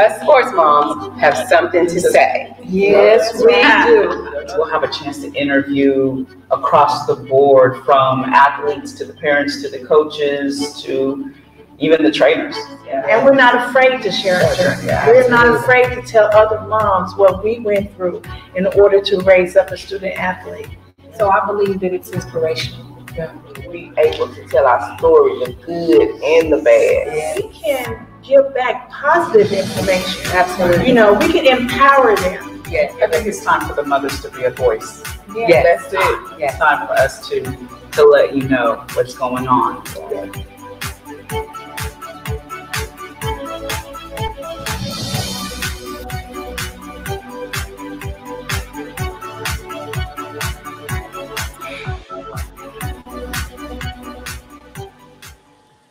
And 0.00 0.10
you 0.10 0.16
us 0.16 0.22
sports 0.22 0.52
moms 0.52 1.20
have 1.20 1.36
something 1.48 1.86
to 1.86 2.00
say. 2.00 2.54
Yes, 2.64 3.34
we 3.34 3.52
do. 3.90 4.08
We'll 4.56 4.70
have 4.70 4.82
a 4.82 4.92
chance 4.92 5.20
to 5.20 5.32
interview 5.34 6.26
across 6.50 7.06
the 7.06 7.16
board 7.16 7.84
from 7.84 8.24
athletes 8.24 8.92
to 8.94 9.04
the 9.04 9.14
parents 9.14 9.62
to 9.62 9.68
the 9.68 9.84
coaches 9.84 10.82
to 10.82 11.32
even 11.78 12.02
the 12.02 12.10
trainers. 12.10 12.56
And 12.88 13.24
we're 13.24 13.34
not 13.34 13.68
afraid 13.68 14.02
to 14.02 14.12
share 14.12 14.42
our 14.42 14.54
journey. 14.54 14.86
We're 15.06 15.28
not 15.28 15.54
afraid 15.54 15.94
to 15.94 16.02
tell 16.02 16.34
other 16.34 16.60
moms 16.66 17.14
what 17.16 17.42
we 17.42 17.60
went 17.60 17.94
through 17.96 18.22
in 18.54 18.66
order 18.66 19.00
to 19.00 19.20
raise 19.20 19.56
up 19.56 19.70
a 19.70 19.76
student 19.76 20.18
athlete. 20.18 20.68
So 21.16 21.30
I 21.30 21.46
believe 21.46 21.80
that 21.80 21.92
it's 21.92 22.10
inspirational. 22.10 23.06
We 23.68 23.92
able 23.98 24.32
to 24.34 24.46
tell 24.48 24.66
our 24.66 24.98
story, 24.98 25.44
the 25.44 25.52
good 25.66 26.22
and 26.22 26.52
the 26.52 26.62
bad. 26.62 27.36
We 27.36 27.48
can 27.50 28.06
give 28.30 28.54
back 28.54 28.88
positive 28.90 29.50
information. 29.52 30.30
Absolutely. 30.32 30.86
You 30.86 30.94
know, 30.94 31.14
we 31.14 31.32
can 31.32 31.46
empower 31.46 32.14
them. 32.16 32.62
Yes, 32.70 32.94
I 33.02 33.08
think 33.08 33.26
it's 33.26 33.44
time 33.44 33.66
for 33.66 33.74
the 33.74 33.82
mothers 33.82 34.22
to 34.22 34.30
be 34.30 34.44
a 34.44 34.50
voice. 34.50 35.02
Yes. 35.34 35.90
That's 35.90 35.92
it. 35.92 36.40
It's 36.40 36.56
time 36.56 36.86
for 36.86 36.94
us 36.94 37.28
to, 37.28 37.42
to 37.42 38.04
let 38.04 38.36
you 38.36 38.48
know 38.48 38.86
what's 38.94 39.14
going 39.14 39.48
on. 39.48 39.82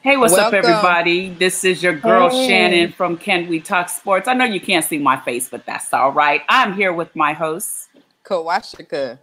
Hey, 0.02 0.16
what's 0.16 0.34
up, 0.34 0.54
everybody? 0.54 1.32
This 1.32 1.66
is 1.66 1.84
your 1.84 1.94
girl 1.94 2.30
Hey. 2.30 2.48
Shannon 2.48 2.94
from 2.94 3.18
Can 3.18 3.50
We 3.50 3.60
Talk 3.60 3.90
Sports. 3.90 4.30
I 4.30 4.34
know 4.34 4.46
you 4.46 4.62
can't 4.62 4.86
see 4.86 4.98
my 4.98 5.18
face, 5.18 5.50
but 5.50 5.66
that's 5.66 5.94
all 5.94 6.14
right. 6.14 6.42
I'm 6.48 6.72
here 6.72 6.94
with 6.94 7.14
my 7.18 7.34
host. 7.34 7.90
Kawashika. 8.24 9.20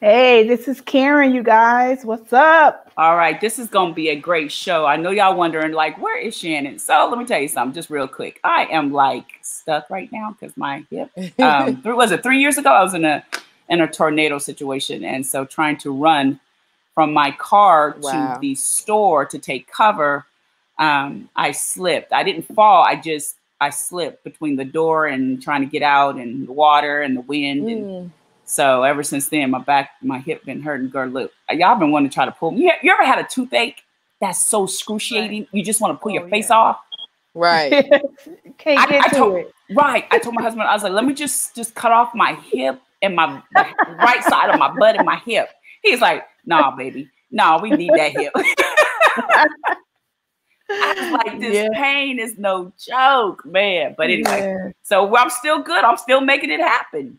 Hey, 0.00 0.48
this 0.48 0.66
is 0.66 0.80
Karen, 0.80 1.32
you 1.32 1.44
guys. 1.44 2.04
What's 2.04 2.32
up? 2.32 2.90
All 2.96 3.16
right, 3.16 3.40
this 3.40 3.60
is 3.60 3.68
going 3.68 3.90
to 3.90 3.94
be 3.94 4.08
a 4.08 4.16
great 4.16 4.50
show. 4.50 4.84
I 4.84 4.96
know 4.96 5.10
y'all 5.10 5.36
wondering, 5.36 5.70
like, 5.70 5.96
where 6.02 6.18
is 6.18 6.36
Shannon? 6.36 6.80
So 6.80 7.08
let 7.08 7.16
me 7.16 7.24
tell 7.24 7.40
you 7.40 7.46
something, 7.46 7.72
just 7.72 7.88
real 7.88 8.08
quick. 8.08 8.40
I 8.42 8.64
am 8.64 8.92
like 8.92 9.26
stuck 9.42 9.90
right 9.90 10.10
now 10.10 10.32
because 10.32 10.56
my 10.56 10.84
hip. 10.90 11.12
Um, 11.38 11.82
was 11.84 12.10
it 12.10 12.24
three 12.24 12.40
years 12.40 12.58
ago? 12.58 12.70
I 12.70 12.82
was 12.82 12.94
in 12.94 13.04
a 13.04 13.24
in 13.68 13.80
a 13.80 13.86
tornado 13.86 14.38
situation, 14.38 15.04
and 15.04 15.24
so 15.24 15.44
trying 15.44 15.76
to 15.78 15.92
run 15.92 16.40
from 17.00 17.14
my 17.14 17.30
car 17.30 17.96
Wow. 18.02 18.34
to 18.34 18.40
the 18.42 18.54
store 18.54 19.24
to 19.24 19.38
take 19.38 19.72
cover, 19.72 20.26
um, 20.78 21.30
I 21.34 21.52
slipped. 21.52 22.12
I 22.12 22.22
didn't 22.22 22.42
fall. 22.54 22.84
I 22.84 22.94
just 22.96 23.36
I 23.58 23.70
slipped 23.70 24.22
between 24.22 24.56
the 24.56 24.66
door 24.66 25.06
and 25.06 25.42
trying 25.42 25.62
to 25.62 25.66
get 25.66 25.82
out, 25.82 26.16
and 26.16 26.46
the 26.46 26.52
water 26.52 27.00
and 27.00 27.16
the 27.16 27.22
wind, 27.22 27.68
and 27.70 27.84
Mm. 27.86 28.10
so 28.44 28.82
ever 28.82 29.02
since 29.02 29.28
then, 29.30 29.50
my 29.50 29.60
back, 29.60 29.92
my 30.02 30.18
hip 30.18 30.44
been 30.44 30.60
hurting. 30.60 30.90
Girl, 30.90 31.08
look, 31.08 31.32
y'all 31.50 31.76
been 31.78 31.90
wanting 31.90 32.10
to 32.10 32.14
try 32.14 32.26
to 32.26 32.32
pull 32.32 32.50
me. 32.50 32.64
You, 32.64 32.72
you 32.82 32.92
ever 32.92 33.04
had 33.04 33.18
a 33.18 33.24
toothache 33.24 33.82
that's 34.20 34.38
so 34.44 34.64
excruciating? 34.64 35.46
You 35.52 35.62
just 35.64 35.80
want 35.80 35.98
to 35.98 36.02
pull 36.02 36.12
your 36.12 36.24
Oh, 36.24 36.28
face 36.28 36.50
off. 36.50 36.80
Right. 37.34 37.70
Can't 38.58 38.78
I- 38.78 38.86
get 38.86 39.04
I 39.04 39.08
to 39.08 39.16
told- 39.16 39.36
it. 39.36 39.54
Right. 39.74 40.04
I 40.10 40.18
told 40.18 40.34
my 40.34 40.42
husband, 40.42 40.64
I 40.68 40.74
was 40.74 40.82
like, 40.82 40.92
let 40.92 41.04
me 41.06 41.14
just 41.14 41.54
just 41.56 41.74
cut 41.74 41.92
off 41.92 42.14
my 42.14 42.34
hip 42.52 42.78
and 43.02 43.14
my, 43.16 43.40
my 43.52 43.74
right 44.02 44.22
side 44.24 44.50
of 44.50 44.58
my 44.58 44.70
butt 44.78 44.96
and 44.96 45.06
my 45.06 45.16
hip. 45.16 45.48
He's 45.82 46.00
like, 46.00 46.24
nah, 46.44 46.74
baby, 46.76 47.08
nah, 47.30 47.60
we 47.60 47.70
need 47.70 47.90
that 47.94 48.12
hip. 48.12 48.32
I 50.72 50.94
was 50.94 51.12
like, 51.12 51.40
this 51.40 51.54
Yeah. 51.54 51.68
pain 51.74 52.18
is 52.18 52.38
no 52.38 52.72
joke, 52.78 53.44
man. 53.44 53.94
But 53.96 54.10
anyway, 54.10 54.40
Yeah. 54.40 54.70
so 54.82 55.16
I'm 55.16 55.30
still 55.30 55.62
good. 55.62 55.82
I'm 55.84 55.96
still 55.96 56.20
making 56.20 56.50
it 56.50 56.60
happen. 56.60 57.18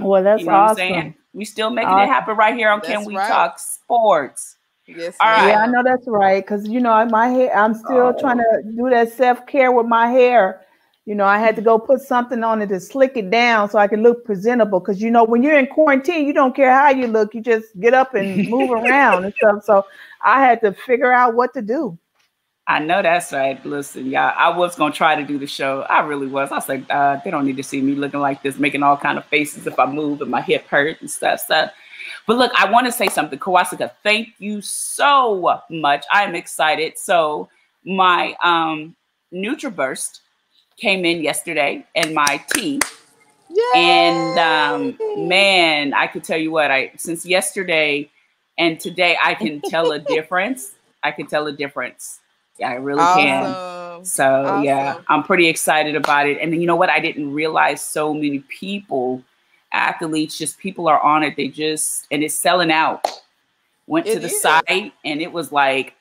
Well, 0.00 0.22
that's 0.22 0.40
you 0.40 0.46
know 0.46 0.52
what 0.52 0.58
I'm 0.58 0.64
awesome. 0.64 0.76
saying? 0.76 1.14
We 1.32 1.44
still 1.44 1.70
making 1.70 1.98
it 1.98 2.06
happen 2.06 2.36
right 2.36 2.54
here 2.54 2.68
on 2.70 2.80
Can 2.80 3.04
We 3.04 3.16
right. 3.16 3.28
Talk 3.28 3.58
Sports. 3.58 4.56
Yes. 4.86 5.16
All 5.20 5.26
ma'am. 5.28 5.38
right. 5.38 5.48
Yeah, 5.48 5.62
I 5.62 5.66
know 5.68 5.82
that's 5.82 6.06
right. 6.06 6.46
Cause 6.46 6.66
you 6.68 6.80
know, 6.80 7.04
my 7.06 7.28
hair, 7.28 7.56
I'm 7.56 7.74
still 7.74 8.12
oh. 8.14 8.16
trying 8.18 8.38
to 8.38 8.62
do 8.76 8.90
that 8.90 9.12
self 9.12 9.46
care 9.46 9.72
with 9.72 9.86
my 9.86 10.08
hair. 10.08 10.60
You 11.04 11.16
know, 11.16 11.24
I 11.24 11.38
had 11.38 11.56
to 11.56 11.62
go 11.62 11.78
put 11.78 12.00
something 12.00 12.44
on 12.44 12.62
it 12.62 12.68
to 12.68 12.78
slick 12.78 13.16
it 13.16 13.28
down 13.28 13.68
so 13.68 13.78
I 13.78 13.88
can 13.88 14.02
look 14.02 14.24
presentable. 14.24 14.80
Cause 14.80 15.00
you 15.00 15.10
know, 15.10 15.24
when 15.24 15.42
you're 15.42 15.58
in 15.58 15.66
quarantine, 15.66 16.26
you 16.26 16.32
don't 16.32 16.54
care 16.54 16.72
how 16.72 16.90
you 16.90 17.08
look, 17.08 17.34
you 17.34 17.40
just 17.40 17.78
get 17.80 17.92
up 17.92 18.14
and 18.14 18.48
move 18.48 18.70
around 18.84 19.24
and 19.24 19.34
stuff. 19.34 19.64
So 19.64 19.84
I 20.22 20.40
had 20.40 20.60
to 20.60 20.72
figure 20.72 21.12
out 21.12 21.34
what 21.34 21.52
to 21.54 21.62
do. 21.62 21.98
I 22.68 22.78
know 22.78 23.02
that's 23.02 23.32
right. 23.32 23.64
Listen, 23.66 24.06
y'all, 24.06 24.32
I 24.36 24.56
was 24.56 24.76
gonna 24.76 24.94
try 24.94 25.16
to 25.16 25.24
do 25.24 25.36
the 25.38 25.48
show. 25.48 25.82
I 25.82 26.06
really 26.06 26.28
was. 26.28 26.52
I 26.52 26.54
was 26.54 26.68
like, 26.68 26.84
uh, 26.88 27.18
they 27.24 27.30
don't 27.32 27.44
need 27.44 27.56
to 27.56 27.62
see 27.64 27.80
me 27.80 27.96
looking 27.96 28.20
like 28.20 28.42
this, 28.42 28.56
making 28.56 28.84
all 28.84 28.96
kind 28.96 29.18
of 29.18 29.24
faces 29.24 29.66
if 29.66 29.78
I 29.80 29.86
move 29.86 30.22
and 30.22 30.30
my 30.30 30.40
hip 30.40 30.68
hurt 30.68 31.00
and 31.00 31.10
stuff, 31.10 31.40
stuff. 31.40 31.72
But 32.26 32.36
look, 32.36 32.52
I 32.56 32.70
want 32.70 32.86
to 32.86 32.92
say 32.92 33.08
something, 33.08 33.38
Kawasaka. 33.38 33.90
Thank 34.04 34.28
you 34.38 34.60
so 34.60 35.58
much. 35.68 36.04
I'm 36.12 36.36
excited. 36.36 36.98
So 36.98 37.48
my 37.84 38.36
um 38.44 38.94
NutraBurst 39.34 40.20
came 40.76 41.04
in 41.04 41.22
yesterday, 41.22 41.86
and 41.94 42.14
my 42.14 42.42
tea. 42.54 42.80
And 43.74 44.38
um, 44.38 44.98
man, 45.16 45.94
I 45.94 46.06
could 46.06 46.24
tell 46.24 46.38
you 46.38 46.50
what, 46.50 46.70
I 46.70 46.92
since 46.96 47.24
yesterday 47.24 48.10
and 48.58 48.78
today, 48.78 49.16
I 49.22 49.34
can 49.34 49.60
tell 49.62 49.92
a 49.92 49.98
difference. 50.16 50.74
I 51.02 51.10
can 51.10 51.26
tell 51.26 51.46
a 51.46 51.52
difference. 51.52 52.20
Yeah, 52.58 52.70
I 52.70 52.74
really 52.74 53.00
can. 53.00 53.54
Awesome. 53.54 54.04
So 54.04 54.60
yeah, 54.62 55.00
I'm 55.08 55.22
pretty 55.22 55.48
excited 55.48 55.94
about 55.94 56.28
it. 56.28 56.38
And 56.40 56.52
then 56.52 56.60
you 56.60 56.66
know 56.66 56.76
what? 56.76 56.90
I 56.90 57.00
didn't 57.00 57.32
realize 57.32 57.82
so 57.82 58.12
many 58.12 58.40
people, 58.40 59.22
athletes, 59.72 60.36
just 60.36 60.58
people 60.58 60.88
are 60.88 61.00
on 61.00 61.22
it. 61.22 61.36
They 61.36 61.48
just 61.48 62.06
and 62.10 62.22
it's 62.22 62.34
selling 62.34 62.70
out. 62.70 63.06
Went 63.86 64.06
to 64.06 64.18
the 64.18 64.26
is. 64.26 64.40
site 64.40 64.92
and 65.04 65.20
it 65.20 65.32
was 65.32 65.50
like 65.50 65.94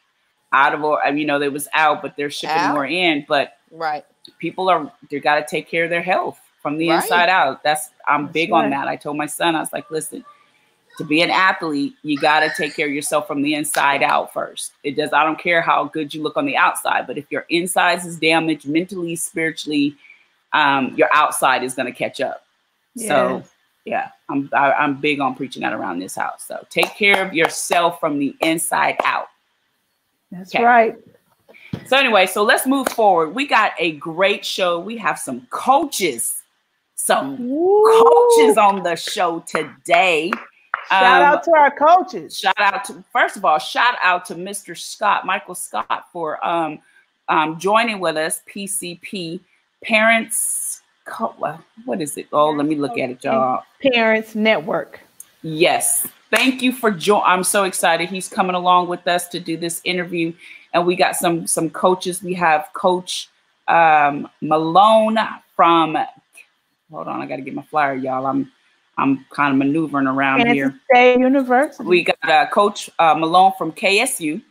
out 0.51 0.73
of 0.73 0.83
or 0.83 1.01
you 1.13 1.25
know, 1.25 1.39
they 1.39 1.49
was 1.49 1.67
out, 1.73 2.01
but 2.01 2.15
they're 2.17 2.29
shipping 2.29 2.57
Out? 2.57 2.73
more 2.73 2.85
in. 2.85 3.25
But 3.27 3.57
Right. 3.71 4.05
People 4.39 4.69
are 4.69 4.91
they 5.09 5.19
got 5.19 5.35
to 5.35 5.45
take 5.49 5.67
care 5.69 5.85
of 5.85 5.89
their 5.89 6.01
health 6.03 6.39
from 6.61 6.77
the 6.77 6.89
Right. 6.89 7.03
inside 7.03 7.29
out. 7.29 7.63
That's 7.63 7.89
I'm 8.07 8.23
That's 8.25 8.33
big 8.33 8.51
on 8.51 8.69
that. 8.71 8.87
I 8.87 8.95
told 8.95 9.17
my 9.17 9.25
son, 9.25 9.55
I 9.55 9.59
was 9.59 9.73
like, 9.73 9.89
listen, 9.91 10.23
to 10.97 11.03
be 11.05 11.21
an 11.21 11.31
athlete, 11.31 11.95
you 12.03 12.17
got 12.19 12.41
to 12.41 12.51
take 12.55 12.75
care 12.75 12.87
of 12.87 12.93
yourself 12.93 13.27
from 13.27 13.41
the 13.41 13.55
inside 13.55 14.03
out 14.03 14.33
first. 14.33 14.73
It 14.83 14.95
does. 14.95 15.13
I 15.13 15.23
don't 15.23 15.39
care 15.39 15.61
how 15.61 15.85
good 15.85 16.13
you 16.13 16.21
look 16.21 16.37
on 16.37 16.45
the 16.45 16.57
outside, 16.57 17.07
but 17.07 17.17
if 17.17 17.31
your 17.31 17.45
insides 17.49 18.05
is 18.05 18.17
damaged 18.17 18.67
mentally, 18.67 19.15
spiritually, 19.15 19.95
um, 20.53 20.93
your 20.95 21.09
outside 21.13 21.63
is 21.63 21.73
going 21.73 21.87
to 21.87 21.97
catch 21.97 22.21
up. 22.21 22.45
So 22.95 23.43
yeah, 23.85 24.09
I'm 24.29 24.49
I, 24.53 24.73
I'm 24.73 24.99
big 25.01 25.19
on 25.19 25.35
preaching 25.35 25.63
that 25.63 25.73
around 25.73 25.99
this 25.99 26.15
house. 26.15 26.43
So 26.47 26.65
take 26.69 26.93
care 26.95 27.25
of 27.25 27.33
yourself 27.33 27.99
from 27.99 28.19
the 28.19 28.35
inside 28.41 28.97
out. 29.05 29.29
That's 30.31 30.53
Okay. 30.53 30.63
right. 30.63 30.95
So 31.87 31.97
anyway, 31.97 32.25
so 32.25 32.43
let's 32.43 32.65
move 32.65 32.87
forward. 32.89 33.29
We 33.35 33.47
got 33.47 33.73
a 33.77 33.93
great 33.93 34.45
show. 34.45 34.79
We 34.79 34.97
have 34.97 35.19
some 35.19 35.45
coaches, 35.49 36.41
some 36.95 37.37
coaches 37.37 38.57
on 38.57 38.83
the 38.83 38.95
show 38.95 39.43
today. 39.47 40.31
Shout 40.89 41.03
Um, 41.21 41.33
out 41.33 41.43
to 41.43 41.51
our 41.51 41.71
coaches. 41.71 42.37
shout 42.37 42.59
out 42.59 42.83
to 42.85 43.03
first 43.11 43.35
of 43.37 43.45
all, 43.45 43.59
shout 43.59 43.95
out 44.01 44.25
to 44.25 44.35
Mr. 44.35 44.77
Scott, 44.77 45.25
Michael 45.25 45.55
Scott, 45.55 46.05
for 46.11 46.43
um, 46.45 46.79
um, 47.29 47.59
joining 47.59 47.99
with 47.99 48.17
us. 48.17 48.41
PCP 48.53 49.39
Parents, 49.83 50.81
Co- 51.05 51.35
what 51.85 52.01
is 52.01 52.15
it? 52.17 52.27
Oh, 52.31 52.51
let 52.51 52.67
me 52.67 52.75
look 52.75 52.97
at 52.97 53.09
it, 53.09 53.23
y'all. 53.23 53.63
Parents 53.93 54.35
Network. 54.35 54.99
Yes. 55.41 56.07
Thank 56.29 56.61
you 56.61 56.71
for 56.71 56.91
joining. 56.91 57.25
I'm 57.25 57.43
so 57.43 57.63
excited. 57.63 58.07
He's 58.09 58.29
coming 58.29 58.55
along 58.55 58.87
with 58.87 59.07
us 59.07 59.27
to 59.29 59.39
do 59.39 59.57
this 59.57 59.81
interview. 59.83 60.33
And 60.73 60.85
we 60.85 60.95
got 60.95 61.15
some 61.15 61.47
some 61.47 61.69
coaches. 61.69 62.23
We 62.23 62.33
have 62.35 62.69
Coach 62.73 63.29
um, 63.67 64.27
Malone 64.41 65.17
from 65.55 65.97
hold 66.91 67.07
on, 67.07 67.21
I 67.21 67.25
gotta 67.25 67.41
get 67.41 67.53
my 67.53 67.63
flyer, 67.63 67.95
y'all. 67.95 68.25
I'm 68.25 68.51
I'm 68.97 69.25
kind 69.31 69.53
of 69.53 69.57
maneuvering 69.57 70.07
around 70.07 70.47
here. 70.47 70.69
Kansas 70.69 70.81
State 70.91 71.19
University. 71.19 71.83
We 71.83 72.03
got 72.03 72.29
uh, 72.29 72.47
Coach 72.47 72.89
uh, 72.99 73.15
Malone 73.15 73.53
from 73.57 73.71
KSU. 73.71 74.41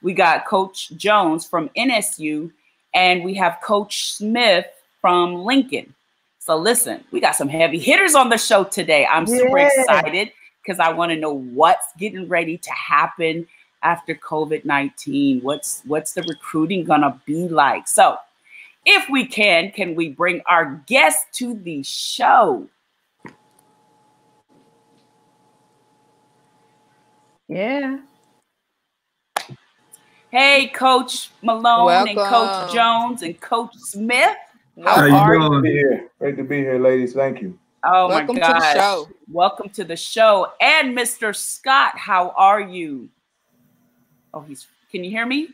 We 0.00 0.14
got 0.14 0.46
Coach 0.46 0.90
Jones 0.96 1.46
from 1.46 1.68
NSU, 1.76 2.50
and 2.94 3.24
we 3.24 3.34
have 3.34 3.58
Coach 3.62 4.12
Smith 4.12 4.66
from 5.00 5.34
Lincoln. 5.34 5.94
So 6.38 6.56
listen, 6.56 7.04
we 7.10 7.20
got 7.20 7.34
some 7.34 7.48
heavy 7.48 7.78
hitters 7.78 8.14
on 8.14 8.30
the 8.30 8.38
show 8.38 8.64
today. 8.64 9.04
I'm 9.04 9.26
super 9.26 9.58
excited 9.58 10.32
because 10.62 10.80
I 10.80 10.92
want 10.92 11.10
to 11.10 11.16
know 11.16 11.34
what's 11.34 11.86
getting 11.98 12.28
ready 12.28 12.56
to 12.56 12.70
happen 12.70 13.46
after 13.82 14.14
COVID 14.14 14.64
nineteen. 14.64 15.40
What's 15.42 15.82
what's 15.86 16.12
the 16.12 16.22
recruiting 16.22 16.84
gonna 16.84 17.20
be 17.26 17.48
like? 17.48 17.88
So, 17.88 18.16
if 18.84 19.08
we 19.10 19.26
can, 19.26 19.70
can 19.70 19.94
we 19.94 20.10
bring 20.10 20.42
our 20.46 20.82
guest 20.86 21.26
to 21.34 21.54
the 21.54 21.82
show? 21.82 22.68
yeah. 27.48 27.98
Hey, 30.30 30.68
Coach 30.68 31.30
Malone 31.42 32.06
and 32.08 32.18
Coach 32.18 32.72
Jones 32.72 33.22
and 33.22 33.40
Coach 33.40 33.74
Smith. 33.76 34.36
How 34.84 34.96
How 34.96 35.06
you 35.06 35.14
are 35.14 35.34
you? 35.34 35.48
doing? 35.48 35.62
Be 35.62 35.70
here. 35.72 36.10
Great 36.18 36.36
to 36.36 36.44
be 36.44 36.58
here, 36.58 36.78
ladies. 36.78 37.14
Thank 37.14 37.40
you. 37.40 37.58
Oh 37.82 38.08
Welcome 38.08 38.36
my 38.36 38.40
to 38.42 38.52
the 38.52 38.58
gosh. 38.58 38.74
show. 38.74 39.08
Welcome 39.32 39.70
to 39.70 39.84
the 39.84 39.96
show. 39.96 40.52
And 40.60 40.96
Mr. 40.96 41.34
Scott, 41.34 41.96
how 41.96 42.30
are 42.36 42.60
you? 42.60 43.08
Oh, 44.32 44.40
he's 44.40 44.66
can 44.90 45.04
you 45.04 45.10
hear 45.10 45.26
me? 45.26 45.48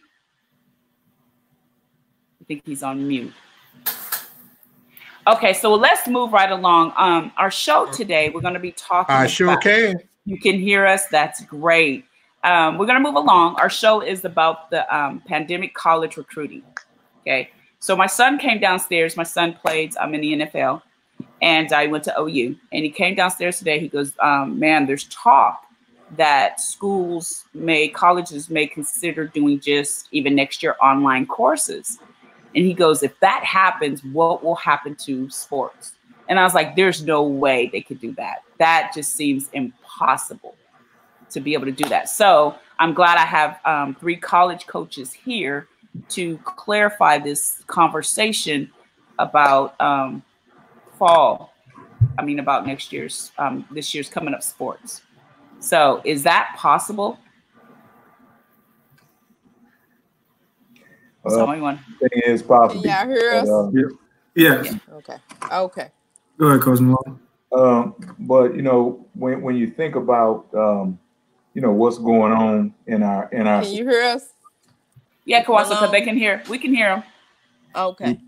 I 2.41 2.45
think 2.47 2.63
he's 2.65 2.83
on 2.83 3.07
mute. 3.07 3.33
Okay, 5.27 5.55
so 5.55 5.75
let's 5.75 6.07
move 6.07 6.33
right 6.33 6.51
along. 6.51 6.93
Um, 6.97 7.33
our 7.39 7.51
show 7.51 7.91
today, 7.91 8.31
we're 8.31 8.43
going 8.43 8.55
to 8.55 8.61
be 8.61 8.73
talking. 8.73 9.15
I 9.15 9.27
sure 9.27 9.57
can. 9.57 9.99
You 10.27 10.39
can 10.39 10.59
hear 10.59 10.87
us. 10.87 11.07
That's 11.07 11.43
great. 11.45 12.05
Um, 12.45 12.77
we're 12.77 12.87
going 12.87 13.03
to 13.03 13.03
move 13.03 13.17
along. 13.17 13.57
Our 13.57 13.71
show 13.71 14.03
is 14.03 14.27
about 14.27 14.71
the 14.71 14.95
um, 14.95 15.23
pandemic 15.27 15.73
college 15.75 16.19
recruiting. 16.19 16.63
Okay. 17.23 17.51
So 17.81 17.97
my 17.97 18.07
son 18.07 18.39
came 18.39 18.61
downstairs. 18.61 19.17
My 19.17 19.23
son 19.23 19.55
played 19.55 19.97
um, 19.97 20.15
in 20.15 20.21
the 20.21 20.47
NFL, 20.47 20.83
and 21.41 21.73
I 21.73 21.87
went 21.87 22.05
to 22.05 22.15
OU. 22.21 22.57
And 22.73 22.85
he 22.85 22.91
came 22.91 23.15
downstairs 23.15 23.59
today. 23.59 23.79
He 23.81 23.89
goes, 23.89 24.13
um, 24.21 24.59
"Man, 24.59 24.87
there's 24.87 25.05
talk 25.05 25.64
that 26.17 26.61
schools 26.61 27.45
may, 27.55 27.89
colleges 27.89 28.51
may 28.51 28.67
consider 28.67 29.27
doing 29.27 29.61
just 29.61 30.09
even 30.13 30.35
next 30.35 30.63
year 30.63 30.77
online 30.83 31.27
courses." 31.27 31.99
And 32.55 32.65
he 32.65 32.75
goes, 32.75 33.03
"If 33.03 33.19
that 33.21 33.45
happens, 33.45 34.03
what 34.05 34.45
will 34.45 34.57
happen 34.57 34.95
to 35.07 35.29
sports?" 35.31 35.93
And 36.29 36.39
I 36.39 36.45
was 36.45 36.55
like, 36.55 36.77
"There's 36.77 37.03
no 37.03 37.23
way 37.23 37.69
they 37.73 37.81
could 37.81 38.01
do 38.01 38.13
that. 38.13 38.43
That 38.59 38.93
just 38.95 39.15
seems 39.15 39.49
impossible." 39.53 40.55
to 41.35 41.41
be 41.41 41.53
able 41.53 41.67
to 41.67 41.73
do 41.73 41.89
that. 41.89 42.09
So 42.09 42.55
I'm 42.79 42.95
glad 42.95 43.19
I 43.19 43.27
have 43.27 43.61
um, 43.65 43.95
three 43.97 44.17
college 44.17 44.67
coaches 44.67 45.13
here 45.13 45.69
to 46.11 46.39
clarify 46.39 47.19
this 47.19 47.63
conversation 47.67 48.71
about 49.19 49.79
um, 49.81 50.23
fall. 50.99 51.53
I 52.19 52.25
mean, 52.25 52.39
about 52.39 52.67
next 52.67 52.93
year's, 52.93 53.33
um, 53.39 53.67
this 53.71 53.95
year's 53.95 54.09
coming 54.09 54.35
up 54.35 54.43
sports. 54.43 55.03
So 55.65 56.03
is 56.05 56.23
that 56.25 56.55
possible? 56.59 57.19
Uh, 61.25 61.31
Someone, 61.31 61.79
thing 61.99 62.23
is 62.27 62.43
possible. 62.43 62.85
Yeah, 62.85 63.05
y'all 63.05 63.15
hear 63.15 63.31
us? 63.31 63.49
But, 63.49 63.81
uh, 63.81 63.89
Yes. 64.37 64.75
Okay. 64.93 65.17
Okay. 65.51 65.91
Go 66.39 66.49
ahead, 66.49 66.61
Coach 66.61 66.81
Malone. 66.81 67.19
Um, 67.53 67.95
but 68.19 68.55
you 68.55 68.63
know, 68.63 69.07
when 69.15 69.41
when 69.41 69.57
you 69.57 69.71
think 69.71 69.95
about 69.95 70.47
um, 70.55 70.99
you 71.55 71.63
know 71.63 71.73
what's 71.73 71.99
going 71.99 72.33
on 72.33 72.75
in 72.87 73.03
our 73.03 73.31
in 73.31 73.47
our 73.47 73.63
Can 73.63 73.73
you 73.73 73.89
hear 73.89 74.03
us? 74.03 74.35
yeah, 75.25 75.45
Kawasa, 75.45 75.77
Hello? 75.77 75.91
they 75.91 76.03
can 76.03 76.17
hear. 76.17 76.43
We 76.51 76.59
can 76.59 76.75
hear 76.75 76.89
them. 76.89 77.05
Okay. 77.75 78.21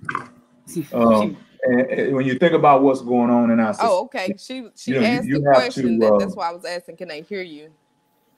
um, 0.92 1.36
and, 1.66 2.14
when 2.16 2.26
you 2.26 2.38
think 2.38 2.52
about 2.54 2.82
what's 2.82 3.00
going 3.00 3.30
on 3.30 3.50
in 3.50 3.60
our 3.60 3.74
society, 3.74 3.92
Oh, 3.92 4.04
okay. 4.04 4.34
She 4.38 4.68
she 4.76 4.92
You 4.92 5.00
know, 5.00 5.06
asked 5.06 5.26
you 5.26 5.38
the 5.40 5.46
have 5.48 5.54
question. 5.56 6.00
to, 6.00 6.06
uh, 6.14 6.18
that's 6.18 6.36
why 6.36 6.50
I 6.50 6.52
was 6.52 6.64
asking. 6.64 6.96
Can 6.96 7.08
they 7.08 7.22
hear 7.22 7.42
you? 7.42 7.70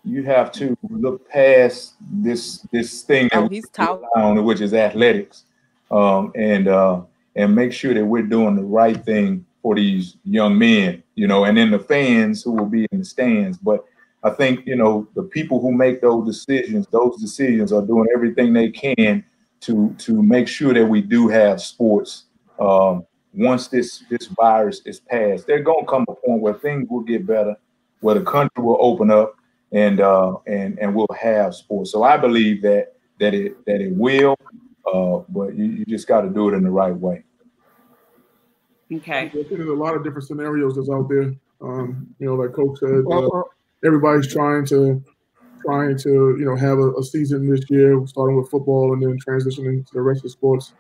you 0.05 0.23
have 0.23 0.51
to 0.53 0.77
look 0.91 1.29
past 1.29 1.95
this 2.01 2.61
this 2.73 3.03
thing 3.03 3.29
that 3.33 3.43
Oh, 3.43 3.49
he's 3.49 3.69
talking. 3.71 4.09
on, 4.17 4.45
which 4.45 4.61
is 4.61 4.73
athletics, 4.73 5.45
um, 5.91 6.33
and 6.35 6.69
uh, 6.69 7.03
and 7.37 7.55
make 7.55 7.73
sure 7.73 7.93
that 7.95 8.05
we're 8.05 8.23
doing 8.23 8.57
the 8.57 8.63
right 8.65 9.03
thing 9.05 9.45
for 9.63 9.75
these 9.75 10.17
young 10.25 10.57
men, 10.57 11.03
you 11.15 11.27
know, 11.27 11.45
and 11.45 11.59
then 11.59 11.71
the 11.71 11.79
fans 11.79 12.43
who 12.43 12.53
will 12.53 12.67
be 12.67 12.87
in 12.93 13.01
the 13.01 13.05
stands. 13.05 13.59
But 13.59 13.85
I 14.23 14.31
think 14.31 14.67
you 14.67 14.77
know 14.77 15.07
the 15.15 15.25
people 15.25 15.61
who 15.61 15.73
make 15.73 16.01
those 16.01 16.27
decisions, 16.27 16.87
those 16.91 17.21
decisions 17.21 17.73
are 17.73 17.83
doing 17.83 18.09
everything 18.15 18.53
they 18.53 18.71
can 18.71 19.25
to 19.63 19.95
to 19.99 20.23
make 20.23 20.49
sure 20.49 20.73
that 20.73 20.87
we 20.87 21.03
do 21.03 21.29
have 21.29 21.61
sports. 21.61 22.25
Um, 22.59 23.05
once 23.33 23.69
this 23.69 24.05
this 24.11 24.27
virus 24.27 24.81
is 24.85 25.01
passed, 25.01 25.47
there's 25.47 25.65
gonna 25.65 25.87
come 25.87 26.05
a 26.09 26.15
point 26.15 26.41
where 26.41 26.55
things 26.55 26.89
will 26.89 27.03
get 27.03 27.27
better, 27.27 27.57
where 28.01 28.15
the 28.15 28.25
country 28.25 28.63
will 28.63 28.79
open 28.81 29.11
up, 29.11 29.37
and 29.73 30.01
uh, 30.01 30.37
and 30.47 30.79
and 30.79 30.95
we'll 30.95 31.07
have 31.19 31.55
sports. 31.55 31.93
So 31.93 32.03
I 32.03 32.17
believe 32.17 32.63
that 32.63 32.95
that 33.21 33.35
it 33.35 33.65
that 33.67 33.81
it 33.81 33.93
will, 33.93 34.37
uh, 34.93 35.19
but 35.29 35.57
you, 35.57 35.65
you 35.65 35.85
just 35.85 36.07
got 36.07 36.23
to 36.23 36.29
do 36.29 36.49
it 36.49 36.55
in 36.55 36.63
the 36.63 36.71
right 36.71 36.95
way. 36.95 37.25
Okay. 38.91 39.31
There's 39.35 39.69
a 39.69 39.73
lot 39.73 39.95
of 39.95 40.03
different 40.03 40.27
scenarios 40.27 40.77
that's 40.77 40.89
out 40.89 41.09
there. 41.09 41.35
Um, 41.61 42.15
you 42.19 42.27
know, 42.27 42.35
like 42.35 42.53
Coach 42.53 42.79
said, 42.79 43.05
uh, 43.11 43.43
everybody's 43.85 44.33
trying 44.33 44.65
to 44.67 45.03
trying 45.65 45.99
to 45.99 46.37
you 46.39 46.45
know 46.45 46.57
have 46.57 46.79
a, 46.79 46.93
a 46.95 47.03
season 47.03 47.49
this 47.51 47.69
year, 47.69 48.01
starting 48.07 48.37
with 48.37 48.51
football 48.51 48.93
and 48.93 49.03
then 49.03 49.19
transitioning 49.19 49.87
to 49.87 49.95
the 49.95 50.01
rest 50.01 50.25
of 50.25 50.31
sports. 50.31 50.73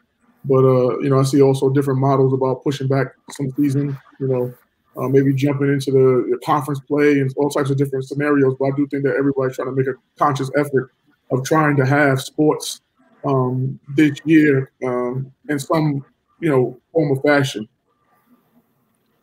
But 0.44 0.64
uh, 0.64 0.98
you 1.00 1.10
know, 1.10 1.18
I 1.18 1.24
see 1.24 1.42
also 1.42 1.70
different 1.70 2.00
models 2.00 2.32
about 2.32 2.62
pushing 2.62 2.88
back 2.88 3.08
some 3.30 3.50
season. 3.56 3.98
You 4.20 4.28
know, 4.28 4.54
uh, 4.96 5.08
maybe 5.08 5.34
jumping 5.34 5.68
into 5.68 5.90
the, 5.90 6.38
conference 6.44 6.80
play 6.80 7.20
and 7.20 7.32
all 7.36 7.50
types 7.50 7.70
of 7.70 7.76
different 7.76 8.06
scenarios. 8.06 8.54
But 8.58 8.66
I 8.66 8.76
do 8.76 8.86
think 8.88 9.04
that 9.04 9.16
everybody's 9.16 9.56
trying 9.56 9.68
to 9.68 9.74
make 9.74 9.86
a 9.86 9.94
conscious 10.18 10.50
effort 10.56 10.92
of 11.30 11.44
trying 11.44 11.76
to 11.76 11.86
have 11.86 12.20
sports 12.20 12.80
um, 13.24 13.78
this 13.96 14.18
year 14.24 14.72
um, 14.84 15.32
in 15.48 15.58
some 15.58 16.04
you 16.40 16.50
know 16.50 16.80
form 16.92 17.16
of 17.16 17.22
fashion. 17.22 17.68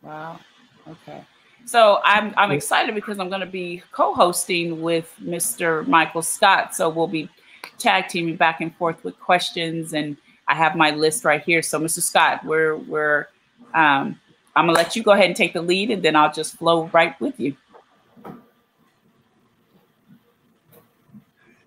Wow. 0.02 0.38
Okay. 0.88 1.24
So 1.64 2.00
I'm 2.04 2.32
I'm 2.36 2.52
excited 2.52 2.94
because 2.94 3.18
I'm 3.18 3.28
going 3.28 3.40
to 3.40 3.46
be 3.46 3.82
co-hosting 3.90 4.80
with 4.80 5.12
Mr. 5.20 5.86
Michael 5.86 6.22
Scott. 6.22 6.76
So 6.76 6.88
we'll 6.88 7.08
be 7.08 7.28
tag 7.78 8.08
teaming 8.08 8.36
back 8.36 8.60
and 8.60 8.74
forth 8.76 9.02
with 9.02 9.18
questions, 9.18 9.92
and 9.92 10.16
I 10.48 10.54
have 10.54 10.76
my 10.76 10.90
list 10.90 11.24
right 11.24 11.42
here. 11.42 11.62
So 11.62 11.80
Mr. 11.80 12.00
Scott, 12.00 12.44
we're 12.44 12.76
we're 12.76 13.28
um, 13.74 14.18
I'm 14.54 14.66
gonna 14.66 14.72
let 14.72 14.96
you 14.96 15.02
go 15.02 15.12
ahead 15.12 15.26
and 15.26 15.36
take 15.36 15.52
the 15.52 15.62
lead, 15.62 15.90
and 15.90 16.02
then 16.02 16.16
I'll 16.16 16.32
just 16.32 16.56
flow 16.56 16.86
right 16.92 17.18
with 17.20 17.38
you. 17.38 17.56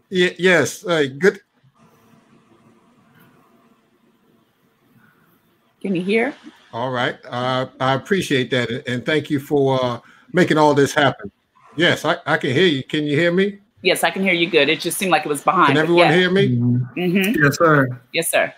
Ye- 0.09 0.35
yes. 0.39 0.85
Uh, 0.85 1.05
good. 1.17 1.41
Can 5.81 5.95
you 5.95 6.01
hear? 6.01 6.35
All 6.73 6.91
right. 6.91 7.17
Uh, 7.25 7.67
I 7.79 7.93
appreciate 7.93 8.49
that, 8.51 8.87
and 8.87 9.05
thank 9.05 9.29
you 9.29 9.39
for 9.39 9.83
uh, 9.83 9.99
making 10.33 10.57
all 10.57 10.73
this 10.73 10.93
happen. 10.93 11.31
Yes, 11.75 12.03
I, 12.05 12.17
I 12.25 12.37
can 12.37 12.51
hear 12.51 12.65
you. 12.65 12.83
Can 12.83 13.05
you 13.05 13.17
hear 13.17 13.31
me? 13.31 13.59
Yes, 13.81 14.03
I 14.03 14.11
can 14.11 14.23
hear 14.23 14.33
you 14.33 14.49
good. 14.49 14.67
It 14.67 14.81
just 14.81 14.97
seemed 14.97 15.11
like 15.11 15.25
it 15.25 15.29
was 15.29 15.41
behind. 15.41 15.67
Can 15.67 15.77
everyone 15.77 16.07
yeah. 16.07 16.13
hear 16.13 16.31
me? 16.31 16.57
Mm-hmm. 16.57 17.41
Yes, 17.41 17.57
sir. 17.57 18.01
Yes, 18.11 18.29
sir. 18.29 18.53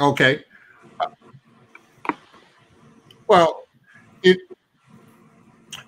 Okay. 0.00 0.44
Well, 3.26 3.64
it 4.22 4.38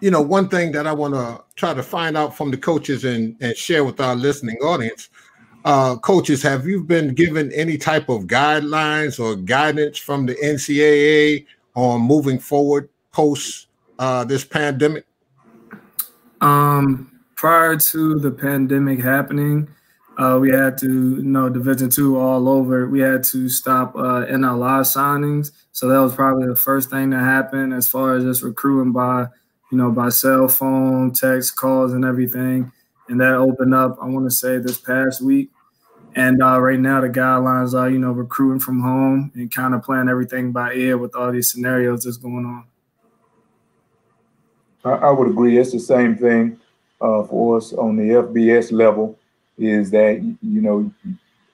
you 0.01 0.11
know 0.11 0.21
one 0.21 0.49
thing 0.49 0.73
that 0.73 0.87
I 0.87 0.93
want 0.93 1.15
to 1.15 1.43
try 1.55 1.75
to 1.75 1.83
find 1.83 2.17
out 2.17 2.37
from 2.37 2.51
the 2.51 2.57
coaches 2.57 3.05
and 3.05 3.37
and 3.41 3.57
share 3.57 3.85
with 3.85 4.01
our 4.01 4.15
listening 4.15 4.57
audience. 4.59 5.11
Uh, 5.65 5.97
coaches, 5.97 6.43
have 6.43 6.65
you 6.65 6.85
been 6.85 7.13
given 7.13 7.51
any 7.53 7.77
type 7.77 8.09
of 8.09 8.23
guidelines 8.23 9.19
or 9.19 9.35
guidance 9.35 9.99
from 9.99 10.25
the 10.25 10.35
NCAA 10.37 11.45
on 11.75 12.01
moving 12.03 12.39
forward 12.39 12.89
post 13.11 13.67
uh, 13.99 14.23
this 14.25 14.45
pandemic? 14.45 15.05
Um, 16.41 17.11
prior 17.35 17.77
to 17.77 18.19
the 18.21 18.31
pandemic 18.31 19.01
happening, 19.01 19.67
uh, 20.19 20.39
we 20.41 20.51
had 20.51 20.79
to, 20.79 20.87
you 21.17 21.23
know, 21.23 21.49
Division 21.49 21.91
two 21.91 22.19
all 22.19 22.49
over. 22.49 22.89
We 22.89 23.01
had 23.01 23.23
to 23.25 23.49
stop 23.49 23.95
uh, 23.95 24.25
NLI 24.25 24.81
signings, 24.81 25.51
so 25.73 25.89
that 25.89 25.99
was 25.99 26.15
probably 26.15 26.47
the 26.47 26.57
first 26.57 26.91
thing 26.91 27.11
that 27.11 27.21
happened 27.21 27.75
as 27.75 27.89
far 27.89 28.17
as 28.17 28.25
just 28.25 28.43
recruiting 28.43 28.93
by, 28.93 29.27
you 29.71 29.79
know, 29.79 29.91
by 29.91 30.09
cell 30.09 30.49
phone, 30.49 31.13
text, 31.13 31.57
calls, 31.57 31.93
and 31.93 32.05
everything. 32.05 32.73
And 33.09 33.21
that 33.21 33.35
opened 33.35 33.75
up. 33.75 33.99
I 34.01 34.07
want 34.07 34.27
to 34.27 34.35
say 34.35 34.59
this 34.59 34.79
past 34.79 35.21
week. 35.21 35.51
And 36.17 36.43
uh, 36.43 36.59
right 36.59 36.81
now, 36.81 37.03
the 37.03 37.11
guidelines 37.11 37.79
are, 37.79 37.91
you 37.91 37.99
know, 37.99 38.11
recruiting 38.11 38.59
from 38.59 38.81
home 38.81 39.31
and 39.35 39.55
kind 39.55 39.75
of 39.75 39.83
playing 39.83 40.09
everything 40.09 40.51
by 40.51 40.73
ear 40.73 40.97
with 40.97 41.15
all 41.15 41.31
these 41.31 41.51
scenarios 41.51 42.05
that's 42.05 42.17
going 42.17 42.47
on. 42.47 42.65
I, 44.83 45.09
I 45.09 45.11
would 45.11 45.29
agree. 45.29 45.59
It's 45.59 45.73
the 45.73 45.79
same 45.79 46.17
thing 46.17 46.59
uh, 47.03 47.25
for 47.25 47.59
us 47.59 47.75
on 47.75 47.97
the 47.97 48.15
FBS 48.15 48.73
level. 48.73 49.19
Is 49.59 49.91
that 49.91 50.23
you 50.23 50.61
know, 50.61 50.93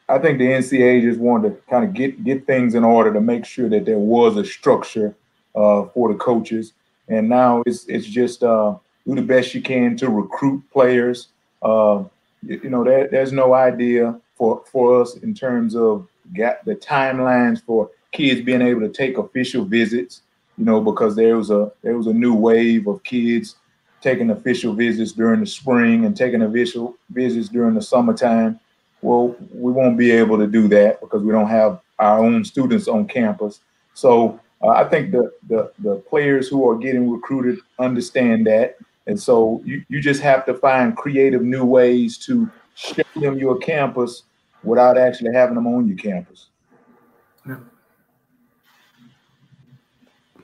I 0.08 0.18
think 0.18 0.38
the 0.38 0.46
NCAA 0.46 1.02
just 1.02 1.20
wanted 1.20 1.50
to 1.50 1.70
kind 1.70 1.84
of 1.84 1.94
get 1.94 2.24
get 2.24 2.46
things 2.46 2.74
in 2.74 2.84
order 2.84 3.12
to 3.12 3.20
make 3.20 3.44
sure 3.44 3.68
that 3.68 3.84
there 3.84 3.98
was 3.98 4.36
a 4.36 4.44
structure 4.44 5.14
uh, 5.54 5.84
for 5.94 6.12
the 6.12 6.18
coaches, 6.18 6.72
and 7.08 7.28
now 7.28 7.62
it's 7.66 7.86
it's 7.86 8.06
just 8.06 8.42
uh, 8.42 8.74
do 9.06 9.14
the 9.14 9.22
best 9.22 9.54
you 9.54 9.62
can 9.62 9.96
to 9.98 10.08
recruit 10.08 10.62
players. 10.72 11.28
Uh, 11.62 12.02
you, 12.44 12.70
know, 12.70 12.82
there, 12.82 13.06
there's 13.08 13.32
no 13.32 13.54
idea 13.54 14.18
for 14.36 14.62
for 14.70 15.00
us 15.00 15.16
in 15.18 15.32
terms 15.32 15.76
of 15.76 16.08
got 16.34 16.64
the 16.64 16.74
timelines 16.74 17.62
for 17.62 17.90
kids 18.10 18.40
being 18.40 18.62
able 18.62 18.80
to 18.80 18.88
take 18.88 19.16
official 19.16 19.64
visits 19.64 20.22
you 20.58 20.64
know, 20.64 20.80
because 20.80 21.16
there 21.16 21.36
was 21.36 21.50
a 21.50 21.72
there 21.82 21.96
was 21.96 22.06
a 22.06 22.12
new 22.12 22.34
wave 22.34 22.86
of 22.86 23.02
kids 23.02 23.56
taking 24.02 24.30
official 24.30 24.74
visits 24.74 25.12
during 25.12 25.40
the 25.40 25.46
spring 25.46 26.04
and 26.04 26.16
taking 26.16 26.42
official 26.42 26.96
visits 27.10 27.48
during 27.48 27.74
the 27.74 27.82
summertime. 27.82 28.58
Well, 29.00 29.34
we 29.52 29.72
won't 29.72 29.96
be 29.96 30.10
able 30.10 30.38
to 30.38 30.46
do 30.46 30.68
that 30.68 31.00
because 31.00 31.22
we 31.22 31.32
don't 31.32 31.48
have 31.48 31.80
our 31.98 32.18
own 32.18 32.44
students 32.44 32.88
on 32.88 33.06
campus. 33.06 33.60
So 33.94 34.40
uh, 34.62 34.68
I 34.68 34.84
think 34.84 35.12
the, 35.12 35.32
the 35.48 35.72
the 35.78 35.96
players 35.96 36.48
who 36.48 36.68
are 36.68 36.76
getting 36.76 37.10
recruited 37.10 37.58
understand 37.78 38.46
that, 38.46 38.76
and 39.06 39.20
so 39.20 39.60
you, 39.64 39.84
you 39.88 40.00
just 40.00 40.20
have 40.20 40.44
to 40.46 40.54
find 40.54 40.96
creative 40.96 41.42
new 41.42 41.64
ways 41.64 42.18
to 42.26 42.50
show 42.74 43.02
them 43.16 43.38
your 43.38 43.58
campus 43.58 44.24
without 44.62 44.96
actually 44.96 45.32
having 45.34 45.56
them 45.56 45.66
on 45.66 45.88
your 45.88 45.96
campus. 45.96 46.48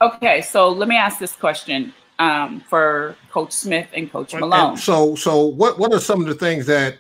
Okay, 0.00 0.43
so 0.43 0.69
let 0.69 0.88
me 0.88 0.97
ask 0.97 1.19
this 1.19 1.35
question 1.35 1.93
um, 2.18 2.60
for 2.68 3.16
Coach 3.30 3.52
Smith 3.52 3.88
and 3.92 4.10
Coach 4.10 4.34
Malone. 4.34 4.70
And 4.70 4.78
so, 4.78 5.14
so 5.14 5.46
what 5.46 5.78
what 5.78 5.92
are 5.92 6.00
some 6.00 6.20
of 6.20 6.26
the 6.26 6.34
things 6.34 6.66
that 6.66 6.98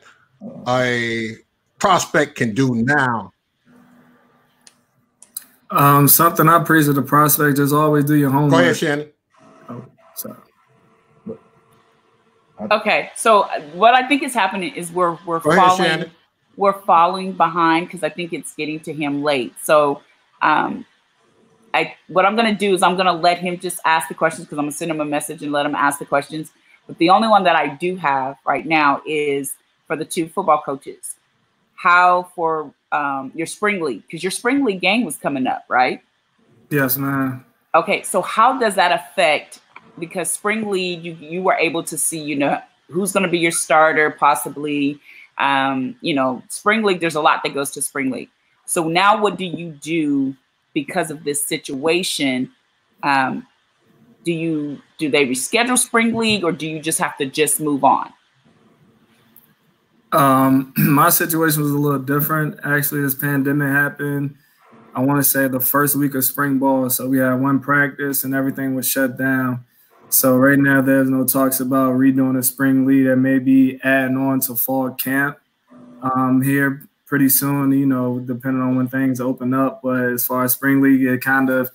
a 0.68 1.32
prospect 1.78 2.36
can 2.36 2.54
do 2.54 2.74
now? 2.74 3.32
Um, 5.70 6.08
something 6.08 6.48
I 6.48 6.64
preach 6.64 6.86
to 6.86 6.92
the 6.94 7.02
prospect 7.02 7.58
is 7.58 7.72
always 7.72 8.04
do 8.04 8.14
your 8.14 8.30
homework. 8.30 8.52
Go 8.52 8.58
ahead, 8.58 8.76
Shannon. 8.76 9.08
Oh, 9.68 9.84
sorry. 10.14 10.36
Okay, 12.72 13.10
so 13.14 13.42
what 13.74 13.94
I 13.94 14.08
think 14.08 14.22
is 14.22 14.34
happening 14.34 14.74
is 14.74 14.90
we're 14.90 15.16
we're 15.26 15.38
Go 15.40 15.54
falling 15.54 15.84
Shannon. 15.84 16.10
we're 16.56 16.72
falling 16.82 17.32
behind 17.32 17.86
because 17.86 18.02
I 18.02 18.08
think 18.08 18.32
it's 18.32 18.54
getting 18.54 18.80
to 18.80 18.92
him 18.92 19.22
late. 19.22 19.54
So, 19.62 20.02
um, 20.42 20.84
I 21.78 21.96
what 22.08 22.26
I'm 22.26 22.36
gonna 22.36 22.54
do 22.54 22.74
is 22.74 22.82
I'm 22.82 22.96
gonna 22.96 23.12
let 23.12 23.38
him 23.38 23.58
just 23.58 23.80
ask 23.84 24.08
the 24.08 24.14
questions 24.14 24.46
because 24.46 24.58
I'm 24.58 24.64
gonna 24.64 24.72
send 24.72 24.90
him 24.90 25.00
a 25.00 25.04
message 25.04 25.42
and 25.42 25.52
let 25.52 25.64
him 25.64 25.74
ask 25.74 25.98
the 25.98 26.06
questions. 26.06 26.50
But 26.86 26.98
the 26.98 27.10
only 27.10 27.28
one 27.28 27.44
that 27.44 27.56
I 27.56 27.74
do 27.74 27.96
have 27.96 28.36
right 28.46 28.66
now 28.66 29.02
is 29.06 29.54
for 29.86 29.96
the 29.96 30.04
two 30.04 30.28
football 30.28 30.62
coaches. 30.64 31.16
How 31.74 32.30
for 32.34 32.72
um, 32.90 33.30
your 33.34 33.46
spring 33.46 33.80
league 33.80 34.02
because 34.02 34.22
your 34.22 34.30
spring 34.30 34.64
league 34.64 34.80
game 34.80 35.04
was 35.04 35.16
coming 35.16 35.46
up, 35.46 35.64
right? 35.68 36.02
Yes, 36.70 36.96
man. 36.96 37.44
Okay, 37.74 38.02
so 38.02 38.22
how 38.22 38.58
does 38.58 38.74
that 38.74 38.92
affect? 38.92 39.60
Because 39.98 40.30
spring 40.30 40.68
league, 40.70 41.04
you 41.04 41.14
you 41.14 41.42
were 41.42 41.54
able 41.54 41.82
to 41.84 41.98
see, 41.98 42.20
you 42.20 42.36
know, 42.36 42.60
who's 42.90 43.12
going 43.12 43.24
to 43.24 43.28
be 43.28 43.38
your 43.38 43.52
starter, 43.52 44.10
possibly. 44.10 45.00
Um, 45.38 45.94
you 46.00 46.14
know, 46.14 46.42
spring 46.48 46.82
league. 46.82 46.98
There's 47.00 47.14
a 47.14 47.20
lot 47.20 47.42
that 47.44 47.54
goes 47.54 47.70
to 47.72 47.82
spring 47.82 48.10
league. 48.10 48.30
So 48.64 48.88
now, 48.88 49.20
what 49.20 49.36
do 49.36 49.44
you 49.44 49.70
do 49.70 50.34
because 50.84 51.10
of 51.10 51.24
this 51.24 51.42
situation? 51.42 52.50
Um, 53.02 53.46
do 54.24 54.32
you 54.32 54.80
do 54.98 55.10
they 55.10 55.26
reschedule 55.26 55.78
spring 55.78 56.14
league, 56.14 56.44
or 56.44 56.52
do 56.52 56.68
you 56.68 56.80
just 56.80 56.98
have 56.98 57.16
to 57.18 57.26
just 57.26 57.60
move 57.60 57.84
on? 57.84 58.12
Um, 60.12 60.72
my 60.76 61.10
situation 61.10 61.62
was 61.62 61.72
a 61.72 61.78
little 61.78 61.98
different. 61.98 62.60
Actually, 62.64 63.02
this 63.02 63.14
pandemic 63.14 63.68
happened. 63.68 64.36
I 64.94 65.00
want 65.00 65.22
to 65.22 65.28
say 65.28 65.46
the 65.48 65.60
first 65.60 65.96
week 65.96 66.14
of 66.14 66.24
spring 66.24 66.58
ball. 66.58 66.90
So 66.90 67.08
we 67.08 67.18
had 67.18 67.34
one 67.34 67.60
practice 67.60 68.24
and 68.24 68.34
everything 68.34 68.74
was 68.74 68.88
shut 68.88 69.16
down. 69.16 69.64
So 70.08 70.36
right 70.36 70.58
now 70.58 70.80
there's 70.80 71.08
no 71.08 71.24
talks 71.24 71.60
about 71.60 71.94
redoing 71.94 72.38
a 72.38 72.42
spring 72.42 72.86
league 72.86 73.06
that 73.06 73.16
may 73.16 73.38
be 73.38 73.78
adding 73.84 74.16
on 74.16 74.40
to 74.40 74.56
fall 74.56 74.90
camp 74.90 75.38
um, 76.02 76.42
here 76.42 76.87
pretty 77.08 77.28
soon, 77.28 77.72
you 77.72 77.86
know, 77.86 78.20
depending 78.20 78.62
on 78.62 78.76
when 78.76 78.86
things 78.86 79.20
open 79.20 79.54
up. 79.54 79.80
But 79.82 80.04
as 80.12 80.24
far 80.26 80.44
as 80.44 80.52
spring 80.52 80.80
league, 80.82 81.02
it 81.02 81.20
kind 81.22 81.48
of, 81.50 81.70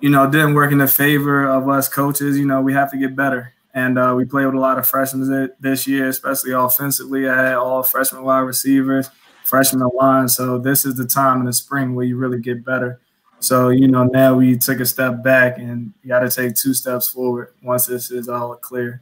you 0.00 0.10
know, 0.10 0.30
didn't 0.30 0.54
work 0.54 0.70
in 0.72 0.78
the 0.78 0.86
favor 0.86 1.44
of 1.48 1.68
us 1.68 1.88
coaches. 1.88 2.38
You 2.38 2.46
know, 2.46 2.60
we 2.60 2.74
have 2.74 2.90
to 2.92 2.98
get 2.98 3.16
better. 3.16 3.54
And 3.74 3.98
uh, 3.98 4.12
we 4.16 4.24
played 4.24 4.46
with 4.46 4.54
a 4.54 4.60
lot 4.60 4.78
of 4.78 4.86
freshmen 4.86 5.50
this 5.60 5.86
year, 5.86 6.08
especially 6.08 6.52
offensively. 6.52 7.28
I 7.28 7.42
had 7.44 7.54
all 7.54 7.82
freshman 7.82 8.22
wide 8.24 8.40
receivers, 8.40 9.08
freshman 9.44 9.88
line. 9.94 10.28
So 10.28 10.58
this 10.58 10.84
is 10.84 10.96
the 10.96 11.06
time 11.06 11.40
in 11.40 11.46
the 11.46 11.52
spring 11.52 11.94
where 11.94 12.04
you 12.04 12.16
really 12.16 12.40
get 12.40 12.64
better. 12.64 13.00
So, 13.40 13.68
you 13.68 13.86
know, 13.86 14.04
now 14.04 14.34
we 14.34 14.56
took 14.58 14.80
a 14.80 14.84
step 14.86 15.22
back 15.22 15.58
and 15.58 15.92
got 16.06 16.20
to 16.20 16.30
take 16.30 16.56
two 16.56 16.74
steps 16.74 17.08
forward 17.08 17.52
once 17.62 17.86
this 17.86 18.10
is 18.10 18.28
all 18.28 18.56
clear. 18.56 19.00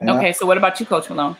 And 0.00 0.10
I- 0.10 0.18
Okay, 0.18 0.32
so 0.32 0.44
what 0.46 0.58
about 0.58 0.78
you, 0.80 0.86
Coach 0.86 1.08
Malone? 1.08 1.36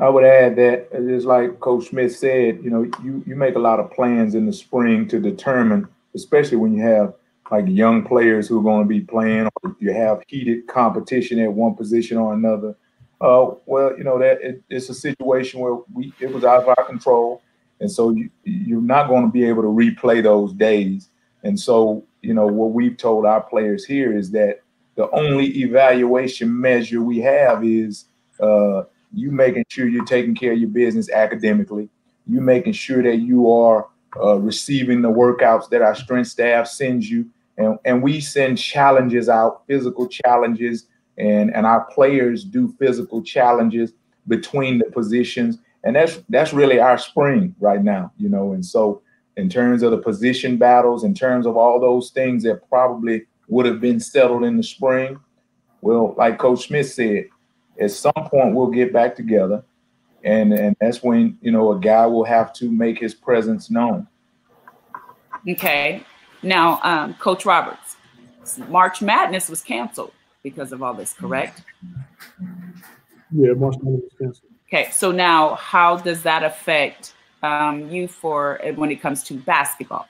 I 0.00 0.08
would 0.08 0.24
add 0.24 0.56
that, 0.56 0.90
just 1.06 1.26
like 1.26 1.60
Coach 1.60 1.88
Smith 1.88 2.16
said, 2.16 2.64
you 2.64 2.70
know, 2.70 2.82
you, 3.04 3.22
you 3.26 3.36
make 3.36 3.54
a 3.54 3.58
lot 3.58 3.78
of 3.78 3.92
plans 3.92 4.34
in 4.34 4.46
the 4.46 4.52
spring 4.52 5.06
to 5.08 5.20
determine, 5.20 5.86
especially 6.14 6.56
when 6.56 6.74
you 6.74 6.82
have 6.82 7.12
like 7.50 7.66
young 7.68 8.02
players 8.04 8.48
who 8.48 8.58
are 8.58 8.62
going 8.62 8.82
to 8.82 8.88
be 8.88 9.02
playing, 9.02 9.48
or 9.62 9.76
you 9.78 9.92
have 9.92 10.22
heated 10.26 10.66
competition 10.68 11.38
at 11.40 11.52
one 11.52 11.74
position 11.74 12.16
or 12.16 12.32
another. 12.32 12.74
Uh, 13.20 13.50
well, 13.66 13.96
you 13.98 14.04
know 14.04 14.18
that 14.18 14.40
it, 14.40 14.62
it's 14.70 14.88
a 14.88 14.94
situation 14.94 15.60
where 15.60 15.76
we 15.92 16.14
it 16.18 16.32
was 16.32 16.44
out 16.44 16.62
of 16.62 16.68
our 16.68 16.84
control, 16.86 17.42
and 17.80 17.90
so 17.90 18.10
you, 18.10 18.30
you're 18.44 18.80
not 18.80 19.08
going 19.08 19.26
to 19.26 19.30
be 19.30 19.44
able 19.44 19.62
to 19.62 19.68
replay 19.68 20.22
those 20.22 20.54
days. 20.54 21.10
And 21.42 21.58
so, 21.58 22.04
you 22.22 22.32
know, 22.32 22.46
what 22.46 22.72
we've 22.72 22.96
told 22.96 23.26
our 23.26 23.42
players 23.42 23.84
here 23.84 24.16
is 24.16 24.30
that 24.30 24.60
the 24.94 25.10
only 25.10 25.46
evaluation 25.58 26.58
measure 26.58 27.02
we 27.02 27.18
have 27.18 27.64
is 27.64 28.06
uh, 28.40 28.84
you 29.12 29.30
making 29.30 29.64
sure 29.68 29.88
you're 29.88 30.04
taking 30.04 30.34
care 30.34 30.52
of 30.52 30.58
your 30.58 30.68
business 30.68 31.10
academically, 31.10 31.88
you 32.26 32.40
making 32.40 32.72
sure 32.72 33.02
that 33.02 33.16
you 33.16 33.50
are 33.50 33.88
uh, 34.16 34.36
receiving 34.38 35.02
the 35.02 35.10
workouts 35.10 35.68
that 35.70 35.82
our 35.82 35.94
strength 35.94 36.28
staff 36.28 36.66
sends 36.66 37.10
you, 37.10 37.28
and, 37.58 37.78
and 37.84 38.02
we 38.02 38.20
send 38.20 38.58
challenges 38.58 39.28
out, 39.28 39.62
physical 39.66 40.06
challenges, 40.06 40.86
and 41.18 41.54
and 41.54 41.66
our 41.66 41.84
players 41.86 42.44
do 42.44 42.74
physical 42.78 43.22
challenges 43.22 43.92
between 44.28 44.78
the 44.78 44.84
positions, 44.86 45.58
and 45.84 45.96
that's 45.96 46.20
that's 46.28 46.52
really 46.52 46.78
our 46.78 46.98
spring 46.98 47.54
right 47.60 47.82
now, 47.82 48.12
you 48.16 48.28
know. 48.28 48.52
And 48.52 48.64
so, 48.64 49.02
in 49.36 49.48
terms 49.48 49.82
of 49.82 49.90
the 49.90 49.98
position 49.98 50.56
battles, 50.56 51.04
in 51.04 51.14
terms 51.14 51.46
of 51.46 51.56
all 51.56 51.80
those 51.80 52.10
things 52.10 52.42
that 52.44 52.68
probably 52.68 53.26
would 53.48 53.66
have 53.66 53.80
been 53.80 54.00
settled 54.00 54.44
in 54.44 54.56
the 54.56 54.62
spring, 54.62 55.18
well, 55.82 56.14
like 56.16 56.38
Coach 56.38 56.68
Smith 56.68 56.90
said, 56.90 57.26
at 57.80 57.90
some 57.90 58.12
point 58.14 58.54
we'll 58.54 58.68
get 58.68 58.92
back 58.92 59.16
together 59.16 59.62
and 60.24 60.52
and 60.52 60.76
that's 60.80 61.02
when 61.02 61.38
you 61.40 61.50
know 61.50 61.72
a 61.72 61.80
guy 61.80 62.06
will 62.06 62.24
have 62.24 62.52
to 62.52 62.70
make 62.70 62.98
his 62.98 63.14
presence 63.14 63.70
known 63.70 64.06
Okay. 65.48 66.02
Now, 66.42 66.80
um, 66.82 67.14
Coach 67.14 67.44
Roberts, 67.44 67.96
March 68.68 69.02
Madness 69.02 69.48
was 69.48 69.62
canceled 69.62 70.12
because 70.42 70.72
of 70.72 70.82
all 70.82 70.94
this, 70.94 71.12
correct? 71.12 71.62
Yeah, 73.32 73.52
March 73.52 73.76
Madness 73.82 74.02
was 74.02 74.12
canceled. 74.18 74.52
Okay. 74.68 74.90
So 74.90 75.12
now, 75.12 75.54
how 75.56 75.96
does 75.96 76.22
that 76.22 76.42
affect 76.42 77.14
um, 77.42 77.88
you 77.90 78.08
for 78.08 78.64
uh, 78.64 78.72
when 78.72 78.90
it 78.90 79.00
comes 79.00 79.22
to 79.24 79.34
basketball? 79.34 80.06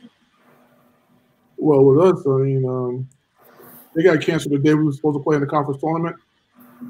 Well, 1.57 1.85
with 1.85 2.00
us, 2.00 2.27
I 2.27 2.31
mean, 2.31 2.65
um, 2.67 3.09
they 3.95 4.03
got 4.03 4.21
canceled 4.21 4.55
the 4.55 4.59
day 4.59 4.75
we 4.75 4.85
were 4.85 4.93
supposed 4.93 5.19
to 5.19 5.23
play 5.23 5.37
in 5.37 5.41
the 5.41 5.47
conference 5.47 5.81
tournament. 5.81 6.17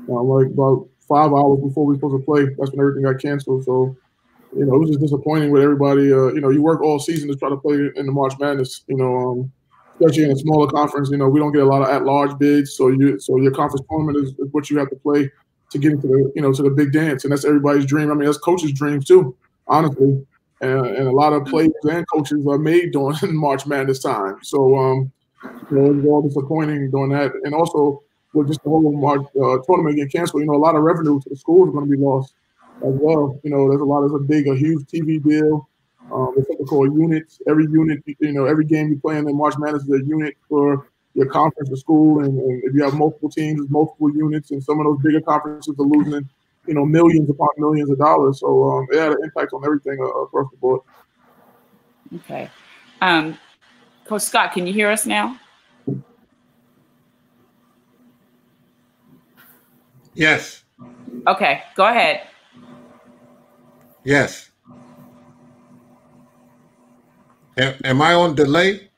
Uh, 0.08 0.22
like 0.22 0.46
about 0.46 0.88
five 1.08 1.32
hours 1.32 1.60
before 1.60 1.84
we 1.84 1.94
were 1.94 1.98
supposed 1.98 2.20
to 2.20 2.24
play, 2.24 2.44
that's 2.58 2.70
when 2.70 2.80
everything 2.80 3.02
got 3.02 3.20
canceled. 3.20 3.64
So, 3.64 3.96
you 4.56 4.64
know, 4.64 4.74
it 4.74 4.78
was 4.78 4.90
just 4.90 5.00
disappointing 5.00 5.50
with 5.50 5.62
everybody. 5.62 6.12
Uh, 6.12 6.28
you 6.28 6.40
know, 6.40 6.50
you 6.50 6.62
work 6.62 6.80
all 6.80 6.98
season 6.98 7.28
to 7.28 7.36
try 7.36 7.48
to 7.48 7.56
play 7.56 7.90
in 7.96 8.06
the 8.06 8.12
March 8.12 8.34
Madness. 8.38 8.82
You 8.86 8.96
know, 8.96 9.16
um, 9.16 9.52
especially 10.00 10.24
in 10.24 10.30
a 10.32 10.36
smaller 10.36 10.68
conference. 10.68 11.10
You 11.10 11.18
know, 11.18 11.28
we 11.28 11.40
don't 11.40 11.52
get 11.52 11.62
a 11.62 11.66
lot 11.66 11.82
of 11.82 11.88
at-large 11.88 12.38
bids, 12.38 12.72
so 12.76 12.88
you 12.88 13.18
so 13.18 13.36
your 13.38 13.52
conference 13.52 13.86
tournament 13.88 14.18
is, 14.18 14.30
is 14.38 14.52
what 14.52 14.70
you 14.70 14.78
have 14.78 14.90
to 14.90 14.96
play 14.96 15.30
to 15.70 15.78
get 15.78 15.92
into 15.92 16.06
the 16.06 16.32
you 16.34 16.42
know 16.42 16.52
to 16.52 16.62
the 16.62 16.70
big 16.70 16.92
dance, 16.92 17.24
and 17.24 17.32
that's 17.32 17.44
everybody's 17.44 17.86
dream. 17.86 18.10
I 18.10 18.14
mean, 18.14 18.26
that's 18.26 18.38
coaches' 18.38 18.72
dreams 18.72 19.04
too, 19.04 19.36
honestly. 19.66 20.26
And, 20.62 20.86
and 20.86 21.08
a 21.08 21.10
lot 21.10 21.32
of 21.32 21.46
players 21.46 21.72
and 21.84 22.04
coaches 22.12 22.46
are 22.46 22.58
made 22.58 22.92
during 22.92 23.16
March 23.34 23.66
Madness 23.66 24.00
time. 24.00 24.36
So, 24.42 24.76
um, 24.78 25.10
you 25.70 25.78
know, 25.78 25.86
it 25.86 25.94
was 25.94 26.04
all 26.04 26.22
disappointing 26.22 26.90
doing 26.90 27.08
that. 27.10 27.32
And 27.44 27.54
also, 27.54 28.02
with 28.32 28.48
just 28.48 28.62
the 28.62 28.70
whole 28.70 28.92
March 28.92 29.22
uh, 29.42 29.58
tournament 29.66 29.96
getting 29.96 30.10
canceled, 30.10 30.42
you 30.42 30.46
know, 30.46 30.54
a 30.54 30.56
lot 30.56 30.76
of 30.76 30.82
revenue 30.82 31.20
to 31.20 31.28
the 31.28 31.36
schools 31.36 31.68
are 31.68 31.72
going 31.72 31.88
to 31.88 31.96
be 31.96 32.02
lost 32.02 32.34
as 32.78 32.94
well. 32.94 33.38
You 33.42 33.50
know, 33.50 33.68
there's 33.68 33.80
a 33.80 33.84
lot, 33.84 34.00
there's 34.00 34.14
a 34.14 34.24
big, 34.24 34.48
a 34.48 34.56
huge 34.56 34.86
TV 34.86 35.22
deal. 35.22 35.68
Um, 36.12 36.34
it's 36.36 36.48
something 36.48 36.66
called 36.66 36.94
units. 36.94 37.40
Every 37.48 37.64
unit, 37.64 38.02
you 38.06 38.32
know, 38.32 38.46
every 38.46 38.64
game 38.64 38.88
you 38.88 38.98
play 38.98 39.18
in 39.18 39.24
the 39.24 39.32
March 39.32 39.54
Madness 39.58 39.84
is 39.84 40.02
a 40.02 40.04
unit 40.04 40.36
for 40.48 40.88
your 41.14 41.26
conference 41.26 41.70
or 41.70 41.76
school. 41.76 42.24
And, 42.24 42.38
and 42.38 42.64
if 42.64 42.74
you 42.74 42.82
have 42.84 42.94
multiple 42.94 43.30
teams, 43.30 43.68
multiple 43.70 44.10
units. 44.14 44.50
And 44.50 44.62
some 44.62 44.80
of 44.80 44.86
those 44.86 44.98
bigger 45.02 45.20
conferences 45.20 45.74
are 45.78 45.84
losing, 45.84 46.28
you 46.66 46.74
know, 46.74 46.84
millions 46.84 47.28
upon 47.30 47.48
millions 47.58 47.90
of 47.90 47.98
dollars. 47.98 48.40
So 48.40 48.70
um, 48.70 48.86
it 48.90 48.98
had 48.98 49.12
an 49.12 49.18
impact 49.22 49.52
on 49.52 49.64
everything 49.64 49.98
uh, 50.00 50.22
across 50.22 50.50
the 50.50 50.56
board. 50.56 50.80
Okay. 52.16 52.50
Um, 53.00 53.38
Coach 54.04 54.22
Scott, 54.22 54.52
can 54.52 54.66
you 54.66 54.72
hear 54.72 54.90
us 54.90 55.06
now? 55.06 55.38
Yes. 60.20 60.64
Okay, 61.26 61.62
go 61.74 61.86
ahead. 61.86 62.20
Yes. 64.04 64.50
Am, 67.56 67.74
am 67.82 68.02
I 68.02 68.12
on 68.12 68.34
delay? 68.34 68.90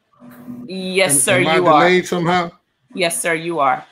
Yes, 0.66 1.14
Am- 1.14 1.20
sir, 1.20 1.40
am 1.42 1.46
I 1.46 1.56
you 1.58 1.66
are. 1.68 1.84
delayed 1.84 2.06
somehow? 2.08 2.50
Yes, 2.92 3.22
sir, 3.22 3.34
you 3.34 3.60
are. 3.60 3.86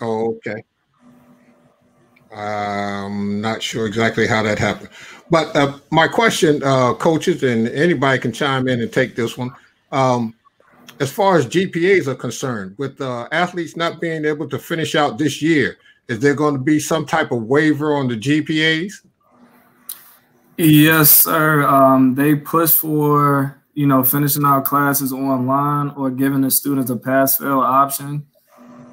Oh, 0.00 0.34
okay. 0.34 0.64
I'm 2.36 3.40
not 3.40 3.62
sure 3.62 3.86
exactly 3.86 4.26
how 4.26 4.42
that 4.42 4.58
happened. 4.58 4.88
But 5.30 5.54
uh, 5.54 5.78
my 5.92 6.08
question, 6.08 6.64
uh, 6.64 6.94
coaches, 6.94 7.44
and 7.44 7.68
anybody 7.68 8.18
can 8.18 8.32
chime 8.32 8.66
in 8.66 8.80
and 8.80 8.92
take 8.92 9.14
this 9.14 9.38
one. 9.38 9.52
Um, 9.92 10.34
as 11.00 11.10
far 11.10 11.36
as 11.36 11.46
GPAs 11.46 12.06
are 12.06 12.14
concerned, 12.14 12.74
with 12.76 13.00
uh, 13.00 13.26
athletes 13.32 13.74
not 13.74 14.00
being 14.00 14.26
able 14.26 14.48
to 14.50 14.58
finish 14.58 14.94
out 14.94 15.16
this 15.16 15.40
year, 15.40 15.78
is 16.08 16.20
there 16.20 16.34
going 16.34 16.54
to 16.54 16.60
be 16.60 16.78
some 16.78 17.06
type 17.06 17.32
of 17.32 17.44
waiver 17.44 17.94
on 17.94 18.06
the 18.06 18.16
GPAs? 18.16 18.92
Yes, 20.58 21.10
sir. 21.10 21.66
Um, 21.66 22.14
they 22.14 22.34
push 22.34 22.72
for 22.72 23.56
you 23.72 23.86
know 23.86 24.04
finishing 24.04 24.44
our 24.44 24.60
classes 24.60 25.10
online 25.10 25.88
or 25.96 26.10
giving 26.10 26.42
the 26.42 26.50
students 26.50 26.90
a 26.90 26.96
pass 26.96 27.38
fail 27.38 27.60
option. 27.60 28.26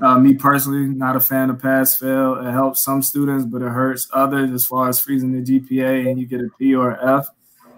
Uh, 0.02 0.18
me 0.18 0.36
personally, 0.36 0.86
not 0.88 1.16
a 1.18 1.20
fan 1.20 1.50
of 1.50 1.60
pass 1.60 1.98
fail. 2.00 2.36
It 2.36 2.52
helps 2.52 2.84
some 2.84 3.02
students, 3.02 3.46
but 3.46 3.62
it 3.62 3.70
hurts 3.70 4.08
others 4.14 4.52
as 4.52 4.66
far 4.66 4.88
as 4.88 5.00
freezing 5.00 5.34
the 5.34 5.60
GPA 5.60 6.10
and 6.10 6.20
you 6.20 6.26
get 6.26 6.40
a 6.40 6.48
P 6.58 6.74
or 6.74 6.98
F. 7.06 7.28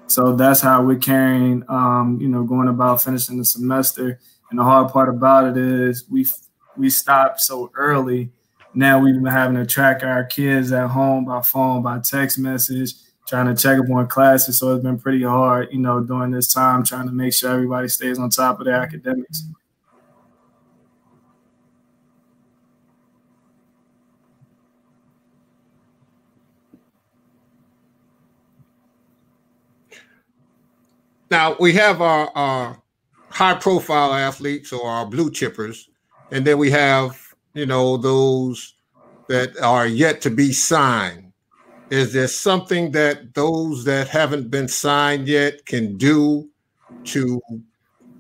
So 0.10 0.36
that's 0.36 0.60
how 0.60 0.84
we're 0.84 0.98
carrying, 0.98 1.64
um, 1.70 2.18
you 2.20 2.28
know, 2.28 2.44
going 2.44 2.68
about 2.68 3.02
finishing 3.02 3.38
the 3.38 3.46
semester. 3.46 4.20
And 4.50 4.60
the 4.60 4.64
hard 4.64 4.92
part 4.92 5.10
about 5.10 5.46
it 5.46 5.58
is 5.58 6.06
we 6.10 6.26
we 6.76 6.90
stopped 6.90 7.42
so 7.42 7.72
early. 7.76 8.32
Now 8.74 9.00
we've 9.00 9.14
been 9.14 9.26
having 9.26 9.58
to 9.58 9.66
track 9.66 10.04
our 10.04 10.24
kids 10.24 10.72
at 10.72 10.88
home 10.88 11.26
by 11.26 11.42
phone, 11.42 11.84
by 11.84 12.00
text 12.00 12.40
message, 12.40 12.94
trying 13.28 13.54
to 13.54 13.62
check 13.62 13.80
up 13.80 13.90
on 13.90 14.08
classes. 14.08 14.58
So 14.60 14.74
it's 14.74 14.84
been 14.84 15.00
pretty 15.00 15.24
hard, 15.24 15.70
you 15.72 15.80
know, 15.80 16.00
during 16.02 16.32
this 16.32 16.52
time, 16.52 16.84
trying 16.84 17.08
to 17.08 17.14
make 17.14 17.34
sure 17.34 17.52
everybody 17.52 17.88
stays 17.88 18.18
on 18.18 18.30
top 18.30 18.60
of 18.60 18.66
their 18.66 18.76
academics. 18.76 19.44
Now 31.32 31.56
we 31.60 31.74
have 31.74 32.02
our, 32.02 32.32
our 32.36 32.82
high 33.30 33.56
profile 33.56 34.14
athletes 34.14 34.74
or 34.74 34.90
our 34.90 35.06
blue 35.06 35.30
chippers, 35.30 35.88
and 36.32 36.46
then 36.46 36.58
we 36.58 36.72
have 36.72 37.20
you 37.54 37.66
know 37.66 37.98
those 37.98 38.76
that 39.28 39.58
are 39.62 39.88
yet 39.88 40.22
to 40.22 40.30
be 40.30 40.52
signed. 40.52 41.32
Is 41.92 42.14
there 42.14 42.28
something 42.28 42.92
that 42.92 43.34
those 43.34 43.84
that 43.86 44.08
haven't 44.08 44.50
been 44.50 44.68
signed 44.68 45.28
yet 45.28 45.66
can 45.66 45.98
do 45.98 46.50
to, 47.06 47.42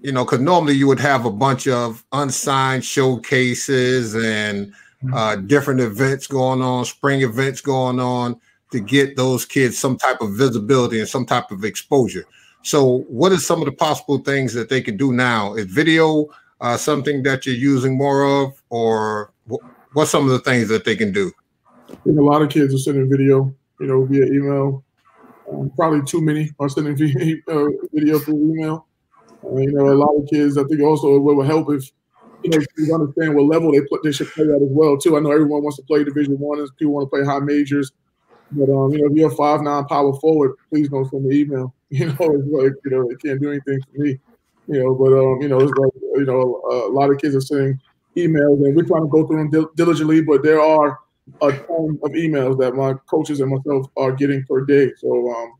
you 0.02 0.12
know, 0.12 0.24
because 0.24 0.40
normally 0.40 0.74
you 0.74 0.88
would 0.88 1.00
have 1.00 1.26
a 1.26 1.32
bunch 1.32 1.68
of 1.68 2.04
unsigned 2.12 2.84
showcases 2.86 4.16
and 4.16 4.74
uh, 5.14 5.36
different 5.36 5.80
events 5.80 6.28
going 6.28 6.62
on, 6.62 6.86
spring 6.86 7.22
events 7.22 7.62
going 7.62 8.00
on 8.00 8.40
to 8.72 8.80
get 8.80 9.16
those 9.16 9.46
kids 9.46 9.78
some 9.78 9.98
type 9.98 10.22
of 10.22 10.34
visibility 10.34 11.00
and 11.00 11.10
some 11.10 11.26
type 11.26 11.52
of 11.52 11.64
exposure. 11.64 12.26
So, 12.64 13.06
what 13.08 13.32
are 13.32 13.38
some 13.38 13.60
of 13.60 13.66
the 13.66 13.72
possible 13.72 14.18
things 14.20 14.54
that 14.54 14.70
they 14.70 14.82
can 14.82 14.98
do 14.98 15.14
now? 15.14 15.54
Is 15.54 15.66
video 15.66 16.28
uh, 16.62 16.78
something 16.78 17.24
that 17.24 17.46
you're 17.46 17.56
using 17.56 17.98
more 17.98 18.24
of, 18.24 18.62
or 18.70 19.32
what's 19.94 20.12
some 20.12 20.26
of 20.26 20.32
the 20.32 20.40
things 20.40 20.68
that 20.70 20.86
they 20.86 20.96
can 20.96 21.12
do? 21.12 21.32
I 21.90 21.96
think 21.96 22.20
a 22.20 22.22
lot 22.22 22.42
of 22.42 22.50
kids 22.50 22.74
are 22.74 22.78
sending 22.78 23.10
video, 23.10 23.54
you 23.80 23.88
know, 23.88 24.06
via 24.06 24.26
email. 24.26 24.84
Um, 25.52 25.72
probably 25.76 26.04
too 26.04 26.22
many 26.22 26.52
are 26.60 26.70
sending 26.70 26.94
uh, 27.48 27.66
video 27.94 28.20
through 28.20 28.54
email. 28.54 28.86
Uh, 29.44 29.58
you 29.58 29.72
know, 29.72 29.90
a 29.90 29.96
lot 29.96 30.16
of 30.16 30.28
kids. 30.30 30.58
I 30.58 30.64
think 30.66 30.82
also 30.82 31.16
it 31.16 31.20
will 31.20 31.42
help 31.42 31.72
if 31.72 31.90
you 32.44 32.52
know 32.52 32.66
you 32.78 32.94
understand 32.94 33.36
what 33.36 33.46
level 33.46 33.72
they 33.72 33.82
put 33.82 34.04
they 34.04 34.12
should 34.12 34.32
play 34.32 34.46
at 34.46 34.62
as 34.62 34.70
well 34.70 34.98
too. 34.98 35.18
I 35.18 35.22
know 35.22 35.32
everyone 35.32 35.64
wants 35.64 35.78
to 35.78 35.84
play 35.84 36.04
Division 36.04 36.38
One, 36.40 36.60
and 36.60 36.70
people 36.78 36.94
want 36.94 37.06
to 37.06 37.10
play 37.10 37.26
high 37.26 37.40
majors. 37.40 37.92
But 38.52 38.70
um, 38.70 38.92
you 38.92 39.00
know, 39.00 39.08
if 39.08 39.14
you're 39.14 39.32
a 39.32 39.36
five 39.36 39.62
nine 39.62 39.86
power 39.86 40.14
forward, 40.20 40.56
please 40.70 40.90
don't 40.90 41.10
send 41.10 41.26
me 41.26 41.40
email. 41.40 41.74
You 42.00 42.06
know, 42.06 42.14
it's 42.20 42.48
like 42.48 42.74
you 42.86 42.92
know, 42.92 43.10
it 43.10 43.22
can't 43.22 43.42
do 43.42 43.50
anything 43.50 43.80
for 43.82 44.02
me. 44.04 44.20
You 44.68 44.84
know, 44.84 44.94
but 44.94 45.12
um, 45.14 45.42
you 45.42 45.48
know, 45.48 45.60
it's 45.60 45.72
like 45.72 45.92
you 46.18 46.26
know, 46.26 46.62
a 46.72 46.92
lot 46.92 47.10
of 47.10 47.18
kids 47.20 47.36
are 47.36 47.42
sending 47.42 47.80
emails, 48.16 48.64
and 48.64 48.76
we're 48.76 48.86
trying 48.86 49.02
to 49.04 49.08
go 49.10 49.26
through 49.26 49.38
them 49.38 49.50
dil- 49.50 49.72
diligently. 49.76 50.22
But 50.22 50.44
there 50.44 50.62
are 50.62 51.00
a 51.42 51.52
ton 51.52 52.00
of 52.04 52.12
emails 52.12 52.60
that 52.60 52.76
my 52.76 52.94
coaches 53.10 53.40
and 53.40 53.50
myself 53.52 53.88
are 53.98 54.12
getting 54.12 54.44
per 54.46 54.66
day. 54.66 54.92
So 54.98 55.10
um, 55.32 55.54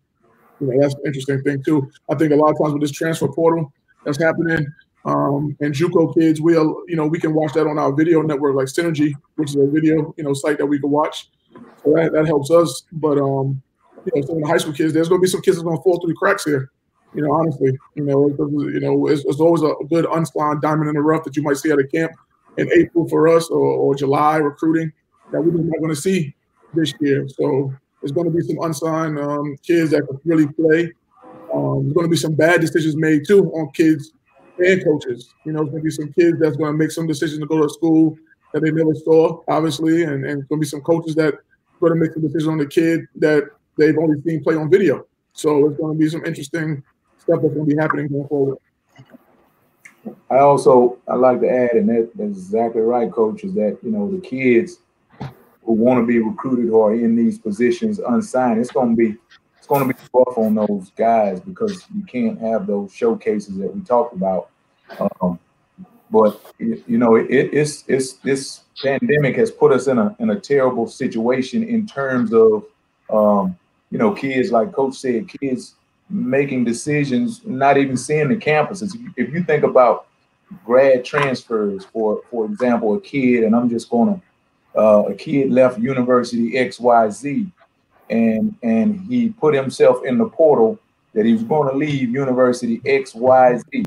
you 0.60 0.68
know, 0.68 0.82
that's 0.82 0.94
an 0.96 1.02
interesting 1.06 1.42
thing 1.42 1.64
too. 1.64 1.90
I 2.10 2.16
think 2.16 2.32
a 2.32 2.36
lot 2.36 2.52
of 2.52 2.58
times 2.62 2.74
with 2.74 2.82
this 2.82 2.92
transfer 2.92 3.28
portal 3.28 3.72
that's 4.06 4.22
happening, 4.22 4.68
um, 5.06 5.56
and 5.62 5.74
JUCO 5.74 6.14
kids, 6.16 6.42
we'll 6.42 6.84
you 6.88 6.96
know 6.96 7.08
we 7.08 7.20
can 7.20 7.34
watch 7.34 7.54
that 7.54 7.68
on 7.68 7.80
our 7.80 7.94
video 7.94 8.22
network 8.22 8.56
like 8.56 8.68
Synergy, 8.68 9.14
which 9.36 9.50
is 9.50 9.56
a 9.56 9.68
video 9.68 10.14
you 10.18 10.24
know 10.24 10.34
site 10.34 10.58
that 10.60 10.66
we 10.66 10.80
can 10.80 10.92
watch. 10.92 11.30
So 11.84 11.94
that, 11.96 12.12
that 12.14 12.26
helps 12.28 12.52
us. 12.52 12.84
But 12.92 13.18
um, 13.18 13.62
you 14.14 14.22
know, 14.22 14.28
some 14.28 14.38
of 14.38 14.44
the 14.44 14.48
high 14.48 14.58
school 14.58 14.74
kids, 14.74 14.94
there's 14.94 15.10
going 15.10 15.20
to 15.20 15.24
be 15.24 15.30
some 15.30 15.42
kids 15.42 15.58
that's 15.58 15.64
going 15.64 15.78
to 15.78 15.84
fall 15.84 16.00
through 16.00 16.14
the 16.14 16.18
cracks 16.18 16.46
here. 16.46 16.72
You 17.14 17.24
know, 17.24 17.34
honestly, 17.34 17.78
you 17.96 18.04
know, 18.04 18.28
you 18.28 18.80
know, 18.80 19.08
it's, 19.08 19.26
it's 19.26 19.40
always 19.40 19.64
a 19.64 19.74
good 19.90 20.06
unslide 20.06 20.62
diamond 20.62 20.90
in 20.90 20.96
the 20.96 21.02
rough 21.02 21.24
that 21.24 21.36
you 21.36 21.42
might 21.42 21.58
see 21.58 21.72
at 21.72 21.80
a 21.80 21.88
camp 21.88 22.12
in 22.58 22.70
April 22.74 23.08
for 23.08 23.28
us 23.28 23.50
or, 23.50 23.60
or 23.60 23.96
July 23.96 24.38
recruiting 24.38 24.92
that 25.32 25.42
we're 25.42 25.52
not 25.52 25.80
going 25.80 25.90
to 25.90 25.96
see 25.96 26.36
this 26.74 26.94
year. 27.00 27.28
So 27.30 27.74
there's 28.02 28.12
going 28.12 28.32
to 28.32 28.36
be 28.36 28.44
some 28.44 28.58
unsigned 28.62 29.20
um, 29.20 29.58
kids 29.66 29.92
that 29.92 30.08
can 30.08 30.20
really 30.24 30.48
play. 30.48 30.94
Um, 31.54 31.84
there's 31.84 31.94
going 31.94 32.06
to 32.06 32.12
be 32.12 32.18
some 32.18 32.36
bad 32.36 32.62
decisions 32.62 32.96
made 32.96 33.26
too 33.28 33.52
on 33.54 33.72
kids 33.72 34.12
and 34.60 34.84
coaches. 34.84 35.34
You 35.46 35.54
know, 35.54 35.60
there's 35.60 35.72
going 35.72 35.84
to 35.84 35.86
be 35.86 35.92
some 35.92 36.14
kids 36.14 36.40
that's 36.40 36.58
going 36.58 36.72
to 36.74 36.78
make 36.78 36.92
some 36.92 37.08
decisions 37.08 37.40
to 37.40 37.48
go 37.48 37.62
to 37.62 37.70
school 37.70 38.18
that 38.54 38.62
they 38.62 38.72
never 38.72 38.94
saw, 38.96 39.42
obviously, 39.48 40.04
and, 40.04 40.26
and 40.26 40.48
going 40.48 40.60
to 40.60 40.66
be 40.66 40.68
some 40.68 40.82
coaches 40.82 41.16
that 41.16 41.36
going 41.80 41.94
to 41.94 42.00
make 42.00 42.14
the 42.14 42.20
decision 42.20 42.52
on 42.52 42.58
the 42.58 42.66
kid 42.66 43.02
that 43.16 43.44
they've 43.78 43.98
only 43.98 44.22
seen 44.22 44.44
play 44.44 44.56
on 44.56 44.70
video. 44.70 45.06
So 45.34 45.68
it's 45.68 45.78
going 45.78 45.98
to 45.98 46.00
be 46.00 46.10
some 46.10 46.26
interesting 46.26 46.84
stuff 47.18 47.42
that's 47.42 47.54
going 47.54 47.70
to 47.70 47.76
be 47.76 47.82
happening 47.82 48.08
going 48.08 48.28
forward. 48.28 48.58
I 50.30 50.40
also 50.40 50.98
I 51.08 51.16
like 51.16 51.42
to 51.42 51.50
add, 51.50 51.72
and 51.72 51.90
that, 51.90 52.12
that's 52.16 52.38
exactly 52.38 52.82
right, 52.82 53.12
coach, 53.12 53.44
is 53.44 53.54
that 53.56 53.78
you 53.84 53.92
know 53.92 54.10
the 54.10 54.20
kids 54.20 54.80
who 55.64 55.74
want 55.74 56.00
to 56.00 56.06
be 56.06 56.20
recruited 56.20 56.74
are 56.74 56.94
in 56.94 57.16
these 57.16 57.38
positions 57.38 58.00
unsigned, 58.00 58.60
it's 58.60 58.72
going 58.72 58.90
to 58.90 58.96
be 58.96 59.16
it's 59.58 59.68
going 59.68 59.88
to 59.88 59.94
be 59.94 60.00
rough 60.14 60.38
on 60.38 60.56
those 60.56 60.92
guys 60.96 61.40
because 61.40 61.86
you 61.96 62.04
can't 62.06 62.40
have 62.40 62.66
those 62.66 62.92
showcases 62.94 63.58
that 63.58 63.74
we 63.74 63.82
talked 63.82 64.16
about. 64.16 64.50
Um, 65.22 65.40
but 66.10 66.42
you 66.58 66.98
know, 66.98 67.16
it, 67.16 67.28
it's 67.30 67.84
it's 67.88 68.14
this 68.14 68.62
pandemic 68.82 69.36
has 69.36 69.52
put 69.52 69.72
us 69.72 69.88
in 69.88 70.00
a 70.00 70.16
in 70.20 70.32
a 70.32 70.40
terrible 70.40 70.88
situation 70.88 71.64
in 71.64 71.86
terms 71.86 72.34
of 72.34 72.66
um, 73.10 73.58
you 73.92 73.98
know 73.98 74.14
kids 74.14 74.52
like 74.52 74.72
Coach 74.72 74.96
said, 74.96 75.28
kids 75.28 75.76
making 76.10 76.64
decisions, 76.64 77.46
not 77.46 77.78
even 77.78 77.96
seeing 77.96 78.30
the 78.30 78.36
campuses. 78.36 78.96
If 79.16 79.34
you 79.34 79.44
think 79.44 79.64
about 79.64 80.08
grad 80.66 81.06
transfers, 81.06 81.86
for 81.86 82.22
for 82.30 82.46
example, 82.46 82.96
a 82.96 83.02
kid, 83.02 83.44
and 83.44 83.56
I'm 83.56 83.70
just 83.70 83.90
going 83.90 84.22
to 84.76 84.80
uh, 84.80 85.04
a 85.04 85.14
kid 85.14 85.52
left 85.52 85.80
University 85.80 86.58
X 86.58 86.80
Y 86.80 87.10
Z, 87.10 87.48
and 88.10 88.56
and 88.64 89.02
he 89.02 89.30
put 89.30 89.54
himself 89.54 90.04
in 90.06 90.18
the 90.18 90.26
portal 90.28 90.80
that 91.14 91.26
he 91.26 91.34
was 91.34 91.44
going 91.44 91.70
to 91.70 91.76
leave 91.76 92.10
University 92.10 92.82
X 92.86 93.16
Y 93.16 93.58
Z 93.72 93.84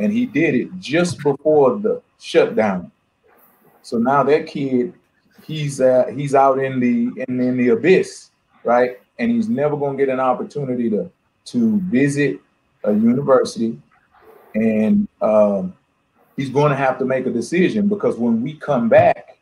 and 0.00 0.12
he 0.12 0.26
did 0.26 0.54
it 0.54 0.68
just 0.78 1.22
before 1.22 1.78
the 1.78 2.00
shutdown. 2.18 2.90
So 3.82 3.98
now 3.98 4.22
that 4.24 4.46
kid, 4.46 4.94
he's 5.46 5.80
uh, 5.80 6.06
he's 6.14 6.34
out 6.34 6.58
in 6.58 6.80
the 6.80 7.10
in, 7.28 7.40
in 7.40 7.56
the 7.56 7.68
abyss, 7.70 8.29
right? 8.64 8.98
And 9.18 9.30
he's 9.30 9.48
never 9.48 9.76
gonna 9.76 9.96
get 9.96 10.08
an 10.08 10.20
opportunity 10.20 10.90
to 10.90 11.10
to 11.46 11.80
visit 11.82 12.40
a 12.84 12.92
university, 12.92 13.78
and 14.54 15.08
um, 15.20 15.74
he's 16.36 16.50
going 16.50 16.70
to 16.70 16.76
have 16.76 16.98
to 16.98 17.04
make 17.04 17.26
a 17.26 17.30
decision 17.30 17.88
because 17.88 18.16
when 18.16 18.42
we 18.42 18.54
come 18.54 18.88
back, 18.88 19.38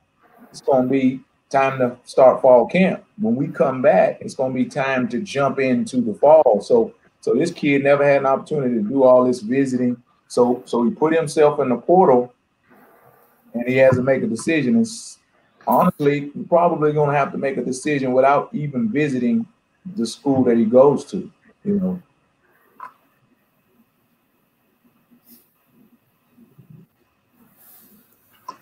it's 0.51 0.61
going 0.61 0.85
to 0.85 0.89
be 0.89 1.21
time 1.51 1.79
to 1.79 1.97
start 2.05 2.41
fall 2.41 2.67
camp. 2.67 3.05
When 3.21 3.37
we 3.37 3.49
come 3.49 3.83
back, 3.83 4.19
it's 4.21 4.35
going 4.35 4.53
to 4.53 4.59
be 4.59 4.65
time 4.65 5.09
to 5.09 5.21
jump 5.21 5.59
into 5.59 6.01
the 6.01 6.15
fall. 6.15 6.61
So 6.61 6.95
so 7.21 7.35
this 7.35 7.51
kid 7.51 7.85
never 7.85 8.05
had 8.05 8.19
an 8.19 8.27
opportunity 8.27 8.77
to 8.77 8.83
do 8.83 9.03
all 9.03 9.25
this 9.25 9.41
visiting 9.41 10.03
so 10.29 10.63
so 10.67 10.85
he 10.85 10.91
put 10.91 11.15
himself 11.15 11.59
in 11.59 11.71
the 11.71 11.77
portal 11.77 12.33
and 13.55 13.67
he 13.67 13.77
has 13.79 13.97
to 13.97 14.03
make 14.03 14.23
a 14.23 14.27
decision. 14.27 14.77
And 14.77 14.87
honestly, 15.69 16.33
probably 16.49 16.93
gonna 16.93 17.17
have 17.17 17.33
to 17.33 17.39
make 17.39 17.57
a 17.57 17.65
decision 17.65 18.13
without 18.13 18.49
even 18.53 18.89
visiting 18.89 19.47
the 19.97 20.07
school 20.07 20.43
that 20.45 20.57
he 20.57 20.65
goes 20.65 21.05
to, 21.07 21.31
you 21.65 21.79
know. 21.79 22.03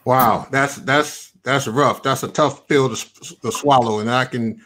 Wow, 0.05 0.47
that's 0.51 0.77
that's 0.77 1.33
that's 1.43 1.67
rough. 1.67 2.03
That's 2.03 2.23
a 2.23 2.29
tough 2.29 2.67
pill 2.69 2.95
to, 2.95 3.37
to 3.41 3.53
swallow, 3.53 4.01
and 4.01 4.11
I 4.11 4.25
can 4.25 4.61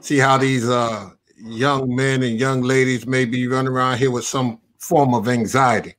see 0.00 0.18
how 0.18 0.36
these 0.36 0.68
uh, 0.68 1.10
young 1.36 1.94
men 1.94 2.22
and 2.22 2.38
young 2.38 2.62
ladies 2.62 3.06
may 3.06 3.24
be 3.24 3.46
running 3.48 3.72
around 3.72 3.98
here 3.98 4.10
with 4.10 4.24
some 4.24 4.60
form 4.78 5.14
of 5.14 5.28
anxiety 5.28 5.94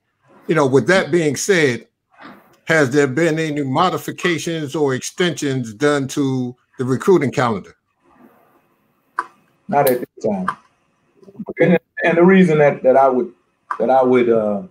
you 0.47 0.55
know, 0.55 0.65
with 0.65 0.88
that 0.88 1.12
being 1.12 1.36
said, 1.36 1.88
has 2.65 2.89
there 2.91 3.08
been 3.08 3.39
any 3.39 3.63
modifications 3.63 4.75
or 4.75 4.93
extensions 4.93 5.73
done 5.73 6.08
to 6.10 6.56
the 6.78 6.86
recruiting 6.86 7.32
calendar? 7.32 7.75
not 9.67 9.89
at 9.89 9.99
this 9.99 10.25
time. 10.25 10.47
And, 11.60 11.80
and 12.04 12.17
the 12.17 12.23
reason 12.23 12.58
that, 12.60 12.84
that 12.84 12.97
I 12.97 13.10
would 13.10 13.32
that 13.80 13.89
I 13.89 14.04
would 14.04 14.30
uh, 14.30 14.63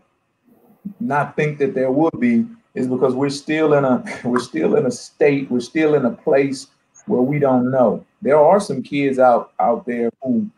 not 1.01 1.37
think 1.37 1.59
that 1.59 1.75
there 1.75 1.91
would 1.91 2.19
be 2.19 2.47
is 2.75 2.87
because 2.87 3.15
we're 3.15 3.29
still 3.29 3.75
in 3.75 3.85
a 3.85 4.03
we're 4.25 4.41
still 4.41 4.77
in 4.77 4.87
a 4.87 4.91
state 4.91 5.51
we're 5.51 5.61
still 5.61 5.95
in 5.95 6.05
a 6.05 6.11
place 6.11 6.69
where 7.07 7.21
we 7.21 7.39
don't 7.39 7.71
know. 7.71 8.05
There 8.23 8.39
are 8.39 8.61
some 8.61 8.83
kids 8.83 9.19
out 9.19 9.53
out 9.59 9.85
there 9.87 10.11
who 10.23 10.49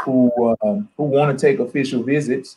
who 0.00 0.56
um, 0.62 0.88
who 0.96 1.04
want 1.04 1.36
to 1.36 1.46
take 1.46 1.58
official 1.58 2.02
visits, 2.02 2.56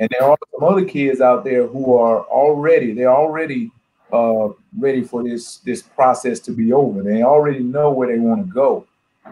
and 0.00 0.08
there 0.10 0.24
are 0.24 0.36
some 0.50 0.64
other 0.64 0.84
kids 0.84 1.20
out 1.20 1.44
there 1.44 1.66
who 1.66 1.94
are 1.94 2.24
already 2.24 2.92
they're 2.92 3.14
already 3.14 3.70
uh, 4.12 4.48
ready 4.76 5.04
for 5.04 5.22
this 5.22 5.58
this 5.58 5.82
process 5.82 6.40
to 6.40 6.52
be 6.52 6.72
over. 6.72 7.02
They 7.02 7.22
already 7.22 7.60
know 7.60 7.90
where 7.90 8.08
they 8.08 8.18
want 8.18 8.44
to 8.44 8.52
go, 8.52 8.86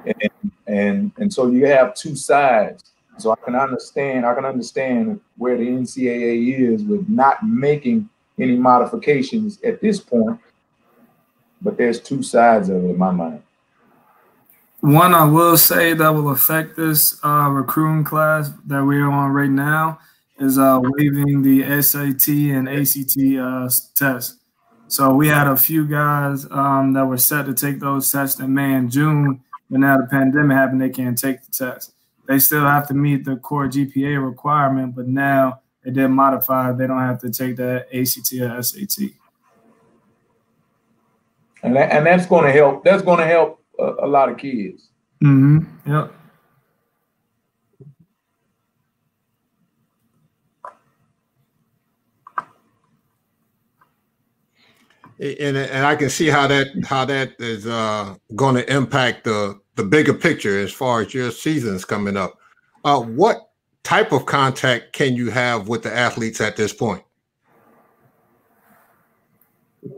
and 0.05 0.53
and 0.67 1.13
and 1.17 1.33
so 1.33 1.49
you 1.49 1.67
have 1.67 1.95
two 1.95 2.15
sides. 2.15 2.85
So 3.17 3.33
I 3.33 3.37
can 3.45 3.57
understand 3.57 4.27
I 4.27 4.35
can 4.35 4.45
understand 4.45 5.21
where 5.39 5.57
the 5.57 5.65
NCAA 5.65 6.75
is 6.75 6.85
with 6.85 7.09
not 7.09 7.43
making 7.43 8.09
any 8.39 8.57
modifications 8.57 9.61
at 9.63 9.81
this 9.81 9.99
point, 9.99 10.39
but 11.63 11.77
there's 11.77 11.99
two 11.99 12.23
sides 12.23 12.69
of 12.69 12.85
it 12.85 12.91
in 12.91 12.99
my 12.99 13.11
mind. 13.11 13.43
One 14.81 15.15
I 15.15 15.25
will 15.25 15.57
say 15.57 15.95
that 15.95 16.11
will 16.11 16.31
affect 16.31 16.77
this 16.77 17.19
uh, 17.25 17.49
recruiting 17.51 18.05
class 18.05 18.51
that 18.67 18.85
we're 18.85 19.11
on 19.11 19.33
right 19.33 19.51
now 19.51 19.99
is 20.39 20.59
uh, 20.59 20.81
waiving 20.83 21.43
the 21.43 21.83
SAT 21.83 22.29
and 22.29 22.69
ACT 22.69 23.17
uh, 23.41 23.69
tests. 23.95 24.39
So 24.89 25.13
we 25.13 25.29
had 25.29 25.47
a 25.47 25.57
few 25.57 25.87
guys 25.87 26.47
um, 26.51 26.95
that 26.95 27.05
were 27.05 27.19
set 27.19 27.47
to 27.47 27.55
take 27.55 27.79
those 27.81 28.11
tests 28.11 28.41
in 28.41 28.55
May 28.55 28.75
and 28.75 28.91
June, 28.91 29.43
but 29.69 29.81
now 29.81 29.99
the 29.99 30.07
pandemic 30.07 30.57
happened, 30.57 30.81
they 30.81 30.89
can't 30.89 31.19
take 31.19 31.45
the 31.45 31.53
test. 31.53 31.93
They 32.27 32.39
still 32.39 32.65
have 32.65 32.89
to 32.89 32.95
meet 32.95 33.25
the 33.25 33.37
core 33.37 33.69
GPA 33.69 34.25
requirement, 34.25 34.95
but 34.95 35.07
now 35.07 35.61
it 35.85 35.95
did 35.95 36.09
modify. 36.09 36.73
They 36.73 36.87
don't 36.87 37.01
have 37.01 37.21
to 37.21 37.31
take 37.31 37.57
that 37.57 37.87
ACT 37.93 38.33
or 38.41 38.63
SAT. 38.63 39.11
And 41.63 41.77
that, 41.77 41.93
and 41.93 42.07
that's 42.07 42.27
going 42.27 42.45
to 42.45 42.53
help. 42.53 42.85
That's 42.85 43.03
going 43.03 43.19
to 43.19 43.27
help 43.27 43.63
a, 43.79 44.05
a 44.05 44.07
lot 44.07 44.31
of 44.31 44.39
kids. 44.39 44.89
Mm-hmm. 45.23 45.91
Yep. 45.91 46.15
And 55.21 55.57
and 55.57 55.87
I 55.87 55.97
can 55.97 56.11
see 56.11 56.29
how 56.29 56.47
that 56.47 56.69
how 56.85 57.05
that 57.07 57.33
is 57.39 57.67
uh, 57.67 58.15
going 58.37 58.55
to 58.55 58.73
impact 58.73 59.25
the 59.25 59.59
the 59.75 59.83
bigger 59.85 60.15
picture 60.15 60.59
as 60.59 60.73
far 60.73 61.01
as 61.01 61.13
your 61.15 61.31
seasons 61.31 61.85
coming 61.85 62.17
up. 62.17 62.39
Uh, 62.85 63.01
what 63.01 63.51
type 63.83 64.13
of 64.13 64.27
contact 64.27 64.93
can 64.93 65.15
you 65.17 65.31
have 65.31 65.69
with 65.69 65.83
the 65.83 65.93
athletes 65.95 66.41
at 66.41 66.57
this 66.57 66.73
point? 66.73 67.03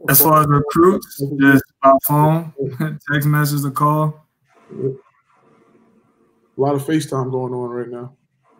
As 0.09 0.21
far 0.21 0.41
as 0.41 0.47
recruits, 0.47 1.23
just 1.41 1.65
by 1.83 1.93
phone, 2.07 2.53
text 3.13 3.27
message, 3.27 3.65
or 3.65 3.71
call. 3.71 4.27
A 4.73 4.93
lot 6.57 6.75
of 6.75 6.83
FaceTime 6.85 7.31
going 7.31 7.53
on 7.53 7.71
right 7.71 7.89
now. 7.89 8.15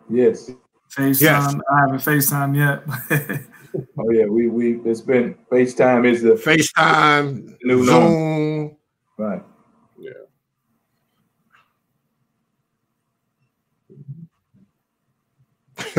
Yes. 0.09 0.51
FaceTime. 0.91 1.21
Yes. 1.21 1.55
I 1.71 1.79
haven't 1.79 1.99
FaceTime 1.99 2.55
yet. 2.57 3.41
Oh 3.97 4.09
yeah, 4.11 4.25
we 4.25 4.47
we 4.47 4.79
it's 4.81 5.01
been 5.01 5.35
FaceTime 5.51 6.05
is 6.05 6.21
the 6.21 6.31
FaceTime, 6.31 7.57
new 7.63 7.85
norm. 7.85 8.13
Zoom. 8.13 8.77
Right. 9.17 9.43
Yeah. 9.97 10.11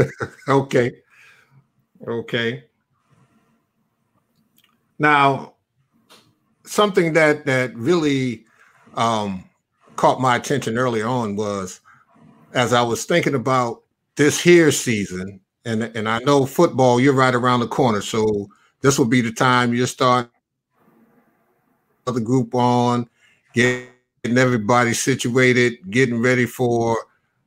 Okay. 0.48 0.92
Okay. 2.06 2.64
Now, 4.98 5.54
something 6.64 7.12
that 7.14 7.46
that 7.46 7.74
really 7.76 8.44
um, 8.94 9.48
caught 9.96 10.20
my 10.20 10.36
attention 10.36 10.78
early 10.78 11.02
on 11.02 11.36
was 11.36 11.80
as 12.54 12.72
I 12.72 12.82
was 12.82 13.04
thinking 13.04 13.34
about 13.34 13.82
this 14.16 14.40
here 14.40 14.70
season, 14.70 15.40
and 15.64 15.82
and 15.82 16.08
I 16.08 16.18
know 16.20 16.46
football, 16.46 17.00
you're 17.00 17.12
right 17.12 17.34
around 17.34 17.60
the 17.60 17.68
corner, 17.68 18.00
so 18.00 18.48
this 18.80 18.98
will 18.98 19.06
be 19.06 19.20
the 19.20 19.32
time 19.32 19.74
you 19.74 19.86
start 19.86 20.30
the 22.04 22.20
group 22.20 22.54
on, 22.54 23.08
getting 23.54 23.88
everybody 24.24 24.92
situated, 24.92 25.78
getting 25.90 26.20
ready 26.20 26.46
for 26.46 26.98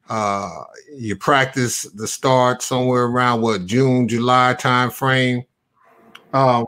uh 0.08 0.63
your 0.93 1.17
practice 1.17 1.84
the 1.95 2.08
start 2.08 2.62
somewhere 2.62 3.06
around 3.06 3.41
what 3.41 3.65
June, 3.65 4.08
July 4.08 4.54
time 4.54 4.91
frame. 4.91 5.43
Um, 6.34 6.65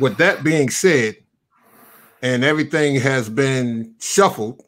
with 0.00 0.16
that 0.18 0.44
being 0.44 0.70
said, 0.70 1.16
and 2.22 2.44
everything 2.44 2.96
has 2.96 3.28
been 3.28 3.94
shuffled, 4.00 4.62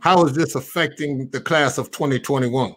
how 0.00 0.24
is 0.24 0.34
this 0.34 0.54
affecting 0.54 1.28
the 1.30 1.40
class 1.40 1.78
of 1.78 1.90
2021? 1.90 2.74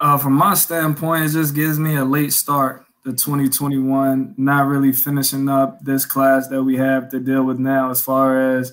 Uh, 0.00 0.16
from 0.16 0.34
my 0.34 0.54
standpoint, 0.54 1.24
it 1.24 1.30
just 1.30 1.54
gives 1.54 1.78
me 1.78 1.96
a 1.96 2.04
late 2.04 2.32
start 2.32 2.86
to 3.04 3.12
2021, 3.12 4.34
not 4.36 4.66
really 4.66 4.92
finishing 4.92 5.48
up 5.48 5.80
this 5.84 6.06
class 6.06 6.46
that 6.48 6.62
we 6.62 6.76
have 6.76 7.10
to 7.10 7.18
deal 7.18 7.42
with 7.42 7.58
now 7.58 7.90
as 7.90 8.00
far 8.02 8.58
as 8.58 8.72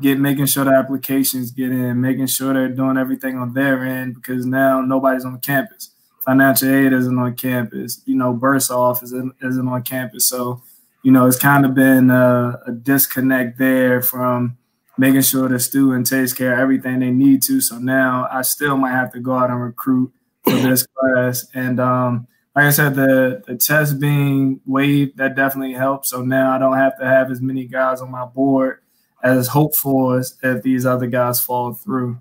get 0.00 0.18
making 0.18 0.46
sure 0.46 0.64
the 0.64 0.72
applications 0.72 1.52
get 1.52 1.70
in, 1.70 2.00
making 2.00 2.26
sure 2.26 2.52
they're 2.52 2.68
doing 2.68 2.96
everything 2.96 3.38
on 3.38 3.52
their 3.54 3.84
end 3.84 4.16
because 4.16 4.44
now 4.46 4.80
nobody's 4.80 5.24
on 5.24 5.38
campus. 5.38 5.90
Financial 6.24 6.68
aid 6.68 6.92
isn't 6.92 7.18
on 7.18 7.36
campus. 7.36 8.02
You 8.04 8.16
know, 8.16 8.34
Bursar 8.34 8.76
off 8.76 9.02
isn't, 9.04 9.32
isn't 9.42 9.68
on 9.68 9.82
campus. 9.82 10.26
So, 10.28 10.60
you 11.04 11.12
know, 11.12 11.26
it's 11.26 11.38
kind 11.38 11.64
of 11.64 11.74
been 11.74 12.10
a, 12.10 12.58
a 12.66 12.72
disconnect 12.72 13.58
there 13.58 14.02
from 14.02 14.56
making 14.98 15.22
sure 15.22 15.48
the 15.48 15.60
student 15.60 16.08
takes 16.08 16.32
care 16.32 16.54
of 16.54 16.58
everything 16.58 16.98
they 16.98 17.10
need 17.10 17.42
to. 17.42 17.60
So 17.60 17.78
now 17.78 18.26
I 18.32 18.42
still 18.42 18.76
might 18.76 18.92
have 18.92 19.12
to 19.12 19.20
go 19.20 19.34
out 19.34 19.50
and 19.50 19.62
recruit 19.62 20.12
for 20.44 20.56
this 20.56 20.86
class. 20.86 21.46
And 21.54 21.80
um, 21.80 22.26
like 22.54 22.66
I 22.66 22.70
said, 22.70 22.94
the 22.94 23.42
the 23.46 23.56
test 23.56 23.98
being 23.98 24.60
waived 24.66 25.16
that 25.16 25.34
definitely 25.34 25.74
helps. 25.74 26.10
So 26.10 26.22
now 26.22 26.54
I 26.54 26.58
don't 26.58 26.76
have 26.76 26.98
to 26.98 27.06
have 27.06 27.30
as 27.30 27.40
many 27.40 27.64
guys 27.66 28.00
on 28.00 28.10
my 28.10 28.24
board 28.24 28.80
as 29.22 29.48
hopeful 29.48 30.12
as 30.12 30.36
if 30.42 30.62
these 30.62 30.84
other 30.84 31.06
guys 31.06 31.40
fall 31.40 31.72
through. 31.72 32.18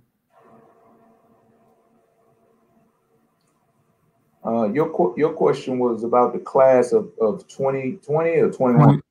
Uh, 4.45 4.69
your 4.71 5.13
your 5.17 5.33
question 5.33 5.79
was 5.79 6.03
about 6.03 6.33
the 6.33 6.39
class 6.39 6.91
of, 6.91 7.11
of 7.21 7.47
2020 7.47 8.29
or 8.31 8.51
21. 8.51 9.01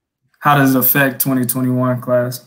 How 0.40 0.56
does 0.56 0.74
it 0.74 0.78
affect 0.78 1.20
2021 1.20 2.00
class? 2.00 2.44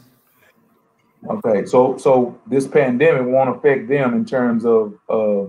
Okay, 1.28 1.66
so 1.66 1.98
so 1.98 2.40
this 2.46 2.68
pandemic 2.68 3.26
won't 3.26 3.56
affect 3.56 3.88
them 3.88 4.14
in 4.14 4.26
terms 4.26 4.66
of 4.66 4.94
uh, 5.10 5.46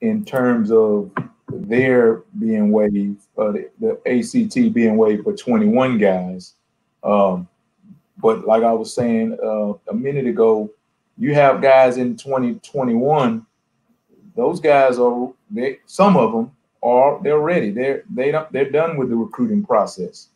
in 0.00 0.24
terms 0.24 0.70
of 0.70 1.10
their 1.48 2.22
being 2.38 2.70
waived, 2.70 3.22
uh, 3.38 3.52
the, 3.52 3.70
the 3.80 4.00
ACT 4.06 4.74
being 4.74 4.96
waived 4.96 5.24
for 5.24 5.34
21 5.34 5.98
guys. 5.98 6.54
Um, 7.02 7.48
but 8.18 8.46
like 8.46 8.62
I 8.62 8.72
was 8.72 8.92
saying 8.92 9.38
uh, 9.42 9.74
a 9.90 9.94
minute 9.94 10.26
ago, 10.26 10.70
you 11.18 11.34
have 11.34 11.62
guys 11.62 11.96
in 11.96 12.16
2021. 12.16 13.46
Those 14.34 14.60
guys 14.60 14.98
are 14.98 15.32
they, 15.50 15.78
some 15.86 16.16
of 16.16 16.32
them 16.32 16.50
are 16.82 17.20
they're 17.22 17.38
ready. 17.38 17.70
They're 17.70 18.04
they 18.10 18.30
don't 18.30 18.50
they're 18.52 18.70
done 18.70 18.96
with 18.96 19.08
the 19.08 19.16
recruiting 19.16 19.64
process. 19.64 20.28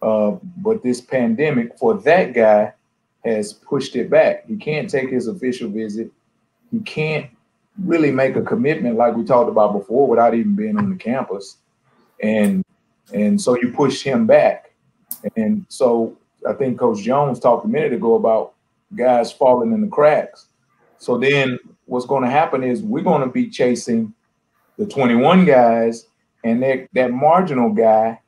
Uh, 0.00 0.36
but 0.58 0.82
this 0.82 1.00
pandemic 1.00 1.76
for 1.76 1.94
that 1.94 2.32
guy 2.32 2.72
has 3.24 3.52
pushed 3.52 3.96
it 3.96 4.08
back. 4.08 4.46
He 4.46 4.56
can't 4.56 4.88
take 4.88 5.10
his 5.10 5.26
official 5.26 5.68
visit. 5.68 6.12
He 6.70 6.80
can't 6.80 7.28
really 7.84 8.10
make 8.10 8.36
a 8.36 8.42
commitment 8.42 8.96
like 8.96 9.14
we 9.14 9.24
talked 9.24 9.48
about 9.48 9.72
before 9.72 10.06
without 10.06 10.34
even 10.34 10.54
being 10.54 10.76
on 10.76 10.90
the 10.90 10.96
campus. 10.96 11.58
And 12.22 12.64
and 13.12 13.40
so 13.40 13.56
you 13.56 13.72
push 13.72 14.02
him 14.02 14.26
back. 14.26 14.72
And 15.36 15.64
so 15.68 16.16
I 16.48 16.52
think 16.52 16.78
Coach 16.78 17.02
Jones 17.02 17.40
talked 17.40 17.64
a 17.64 17.68
minute 17.68 17.92
ago 17.92 18.16
about 18.16 18.54
guys 18.94 19.32
falling 19.32 19.72
in 19.72 19.80
the 19.80 19.88
cracks. 19.88 20.46
So 20.98 21.16
then 21.16 21.58
what's 21.86 22.06
going 22.06 22.24
to 22.24 22.30
happen 22.30 22.62
is 22.62 22.82
we're 22.82 23.02
going 23.02 23.22
to 23.22 23.32
be 23.32 23.48
chasing 23.48 24.12
the 24.76 24.86
21 24.86 25.44
guys 25.44 26.06
and 26.44 26.62
that 26.62 26.88
that 26.92 27.10
marginal 27.10 27.72
guy 27.72 28.20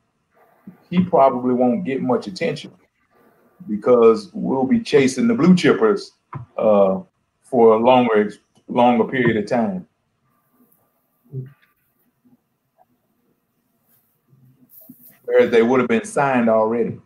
he 0.91 1.03
probably 1.05 1.55
won't 1.55 1.85
get 1.85 2.03
much 2.03 2.27
attention 2.27 2.73
because 3.69 4.31
we'll 4.33 4.67
be 4.67 4.81
chasing 4.81 5.29
the 5.29 5.35
blue 5.35 5.55
chippers 5.55 6.11
uh, 6.59 7.01
for 7.43 7.75
a 7.75 7.79
longer 7.79 8.33
longer 8.71 9.05
period 9.05 9.37
of 9.37 9.47
time. 9.47 9.87
Whereas 15.25 15.51
they 15.51 15.63
would 15.63 15.81
have 15.81 15.89
been 15.89 16.05
signed 16.05 16.49
already. 16.49 16.99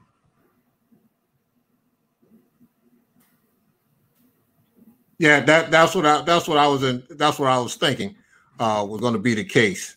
Yeah, 5.19 5.41
that 5.41 5.71
that's 5.71 5.95
what 5.95 6.07
I 6.07 6.23
that's 6.23 6.49
what 6.49 6.59
I 6.59 6.67
was 6.67 6.83
in 6.83 7.03
that's 7.11 7.39
what 7.39 7.49
I 7.49 7.59
was 7.59 7.77
thinking 7.77 8.17
uh 8.59 8.85
was 8.89 9.01
going 9.01 9.13
to 9.13 9.19
be 9.19 9.35
the 9.35 9.45
case. 9.45 9.97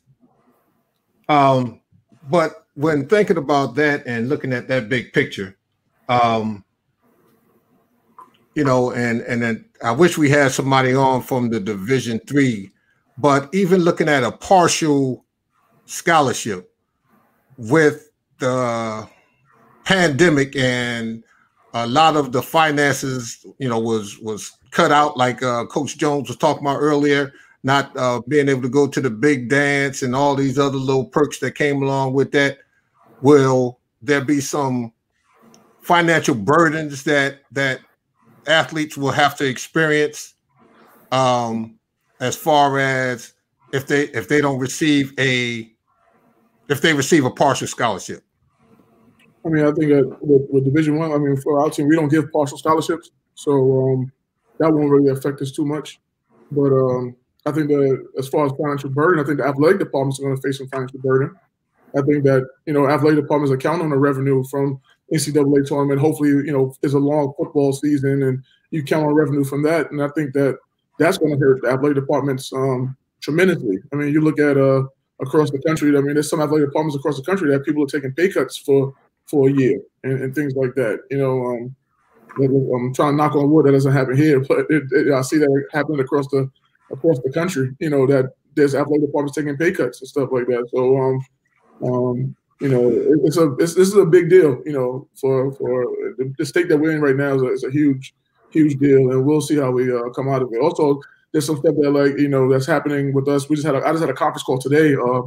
Um, 1.30 1.82
but 2.30 2.65
when 2.75 3.08
thinking 3.08 3.38
about 3.38 3.75
that 3.75 4.06
and 4.06 4.30
looking 4.30 4.53
at 4.53 4.67
that 4.67 4.89
big 4.89 5.13
picture, 5.13 5.58
um, 6.10 6.63
you 8.58 8.63
know, 8.63 8.91
and 8.91 9.22
and 9.22 9.43
then 9.43 9.63
I 9.84 9.91
wish 9.91 10.17
we 10.17 10.32
had 10.32 10.52
somebody 10.52 10.96
on 10.96 11.22
from 11.22 11.52
the 11.52 11.60
Division 11.60 12.20
Three, 12.22 12.72
but 13.15 13.54
even 13.54 13.82
looking 13.82 14.10
at 14.10 14.24
a 14.24 14.32
partial 14.32 15.24
scholarship 15.86 16.74
with 17.60 18.10
the 18.39 19.08
pandemic 19.86 20.56
and 20.56 21.24
a 21.76 21.86
lot 21.86 22.17
of 22.17 22.32
the 22.32 22.41
finances, 22.41 23.46
you 23.60 23.70
know, 23.70 23.78
was 23.78 24.17
was 24.17 24.58
cut 24.72 24.91
out, 24.91 25.17
like 25.17 25.43
uh, 25.43 25.67
Coach 25.67 25.96
Jones 26.00 26.28
was 26.28 26.38
talking 26.38 26.65
about 26.65 26.80
earlier, 26.80 27.32
not 27.62 27.96
uh, 27.96 28.22
being 28.28 28.50
able 28.50 28.63
to 28.63 28.70
go 28.70 28.88
to 28.88 29.00
the 29.00 29.12
big 29.12 29.50
dance 29.50 30.02
and 30.02 30.15
all 30.15 30.34
these 30.34 30.58
other 30.58 30.78
little 30.78 31.06
perks 31.06 31.38
that 31.41 31.52
came 31.52 31.84
along 31.84 32.13
with 32.13 32.32
that. 32.32 32.58
Will 33.22 33.78
there 34.02 34.26
be 34.26 34.41
some 34.41 34.93
financial 35.84 36.34
burdens 36.34 37.04
that 37.04 37.41
that 37.52 37.82
athletes 38.47 38.97
will 38.97 39.12
have 39.12 39.36
to 39.38 39.45
experience 39.45 40.33
um, 41.12 41.77
as 42.19 42.36
far 42.36 42.79
as 42.79 43.33
if 43.73 43.88
they 43.88 44.03
if 44.10 44.27
they 44.27 44.41
don't 44.41 44.60
receive 44.60 45.13
a 45.19 45.69
if 46.69 46.81
they 46.81 46.93
receive 46.93 47.25
a 47.25 47.31
partial 47.31 47.67
scholarship? 47.67 48.23
I 49.45 49.49
mean, 49.49 49.63
I 49.63 49.71
think 49.71 49.89
that 49.91 50.17
with, 50.21 50.41
with 50.49 50.65
Division 50.65 50.97
One, 50.97 51.12
I, 51.13 51.17
mean, 51.17 51.38
for 51.38 51.62
our 51.62 51.69
team, 51.69 51.88
we 51.88 51.95
don't 51.95 52.10
give 52.10 52.31
partial 52.31 52.57
scholarships, 52.57 53.12
so 53.36 53.51
um, 53.51 54.12
that 54.60 54.73
won't 54.73 54.89
really 54.89 55.10
affect 55.10 55.41
us 55.41 55.51
too 55.51 55.65
much. 55.65 55.99
But 56.51 56.73
um, 56.73 57.15
I 57.45 57.51
think 57.51 57.69
that 57.69 58.05
as 58.17 58.27
far 58.27 58.45
as 58.45 58.51
financial 58.53 58.89
burden, 58.89 59.23
I 59.23 59.25
think 59.25 59.38
the 59.38 59.45
athletic 59.45 59.79
departments 59.79 60.19
are 60.19 60.23
going 60.23 60.36
to 60.36 60.41
face 60.41 60.57
some 60.57 60.67
financial 60.67 60.99
burden. 60.99 61.36
I 61.97 62.01
think 62.01 62.25
that 62.25 62.45
you 62.65 62.73
know 62.73 62.89
athletic 62.89 63.21
departments 63.21 63.53
are 63.53 63.57
counting 63.57 63.86
on 63.86 63.89
the 63.89 63.97
revenue 63.97 64.43
from 64.51 64.81
NCAA 65.13 65.65
tournament. 65.67 66.00
Hopefully, 66.00 66.30
you 66.30 66.52
know 66.52 66.76
it's 66.82 66.93
a 66.93 67.00
long 67.00 67.34
football 67.38 67.74
season, 67.74 68.24
and 68.24 68.43
you 68.72 68.84
count 68.84 69.06
on 69.06 69.13
revenue 69.13 69.43
from 69.43 69.63
that. 69.63 69.91
And 69.91 70.02
I 70.02 70.10
think 70.10 70.34
that 70.34 70.58
that's 71.00 71.17
going 71.17 71.32
to 71.32 71.39
hurt 71.39 71.62
the 71.62 71.70
athletic 71.70 71.96
departments 71.96 72.52
um, 72.54 72.96
tremendously. 73.22 73.78
I 73.93 73.96
mean, 73.96 74.13
you 74.13 74.22
look 74.22 74.39
at 74.39 74.58
uh, 74.58 74.84
across 75.22 75.52
the 75.52 75.62
country. 75.65 75.96
I 75.98 76.02
mean, 76.02 76.13
there's 76.13 76.30
some 76.30 76.41
athletic 76.41 76.70
departments 76.70 76.98
across 76.98 77.17
the 77.17 77.24
country 77.24 77.52
that 77.52 77.65
people 77.65 77.84
are 77.84 77.88
taking 77.88 78.13
pay 78.13 78.32
cuts 78.32 78.58
for 78.58 78.93
for 79.26 79.50
a 79.50 79.52
year 79.52 79.80
and, 80.04 80.22
and 80.22 80.36
things 80.36 80.56
like 80.56 80.74
that. 80.76 81.00
You 81.12 81.17
know, 81.17 81.46
um, 81.46 81.76
I'm 82.39 82.93
trying 82.93 83.13
to 83.13 83.17
knock 83.17 83.36
on 83.36 83.50
wood 83.50 83.65
that 83.65 83.72
doesn't 83.72 83.93
happen 83.93 84.15
here, 84.15 84.39
but 84.41 84.60
it, 84.70 84.84
it, 84.91 85.13
I 85.13 85.22
see 85.22 85.38
that 85.38 85.65
happening 85.74 86.00
across 86.00 86.28
the 86.28 86.50
across 86.91 87.20
the 87.20 87.32
country. 87.32 87.76
You 87.80 87.89
know 87.89 88.06
that 88.08 88.34
there's 88.56 88.76
athletic 88.76 89.08
departments 89.08 89.38
taking 89.38 89.58
pay 89.58 89.72
cuts 89.72 90.02
and 90.02 90.08
stuff 90.08 90.30
like 90.32 90.48
that. 90.48 90.67
So, 90.74 90.98
um, 90.98 91.26
um, 91.84 92.36
you 92.60 92.70
know, 92.70 92.91
it's 93.24 93.38
a 93.38 93.54
it's, 93.56 93.76
this 93.76 93.88
is 93.88 93.96
a 93.96 94.06
big 94.06 94.30
deal. 94.30 94.62
You 94.65 94.74
know, 94.74 95.08
for 95.15 95.52
for 95.54 95.86
the, 96.38 96.46
state 96.46 96.70
that 96.70 96.78
we're 96.78 96.91
in 96.91 97.02
right 97.02 97.15
now 97.15 97.36
is 97.36 97.41
a, 97.41 97.48
is 97.48 97.63
a 97.63 97.72
huge 97.72 98.13
huge 98.50 98.80
deal, 98.80 99.12
and 99.12 99.26
we'll 99.26 99.41
see 99.41 99.58
how 99.58 99.72
we 99.72 99.96
uh, 99.96 100.10
come 100.10 100.30
out 100.30 100.41
of 100.41 100.52
it. 100.52 100.60
Also, 100.60 101.00
there's 101.32 101.46
some 101.46 101.58
stuff 101.58 101.76
that 101.80 101.91
like 101.91 102.17
you 102.17 102.30
know 102.30 102.52
that's 102.52 102.65
happening 102.65 103.13
with 103.13 103.28
us. 103.28 103.48
We 103.50 103.56
just 103.56 103.65
had 103.65 103.76
a, 103.76 103.86
I 103.86 103.91
just 103.91 104.02
had 104.02 104.10
a 104.10 104.13
conference 104.13 104.43
call 104.43 104.58
today. 104.58 104.96
Uh, 104.96 105.24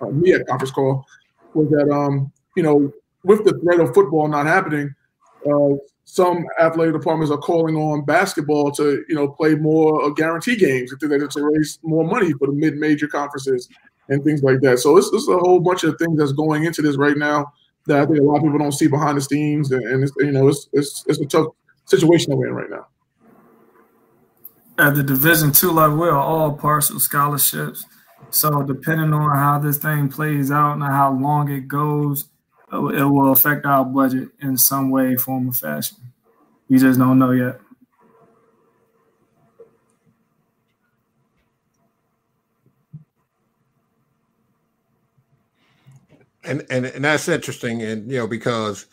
uh, 0.00 0.10
me 0.10 0.32
at 0.32 0.46
conference 0.46 0.70
call 0.70 1.04
was 1.52 1.68
that 1.70 1.90
um 1.90 2.32
you 2.56 2.62
know 2.62 2.92
with 3.24 3.44
the 3.44 3.58
threat 3.60 3.80
of 3.80 3.92
football 3.94 4.28
not 4.28 4.46
happening, 4.46 4.94
uh, 5.46 5.74
some 6.04 6.44
athletic 6.58 6.94
departments 6.94 7.30
are 7.30 7.38
calling 7.38 7.76
on 7.76 8.04
basketball 8.04 8.70
to 8.72 9.04
you 9.08 9.14
know 9.14 9.28
play 9.28 9.54
more 9.54 10.04
uh, 10.04 10.08
guarantee 10.08 10.56
games 10.56 10.92
to 10.98 11.50
raise 11.52 11.78
more 11.82 12.04
money 12.04 12.32
for 12.32 12.46
the 12.46 12.52
mid-major 12.52 13.06
conferences 13.06 13.68
and 14.10 14.22
things 14.22 14.42
like 14.42 14.60
that. 14.60 14.78
So 14.80 14.98
it's, 14.98 15.10
it's 15.12 15.28
a 15.28 15.38
whole 15.38 15.60
bunch 15.60 15.84
of 15.84 15.96
things 15.98 16.18
that's 16.18 16.32
going 16.32 16.64
into 16.64 16.82
this 16.82 16.96
right 16.96 17.16
now 17.16 17.52
that 17.86 18.00
I 18.00 18.06
think 18.06 18.18
a 18.18 18.22
lot 18.22 18.36
of 18.36 18.42
people 18.42 18.58
don't 18.58 18.72
see 18.72 18.88
behind 18.88 19.16
the 19.16 19.22
scenes, 19.22 19.72
and, 19.72 19.82
and 19.82 20.02
it's, 20.02 20.12
you 20.18 20.32
know 20.32 20.48
it's, 20.48 20.68
it's 20.72 21.04
it's 21.06 21.20
a 21.20 21.26
tough 21.26 21.46
situation 21.86 22.30
that 22.30 22.36
we're 22.36 22.48
in 22.48 22.54
right 22.54 22.70
now. 22.70 22.86
At 24.78 24.94
the 24.94 25.02
Division 25.02 25.52
two 25.52 25.70
level, 25.70 25.96
we're 25.96 26.12
all 26.12 26.52
partial 26.52 27.00
scholarships. 27.00 27.84
So 28.30 28.62
depending 28.62 29.12
on 29.12 29.36
how 29.36 29.58
this 29.58 29.78
thing 29.78 30.08
plays 30.08 30.50
out 30.50 30.74
and 30.74 30.82
how 30.82 31.12
long 31.12 31.50
it 31.50 31.66
goes, 31.66 32.26
it 32.72 33.10
will 33.10 33.32
affect 33.32 33.66
our 33.66 33.84
budget 33.84 34.28
in 34.40 34.56
some 34.56 34.90
way, 34.90 35.16
form, 35.16 35.48
or 35.48 35.52
fashion. 35.52 35.98
We 36.68 36.78
just 36.78 36.98
don't 36.98 37.18
know 37.18 37.32
yet. 37.32 37.60
And, 46.44 46.64
and 46.70 46.86
and 46.86 47.04
that's 47.04 47.28
interesting, 47.28 47.82
and 47.82 48.10
you 48.10 48.16
know 48.16 48.26
because 48.26 48.86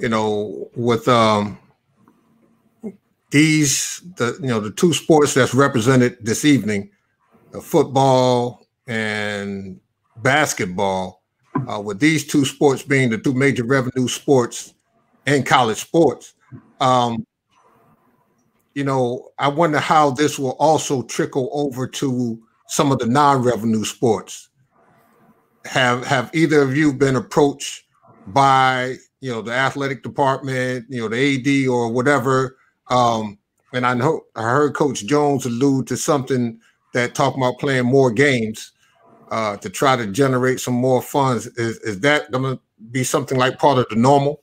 you 0.00 0.08
know 0.08 0.68
with 0.74 1.06
um 1.06 1.58
these 3.30 4.02
the 4.16 4.36
you 4.40 4.48
know 4.48 4.60
the 4.60 4.72
two 4.72 4.92
sports 4.92 5.34
that's 5.34 5.54
represented 5.54 6.18
this 6.20 6.44
evening, 6.44 6.90
football 7.62 8.66
and 8.86 9.80
basketball 10.16 11.22
uh, 11.68 11.80
with 11.80 12.00
these 12.00 12.26
two 12.26 12.44
sports 12.44 12.82
being 12.82 13.10
the 13.10 13.18
two 13.18 13.34
major 13.34 13.64
revenue 13.64 14.08
sports 14.08 14.74
in 15.26 15.42
college 15.42 15.78
sports. 15.78 16.34
Um, 16.80 17.26
you 18.74 18.84
know, 18.84 19.30
I 19.38 19.48
wonder 19.48 19.78
how 19.78 20.10
this 20.10 20.38
will 20.38 20.56
also 20.58 21.02
trickle 21.02 21.50
over 21.52 21.86
to 21.86 22.42
some 22.68 22.90
of 22.90 22.98
the 22.98 23.06
non-revenue 23.06 23.84
sports. 23.84 24.48
Have 25.64 26.04
have 26.06 26.30
either 26.34 26.62
of 26.62 26.76
you 26.76 26.92
been 26.92 27.16
approached 27.16 27.84
by 28.28 28.96
you 29.20 29.30
know 29.30 29.42
the 29.42 29.52
athletic 29.52 30.02
department, 30.02 30.86
you 30.88 31.00
know 31.00 31.08
the 31.08 31.66
AD 31.66 31.68
or 31.68 31.90
whatever? 31.90 32.56
Um, 32.88 33.38
and 33.72 33.86
I 33.86 33.94
know 33.94 34.22
I 34.34 34.42
heard 34.42 34.74
Coach 34.74 35.06
Jones 35.06 35.46
allude 35.46 35.86
to 35.88 35.96
something 35.96 36.58
that 36.94 37.14
talking 37.14 37.42
about 37.42 37.58
playing 37.58 37.86
more 37.86 38.10
games 38.10 38.72
uh, 39.30 39.56
to 39.56 39.70
try 39.70 39.96
to 39.96 40.06
generate 40.06 40.60
some 40.60 40.74
more 40.74 41.00
funds. 41.00 41.46
Is, 41.46 41.78
is 41.78 42.00
that 42.00 42.30
going 42.30 42.42
to 42.44 42.60
be 42.90 43.02
something 43.02 43.38
like 43.38 43.58
part 43.58 43.78
of 43.78 43.86
the 43.88 43.96
normal? 43.96 44.42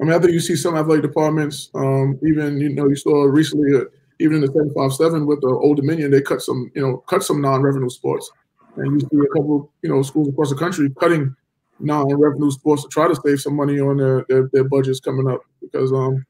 I 0.00 0.04
mean, 0.04 0.12
I 0.12 0.18
think 0.18 0.32
you 0.32 0.40
see 0.40 0.56
some 0.56 0.76
athletic 0.76 1.02
departments, 1.02 1.70
um, 1.74 2.18
even 2.26 2.60
you 2.60 2.70
know, 2.70 2.88
you 2.88 2.96
saw 2.96 3.24
recently, 3.24 3.76
uh, 3.76 3.84
even 4.20 4.36
in 4.36 4.40
the 4.42 4.48
seven 4.48 4.72
five 4.74 4.92
seven 4.92 5.26
with 5.26 5.40
the 5.40 5.48
Old 5.48 5.76
Dominion, 5.76 6.10
they 6.10 6.20
cut 6.20 6.40
some, 6.42 6.70
you 6.74 6.82
know, 6.82 6.98
cut 7.06 7.22
some 7.22 7.40
non-revenue 7.40 7.88
sports, 7.88 8.30
and 8.76 9.00
you 9.00 9.00
see 9.00 9.18
a 9.18 9.28
couple, 9.36 9.72
you 9.82 9.90
know, 9.90 10.02
schools 10.02 10.28
across 10.28 10.50
the 10.50 10.56
country 10.56 10.90
cutting 10.98 11.34
non-revenue 11.80 12.50
sports 12.50 12.82
to 12.82 12.88
try 12.88 13.08
to 13.08 13.16
save 13.24 13.40
some 13.40 13.56
money 13.56 13.80
on 13.80 13.96
their 13.96 14.24
their, 14.28 14.48
their 14.52 14.64
budgets 14.64 15.00
coming 15.00 15.28
up 15.28 15.40
because, 15.60 15.92
um, 15.92 16.24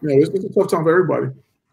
you 0.00 0.08
know, 0.08 0.22
it's, 0.22 0.30
it's 0.30 0.44
a 0.44 0.48
tough 0.48 0.70
time 0.70 0.84
for 0.84 0.90
everybody. 0.90 1.26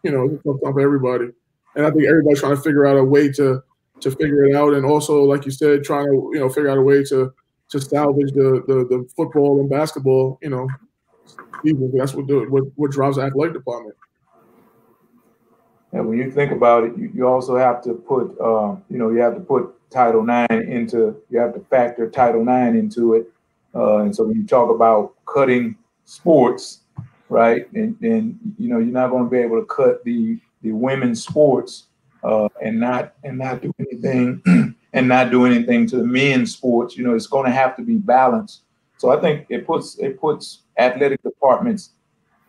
You 0.04 0.12
know, 0.12 0.26
it's 0.26 0.34
a 0.34 0.44
tough 0.48 0.62
time 0.64 0.74
for 0.74 0.82
everybody 0.82 1.30
and 1.76 1.86
I 1.86 1.92
think 1.92 2.06
everybody's 2.08 2.40
trying 2.40 2.56
to 2.56 2.62
figure 2.62 2.86
out 2.86 2.98
a 2.98 3.04
way 3.04 3.30
to 3.34 3.62
to 4.02 4.12
figure 4.12 4.46
it 4.46 4.56
out, 4.56 4.74
and 4.74 4.86
also, 4.86 5.24
like 5.24 5.46
you 5.46 5.52
said, 5.52 5.84
trying 5.84 6.06
to 6.08 6.32
you 6.34 6.40
know 6.40 6.50
figure 6.50 6.70
out 6.70 6.78
a 6.78 6.82
way 6.82 7.04
to 7.06 7.34
to 7.70 7.80
salvage 7.80 8.32
the 8.34 8.64
the, 8.68 8.86
the 8.90 9.08
football 9.16 9.60
and 9.60 9.70
basketball. 9.70 10.40
You 10.42 10.50
know, 10.50 10.68
that's 11.98 12.14
what 12.14 12.26
what 12.50 12.64
what 12.76 12.92
drives 12.92 13.18
the 13.18 13.24
athletic 13.24 13.54
department. 13.54 13.96
And 15.92 16.10
when 16.10 16.18
you 16.18 16.30
think 16.30 16.52
about 16.52 16.84
it, 16.84 16.98
you, 16.98 17.10
you 17.14 17.26
also 17.26 17.56
have 17.56 17.82
to 17.84 17.94
put, 17.94 18.36
uh, 18.42 18.76
you 18.90 18.98
know, 18.98 19.12
you 19.12 19.20
have 19.20 19.34
to 19.36 19.40
put 19.40 19.75
Title 19.90 20.28
IX 20.28 20.68
into, 20.68 21.16
you 21.30 21.40
have 21.40 21.54
to 21.54 21.60
factor 21.62 22.10
Title 22.10 22.42
IX 22.42 22.78
into 22.78 23.16
it. 23.16 23.32
Uh, 23.74 23.98
and 23.98 24.16
so 24.16 24.24
when 24.24 24.38
you 24.38 24.46
talk 24.46 24.70
about 24.70 25.14
cutting 25.26 25.76
sports, 26.06 26.82
right, 27.30 27.72
and, 27.74 27.98
and 28.02 28.40
you 28.58 28.70
know, 28.70 28.80
you're 28.80 28.88
not 28.88 29.10
going 29.10 29.24
to 29.24 29.30
be 29.30 29.38
able 29.38 29.60
to 29.60 29.66
cut 29.66 30.04
the 30.04 30.40
the 30.62 30.72
women's 30.72 31.24
sports 31.24 31.86
uh, 32.24 32.50
and 32.62 32.80
not 32.80 33.14
and 33.24 33.38
not 33.38 33.62
do 33.62 33.72
anything 33.80 34.42
and 34.94 35.08
not 35.08 35.30
do 35.30 35.46
anything 35.46 35.86
to 35.88 35.98
the 35.98 36.04
men's 36.04 36.54
sports. 36.54 36.98
You 36.98 37.04
know, 37.04 37.14
it's 37.14 37.28
going 37.28 37.46
to 37.46 37.52
have 37.52 37.76
to 37.76 37.84
be 37.84 37.98
balanced. 37.98 38.64
So 38.98 39.12
I 39.12 39.22
think 39.22 39.46
it 39.50 39.68
puts 39.68 39.98
it 40.00 40.20
puts 40.20 40.64
athletic 40.78 41.22
departments 41.22 41.92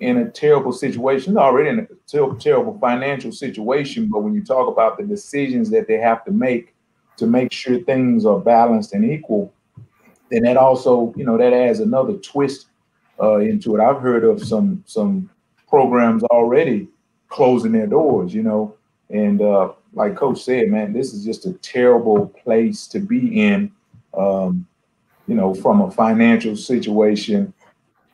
in 0.01 0.19
a 0.19 0.31
terrible 0.31 0.73
situation. 0.73 1.37
Already 1.37 1.69
in 1.69 1.81
a 1.81 1.87
ter- 2.07 2.35
terrible 2.37 2.79
financial 2.79 3.33
situation, 3.33 4.09
but 4.09 4.21
when 4.21 4.33
you 4.33 4.43
talk 4.45 4.69
about 4.69 4.97
the 4.97 5.05
decisions 5.05 5.71
that 5.71 5.89
they 5.89 5.99
have 5.99 6.25
to 6.25 6.31
make 6.31 6.75
to 7.17 7.27
make 7.27 7.53
sure 7.53 7.79
things 7.81 8.25
are 8.27 8.39
balanced 8.39 8.93
and 8.95 9.05
equal, 9.05 9.53
then 10.31 10.43
that 10.43 10.57
also, 10.57 11.15
you 11.17 11.25
know, 11.25 11.39
that 11.39 11.53
adds 11.53 11.81
another 11.81 12.15
twist 12.15 12.67
uh, 13.23 13.39
into 13.39 13.77
it. 13.77 13.81
I've 13.81 14.01
heard 14.01 14.25
of 14.25 14.45
some 14.45 14.83
some 14.87 15.31
programs 15.69 16.23
already 16.25 16.89
closing 17.29 17.73
their 17.73 17.87
doors, 17.87 18.35
you 18.35 18.43
know. 18.43 18.75
And 19.09 19.41
uh, 19.41 19.73
like 19.95 20.17
Coach 20.17 20.43
said, 20.43 20.69
man, 20.69 20.93
this 20.93 21.15
is 21.15 21.25
just 21.25 21.47
a 21.47 21.53
terrible 21.55 22.29
place 22.45 22.87
to 22.89 22.99
be 22.99 23.41
in, 23.41 23.71
um, 24.15 24.67
you 25.29 25.35
know, 25.35 25.55
from 25.55 25.81
a 25.83 25.91
financial 25.91 26.57
situation 26.57 27.53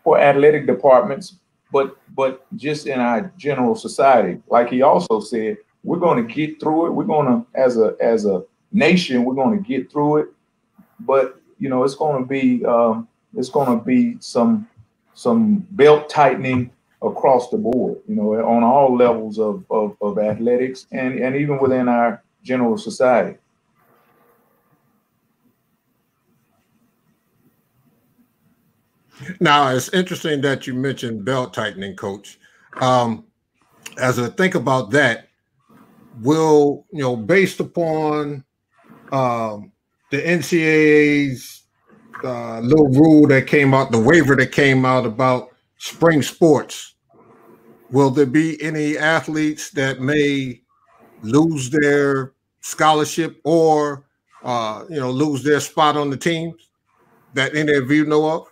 for 0.05 0.19
athletic 0.19 0.67
departments. 0.67 1.37
but 1.73 1.97
but 2.15 2.47
just 2.57 2.87
in 2.87 3.01
our 3.01 3.33
general 3.39 3.75
society, 3.75 4.41
like 4.49 4.69
he 4.69 4.83
also 4.83 5.19
said, 5.21 5.57
we're 5.83 5.99
going 5.99 6.25
to 6.25 6.35
get 6.35 6.61
through 6.61 6.87
it. 6.87 6.91
We're 6.91 7.05
going 7.05 7.27
to, 7.27 7.47
as 7.59 7.79
a 7.79 7.97
as 8.01 8.27
a 8.27 8.45
nation, 8.73 9.25
we're 9.25 9.35
going 9.35 9.57
to 9.57 9.69
get 9.69 9.91
through 9.91 10.19
it. 10.19 10.29
But 11.01 11.41
you 11.59 11.69
know, 11.69 11.85
it's 11.85 11.95
going 11.95 12.23
to 12.23 12.29
be 12.29 12.65
um, 12.65 13.09
it's 13.37 13.49
going 13.51 13.79
to 13.79 13.85
be 13.85 14.17
some 14.21 14.69
some 15.15 15.67
belt 15.73 16.09
tightening 16.09 16.71
across 17.03 17.51
the 17.51 17.59
board. 17.59 17.99
You 18.09 18.17
know, 18.17 18.35
on 18.35 18.63
all 18.63 18.97
levels 18.97 19.39
of 19.39 19.65
of, 19.71 19.97
of 20.01 20.19
athletics 20.19 20.87
and 20.93 21.19
and 21.19 21.37
even 21.37 21.59
within 21.59 21.89
our 21.89 22.23
general 22.43 22.79
society. 22.79 23.37
Now, 29.41 29.69
it's 29.69 29.93
interesting 29.93 30.41
that 30.41 30.67
you 30.67 30.75
mentioned 30.75 31.25
belt 31.25 31.55
tightening, 31.55 31.97
coach. 31.97 32.39
Um, 32.81 33.25
as 33.99 34.19
I 34.19 34.29
think 34.29 34.55
about 34.55 34.91
that, 34.91 35.29
will, 36.21 36.87
you 36.93 37.03
know, 37.03 37.17
based 37.17 37.61
upon 37.61 38.45
um, 39.13 39.73
the 40.11 40.21
NCAA's 40.21 41.65
uh, 42.25 42.61
little 42.61 42.89
rule 42.89 43.27
that 43.29 43.47
came 43.47 43.75
out, 43.75 43.93
the 43.93 44.01
waiver 44.01 44.35
that 44.37 44.53
came 44.53 44.85
out 44.85 45.07
about 45.07 45.51
spring 45.79 46.23
sports, 46.23 46.95
will 47.91 48.11
there 48.11 48.27
be 48.27 48.61
any 48.63 48.97
athletes 48.97 49.71
that 49.71 50.01
may 50.01 50.61
lose 51.23 51.71
their 51.71 52.33
scholarship 52.61 53.41
or, 53.45 54.05
uh, 54.43 54.85
you 54.89 54.99
know, 54.99 55.11
lose 55.11 55.43
their 55.43 55.61
spot 55.61 55.97
on 55.97 56.11
the 56.11 56.17
teams 56.17 56.71
that 57.35 57.55
any 57.55 57.75
of 57.75 57.91
you 57.91 58.07
know 58.07 58.29
of? 58.31 58.49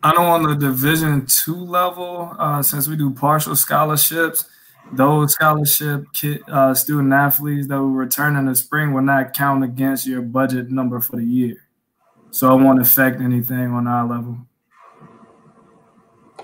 I 0.00 0.12
know 0.12 0.26
on 0.26 0.44
the 0.44 0.54
Division 0.54 1.26
two 1.26 1.56
level, 1.56 2.32
uh, 2.38 2.62
since 2.62 2.86
we 2.86 2.96
do 2.96 3.10
partial 3.12 3.56
scholarships, 3.56 4.48
those 4.92 5.32
scholarship 5.32 6.04
kid, 6.12 6.42
uh, 6.48 6.74
student 6.74 7.12
athletes 7.12 7.66
that 7.68 7.78
will 7.78 7.88
return 7.88 8.36
in 8.36 8.46
the 8.46 8.54
spring 8.54 8.92
will 8.92 9.02
not 9.02 9.34
count 9.34 9.64
against 9.64 10.06
your 10.06 10.22
budget 10.22 10.70
number 10.70 11.00
for 11.00 11.16
the 11.16 11.24
year. 11.24 11.56
So 12.30 12.58
it 12.58 12.62
won't 12.62 12.80
affect 12.80 13.20
anything 13.20 13.70
on 13.72 13.86
our 13.86 14.06
level. 14.06 14.38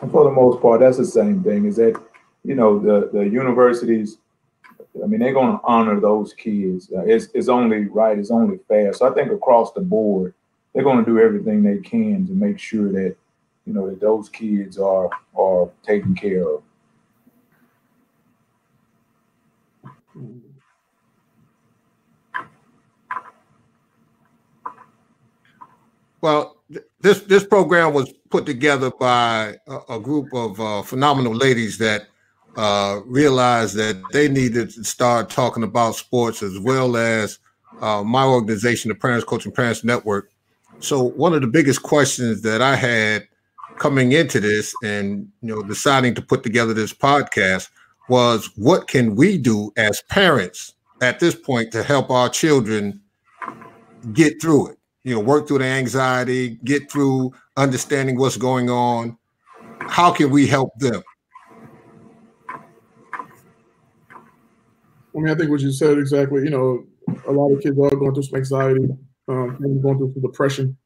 And 0.00 0.10
for 0.10 0.24
the 0.24 0.30
most 0.30 0.60
part, 0.60 0.80
that's 0.80 0.96
the 0.96 1.04
same 1.04 1.42
thing. 1.42 1.66
Is 1.66 1.76
that 1.76 2.00
you 2.44 2.54
know 2.54 2.78
the 2.78 3.10
the 3.12 3.28
universities? 3.28 4.18
I 5.02 5.06
mean, 5.06 5.20
they're 5.20 5.32
going 5.32 5.58
to 5.58 5.64
honor 5.64 6.00
those 6.00 6.34
kids. 6.34 6.90
Uh, 6.94 7.04
it's 7.04 7.28
it's 7.34 7.48
only 7.48 7.86
right. 7.86 8.18
It's 8.18 8.30
only 8.30 8.58
fair. 8.68 8.92
So 8.92 9.10
I 9.10 9.14
think 9.14 9.32
across 9.32 9.72
the 9.72 9.80
board, 9.80 10.34
they're 10.72 10.84
going 10.84 11.04
to 11.04 11.10
do 11.10 11.18
everything 11.18 11.62
they 11.62 11.78
can 11.78 12.26
to 12.26 12.32
make 12.32 12.58
sure 12.58 12.90
that 12.92 13.16
you 13.66 13.72
know 13.72 13.88
that 13.88 14.00
those 14.00 14.28
kids 14.28 14.78
are 14.78 15.08
are 15.34 15.70
taken 15.82 16.14
care 16.14 16.48
of. 16.48 16.62
Well, 26.20 26.56
th- 26.72 26.86
this 27.00 27.20
this 27.20 27.44
program 27.44 27.92
was 27.92 28.12
put 28.30 28.46
together 28.46 28.90
by 28.90 29.56
a, 29.68 29.78
a 29.96 30.00
group 30.00 30.32
of 30.32 30.58
uh, 30.58 30.82
phenomenal 30.82 31.34
ladies 31.34 31.76
that 31.78 32.06
uh, 32.56 33.00
realized 33.04 33.76
that 33.76 34.00
they 34.12 34.28
needed 34.28 34.70
to 34.70 34.84
start 34.84 35.28
talking 35.28 35.64
about 35.64 35.96
sports 35.96 36.42
as 36.42 36.58
well 36.58 36.96
as 36.96 37.38
uh, 37.80 38.02
my 38.02 38.24
organization, 38.24 38.88
the 38.88 38.94
Parents 38.94 39.24
Coaching 39.24 39.52
Parents 39.52 39.84
Network. 39.84 40.30
So 40.78 41.02
one 41.02 41.34
of 41.34 41.40
the 41.40 41.46
biggest 41.46 41.82
questions 41.82 42.42
that 42.42 42.62
I 42.62 42.76
had 42.76 43.26
coming 43.78 44.12
into 44.12 44.40
this 44.40 44.74
and 44.82 45.28
you 45.42 45.54
know 45.54 45.62
deciding 45.62 46.14
to 46.14 46.22
put 46.22 46.42
together 46.42 46.72
this 46.72 46.92
podcast 46.92 47.68
was 48.08 48.50
what 48.56 48.86
can 48.88 49.14
we 49.14 49.38
do 49.38 49.72
as 49.76 50.02
parents 50.08 50.74
at 51.02 51.20
this 51.20 51.34
point 51.34 51.72
to 51.72 51.82
help 51.82 52.10
our 52.10 52.28
children 52.28 53.00
get 54.12 54.40
through 54.40 54.68
it 54.68 54.78
you 55.02 55.14
know 55.14 55.20
work 55.20 55.48
through 55.48 55.58
the 55.58 55.64
anxiety 55.64 56.58
get 56.64 56.90
through 56.90 57.32
understanding 57.56 58.18
what's 58.18 58.36
going 58.36 58.68
on 58.68 59.16
how 59.80 60.12
can 60.12 60.30
we 60.30 60.46
help 60.46 60.70
them 60.78 61.02
I 65.14 65.20
mean, 65.20 65.30
I 65.30 65.34
think 65.34 65.50
what 65.50 65.60
you 65.60 65.70
said 65.70 65.98
exactly. 65.98 66.42
You 66.42 66.50
know, 66.50 66.84
a 67.26 67.32
lot 67.32 67.52
of 67.52 67.62
kids 67.62 67.78
are 67.78 67.90
going 67.90 68.14
through 68.14 68.24
some 68.24 68.36
anxiety, 68.36 68.88
um, 69.28 69.56
going 69.80 69.98
through 69.98 70.12
some 70.12 70.22
depression, 70.22 70.76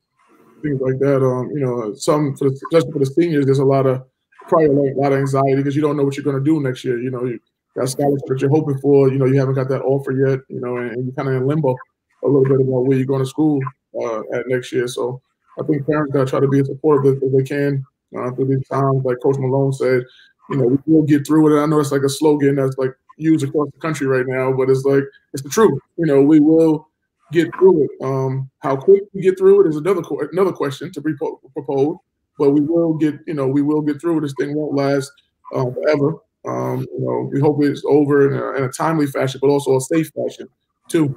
things 0.63 0.81
like 0.81 0.99
that. 0.99 1.25
Um, 1.25 1.51
you 1.51 1.61
know, 1.61 1.95
some 1.95 2.37
for 2.37 2.51
the, 2.51 2.61
especially 2.73 2.93
for 2.93 2.99
the 2.99 3.07
seniors, 3.07 3.47
there's 3.47 3.59
a 3.59 3.65
lot 3.65 3.87
of 3.87 4.05
probably 4.49 4.91
a 4.91 4.95
lot 4.95 5.13
of 5.13 5.19
anxiety 5.19 5.57
because 5.57 5.77
you 5.77 5.83
don't 5.83 5.97
know 5.97 6.05
what 6.05 6.17
you're 6.17 6.25
going 6.25 6.39
to 6.39 6.45
do 6.45 6.61
next 6.61 6.85
year. 6.85 6.99
You 6.99 7.11
know, 7.11 7.25
you 7.25 7.39
got 7.77 7.89
scholarship 7.89 8.27
that 8.27 8.41
you're 8.41 8.51
hoping 8.51 8.79
for. 8.79 9.11
You 9.11 9.19
know, 9.19 9.27
you 9.27 9.39
haven't 9.39 9.55
got 9.55 9.69
that 9.69 9.83
offer 9.83 10.13
yet. 10.13 10.41
You 10.49 10.61
know, 10.61 10.77
and, 10.79 10.91
and 10.93 11.05
you're 11.07 11.15
kind 11.15 11.29
of 11.29 11.35
in 11.35 11.47
limbo 11.47 11.77
a 12.25 12.27
little 12.27 12.45
bit 12.45 12.61
about 12.61 12.87
where 12.87 12.97
you're 12.97 13.07
going 13.07 13.23
to 13.23 13.27
school 13.27 13.61
uh, 14.03 14.21
at 14.35 14.49
next 14.49 14.73
year. 14.73 14.89
So 14.89 15.21
I 15.61 15.67
think 15.67 15.87
parents 15.87 16.13
got 16.13 16.25
to 16.25 16.31
try 16.31 16.41
to 16.41 16.49
be 16.49 16.61
as 16.61 16.67
supportive 16.67 17.23
as, 17.23 17.33
they 17.33 17.43
can 17.43 17.85
uh, 18.17 18.31
through 18.33 18.47
these 18.47 18.69
times. 18.69 19.05
Like 19.05 19.19
Coach 19.23 19.39
Malone 19.39 19.73
said, 19.73 20.03
you 20.51 20.57
know, 20.57 20.67
we 20.67 20.93
will 20.93 21.03
get 21.03 21.27
through 21.27 21.57
it. 21.57 21.63
I 21.63 21.67
know 21.67 21.81
it's 21.81 21.93
like 21.93 22.03
a 22.03 22.09
slogan 22.09 22.57
that's 22.57 22.79
like 22.79 22.95
used 23.17 23.45
across 23.45 23.69
the 23.73 23.81
country 23.81 24.07
right 24.07 24.27
now, 24.27 24.53
but 24.53 24.71
it's 24.71 24.85
like 24.85 25.05
it's 25.33 25.43
the 25.43 25.49
truth. 25.49 25.81
You 25.97 26.07
know, 26.07 26.23
we 26.23 26.41
will 26.41 26.89
get 27.33 27.53
through 27.59 27.85
it. 27.85 27.91
Um, 28.03 28.51
how 28.61 28.77
quick 28.77 29.03
we 29.13 29.21
get 29.21 29.39
through 29.39 29.67
it 29.67 29.69
is 29.69 29.77
another 29.77 30.03
another 30.33 30.53
question 30.53 30.93
to 30.93 31.01
be 31.01 31.13
proposed, 31.53 31.99
but 32.39 32.51
we 32.51 32.61
will 32.61 32.95
get. 32.95 33.19
You 33.27 33.35
know, 33.35 33.47
we 33.47 33.63
will 33.63 33.83
get 33.83 34.01
through. 34.01 34.21
This 34.21 34.35
thing 34.39 34.55
won't 34.55 34.75
last 34.75 35.11
uh, 35.55 35.65
forever. 35.71 36.17
Um, 36.47 36.87
you 36.93 37.01
know, 37.01 37.29
we 37.33 37.41
hope 37.41 37.63
it's 37.63 37.83
over 37.87 38.31
in 38.31 38.39
a, 38.39 38.59
in 38.59 38.65
a, 38.65 38.73
timely 38.73 39.07
fashion, 39.07 39.41
but 39.43 39.49
also 39.49 39.77
a 39.77 39.81
safe 39.81 40.11
fashion 40.15 40.49
too. 40.89 41.17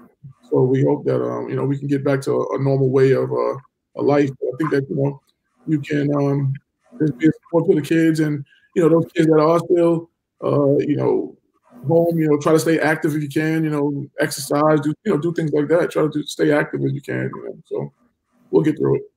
So 0.50 0.64
we 0.64 0.84
hope 0.84 1.06
that 1.06 1.24
um, 1.24 1.50
you 1.50 1.56
know 1.56 1.66
we 1.66 1.78
can 1.78 1.88
get 1.88 2.04
back 2.04 2.22
to 2.22 2.32
a, 2.32 2.56
a 2.56 2.64
normal 2.64 2.90
way 2.90 3.12
of 3.12 3.32
uh, 3.32 3.56
a 3.98 4.02
life. 4.02 4.30
I 4.30 4.58
think 4.58 4.72
that 4.72 4.90
you 4.90 4.96
know 4.96 5.22
you 5.68 5.80
can 5.80 6.14
um, 6.16 6.54
be 7.00 7.28
a 7.28 7.32
support 7.44 7.70
to 7.70 7.76
the 7.76 7.82
kids 7.82 8.20
and 8.20 8.44
you 8.76 8.82
know 8.82 8.90
those 8.90 9.12
kids 9.16 9.28
that 9.28 9.40
are 9.40 9.60
still 9.60 10.10
uh, 10.44 10.78
you 10.80 10.98
know 10.98 11.38
home, 11.88 12.18
you 12.18 12.30
know, 12.30 12.38
try 12.38 12.54
to 12.54 12.60
stay 12.60 12.80
active 12.80 13.16
if 13.16 13.22
you 13.22 13.30
can, 13.30 13.64
you 13.64 13.70
know, 13.70 14.06
exercise, 14.20 14.80
do 14.82 14.94
you 15.04 15.14
know, 15.14 15.18
do 15.18 15.34
things 15.34 15.52
like 15.52 15.68
that. 15.68 15.92
Try 15.92 16.04
to 16.04 16.10
do, 16.10 16.24
stay 16.24 16.52
active 16.52 16.82
as 16.84 16.94
you 16.94 17.02
can, 17.02 17.30
you 17.34 17.44
know. 17.46 17.58
So 17.66 17.94
we'll 18.50 18.64
get 18.64 18.78
through 18.78 18.98
it. 18.98 19.11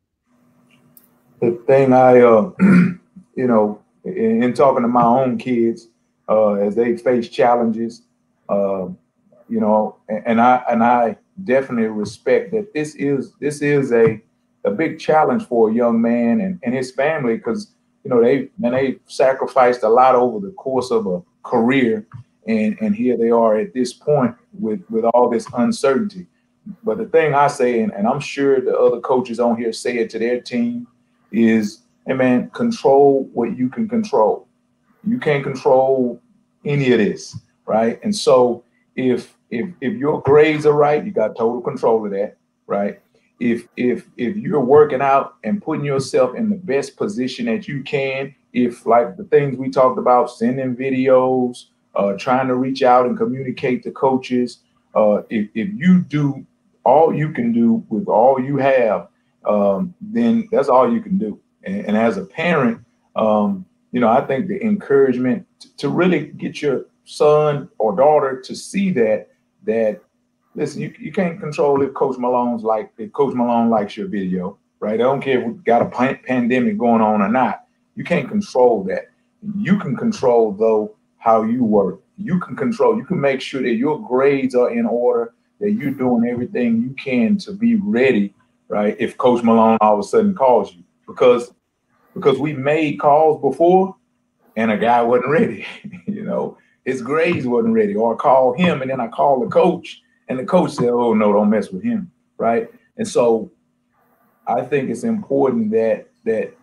The 1.41 1.53
thing 1.67 1.93
I, 1.93 2.21
uh, 2.21 2.53
you 2.61 3.47
know, 3.47 3.83
in, 4.05 4.43
in, 4.43 4.55
talking 4.55 4.83
to 4.83 4.89
my 4.89 5.05
own 5.05 5.39
kids 5.39 5.89
uh, 6.29 6.55
as 6.55 6.75
they 6.75 6.97
face 6.97 7.29
challenges, 7.29 8.03
uh, 8.49 8.87
you 9.49 9.61
know, 9.61 9.97
and, 10.09 10.23
and 10.27 10.41
I 10.41 10.63
and 10.71 10.83
I 10.83 11.17
definitely 11.43 11.89
respect 11.89 12.53
that 12.53 12.73
this 12.73 12.95
is 12.95 13.33
this 13.41 13.61
is 13.63 13.93
a 13.93 14.23
a 14.65 14.71
big 14.71 14.99
challenge 14.99 15.45
for 15.47 15.71
a 15.71 15.75
young 15.75 16.01
man 16.01 16.41
and, 16.41 16.59
and 16.63 16.75
his 16.75 16.91
family 16.91 17.37
because 17.37 17.73
you 18.05 18.11
know 18.11 18.23
they 18.23 18.49
and 18.63 18.75
they 18.75 18.97
sacrificed 19.07 19.83
a 19.83 19.89
lot 19.89 20.15
over 20.15 20.45
the 20.45 20.53
course 20.53 20.91
of 20.91 21.07
a 21.07 21.23
career 21.43 22.07
and 22.47 22.77
and 22.81 22.95
here 22.95 23.17
they 23.17 23.31
are 23.31 23.57
at 23.57 23.75
this 23.75 23.93
point 23.93 24.35
with 24.59 24.83
with 24.91 25.05
all 25.05 25.29
this 25.29 25.47
uncertainty. 25.55 26.27
But 26.83 26.97
the 26.97 27.05
thing 27.05 27.35
I 27.35 27.49
say, 27.49 27.83
and, 27.83 27.93
and 27.93 28.07
I'm 28.07 28.21
sure 28.21 28.61
the 28.61 28.79
other 28.79 29.01
coaches 29.01 29.39
on 29.39 29.59
here 29.59 29.73
say 29.73 29.99
it 29.99 30.09
to 30.11 30.19
their 30.19 30.41
team, 30.41 30.87
is, 31.37 31.81
hey 32.07 32.15
man, 32.15 32.51
control 32.51 33.29
what 33.33 33.57
you 33.57 33.69
can 33.69 33.89
control. 33.89 34.49
You 35.07 35.19
can't 35.19 35.45
control 35.45 36.21
any 36.65 36.93
of 36.93 36.99
this, 36.99 37.39
right? 37.67 38.01
And 38.03 38.15
so 38.15 38.65
if 38.97 39.37
if 39.51 39.69
if 39.81 39.95
your 39.95 40.23
grades 40.23 40.67
are 40.67 40.73
right, 40.73 41.05
you 41.05 41.11
got 41.11 41.37
total 41.37 41.61
control 41.61 42.05
of 42.05 42.13
that, 42.13 42.37
right? 42.67 43.01
If 43.41 43.69
if 43.77 44.07
if 44.17 44.37
you're 44.37 44.61
working 44.61 45.03
out 45.03 45.35
and 45.45 45.63
putting 45.63 45.85
yourself 45.85 46.35
in 46.37 46.49
the 46.49 46.57
best 46.57 46.97
position 46.97 47.47
that 47.47 47.69
you 47.69 47.83
can, 47.83 48.35
if 48.53 48.87
like 48.87 49.17
the 49.17 49.25
things 49.25 49.57
we 49.57 49.71
talked 49.71 49.99
about, 49.99 50.31
sending 50.31 50.77
videos, 50.77 51.67
uh, 51.95 52.15
trying 52.15 52.49
to 52.49 52.55
reach 52.55 52.83
out 52.83 53.07
and 53.07 53.17
communicate 53.17 53.83
to 53.83 53.91
coaches. 53.91 54.59
Uh, 54.95 55.23
if, 55.29 55.49
if 55.55 55.69
you 55.75 56.01
do 56.01 56.47
all 56.85 57.15
you 57.15 57.31
can 57.31 57.53
do 57.53 57.85
with 57.89 58.07
all 58.07 58.41
you 58.41 58.57
have, 58.57 59.09
um, 59.47 59.95
then 60.01 60.49
that's 60.51 60.69
all 60.69 60.93
you 60.93 61.01
can 61.01 61.19
do. 61.19 61.41
And, 61.65 61.87
and 61.87 61.97
as 61.97 62.17
a 62.17 62.25
parent, 62.25 62.81
um, 63.17 63.65
you 63.93 64.01
know, 64.01 64.09
I 64.09 64.21
think 64.23 64.49
the 64.49 64.63
encouragement 64.63 65.47
to, 65.61 65.77
to 65.77 65.89
really 65.89 66.27
get 66.27 66.61
your 66.61 66.87
son 67.05 67.69
or 67.79 67.95
daughter 67.95 68.41
to 68.41 68.55
see 68.55 68.91
that 68.93 69.29
that 69.65 70.01
listen, 70.55 70.83
you, 70.83 70.95
you 70.99 71.13
can't 71.13 71.41
control 71.41 71.83
if 71.83 71.95
Coach 71.95 72.19
Malone's 72.19 72.63
like 72.63 72.91
if 72.99 73.13
Coach 73.13 73.35
Malone 73.35 73.71
likes 73.71 73.97
your 73.97 74.09
video, 74.09 74.59
right? 74.81 74.95
I 74.95 74.99
don't 74.99 75.21
care 75.21 75.41
if 75.41 75.47
we 75.47 75.55
got 75.65 75.83
a 75.83 76.17
pandemic 76.27 76.79
going 76.79 77.03
on 77.03 77.23
or 77.23 77.29
not. 77.29 77.65
You 77.95 78.05
can't 78.05 78.29
control 78.29 78.83
that. 78.85 79.11
You 79.57 79.79
can 79.79 79.97
control 79.97 80.53
though 80.53 80.97
how 81.19 81.43
you 81.43 81.65
work. 81.65 82.01
You 82.17 82.39
can 82.39 82.55
control, 82.55 82.97
you 82.97 83.05
can 83.05 83.21
make 83.21 83.41
sure 83.41 83.63
that 83.63 83.75
your 83.75 84.01
grades 84.07 84.55
are 84.55 84.71
in 84.71 84.87
order, 84.87 85.35
that 85.61 85.73
you're 85.73 85.91
doing 85.91 86.29
everything 86.29 86.81
you 86.81 86.91
can 86.95 87.39
to 87.39 87.53
be 87.53 87.77
ready, 87.77 88.35
right? 88.69 88.97
If 88.99 89.17
Coach 89.19 89.43
Malone 89.43 89.79
all 89.81 89.95
of 89.95 90.01
a 90.01 90.03
sudden 90.03 90.35
calls 90.35 90.75
you. 90.75 90.83
Because 91.07 91.53
because 92.15 92.39
we 92.39 92.53
made 92.53 93.01
calls 93.01 93.41
before 93.41 93.97
and 94.57 94.71
a 94.71 94.79
guy 94.79 95.03
wasn't 95.03 95.31
ready. 95.31 95.67
you 96.07 96.25
know, 96.25 96.57
his 96.85 97.03
grades 97.03 97.47
wasn't 97.47 97.75
ready, 97.75 97.95
or 97.95 98.15
I 98.15 98.17
call 98.17 98.53
him 98.53 98.83
and 98.83 98.91
then 98.91 99.01
I 99.01 99.09
call 99.09 99.41
the 99.41 99.49
coach 99.49 100.01
and 100.29 100.39
the 100.39 100.45
coach 100.45 100.73
said, 100.73 100.89
"Oh 100.89 101.15
no, 101.15 101.33
don't 101.33 101.51
mess 101.51 101.71
with 101.71 101.83
him." 101.83 102.11
Right? 102.39 102.69
And 102.97 103.07
so 103.07 103.51
I 104.47 104.63
think 104.63 104.91
it's 104.91 105.05
important 105.05 105.71
that 105.73 106.09
that 106.25 106.55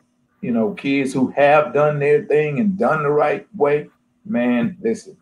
you 0.41 0.51
know 0.51 0.73
kids 0.73 1.13
who 1.13 1.29
have 1.31 1.73
done 1.73 1.99
their 1.99 2.25
thing 2.25 2.59
and 2.59 2.77
done 2.77 3.03
the 3.03 3.09
right 3.09 3.47
way, 3.55 3.89
man, 4.25 4.77
listen. 4.81 5.17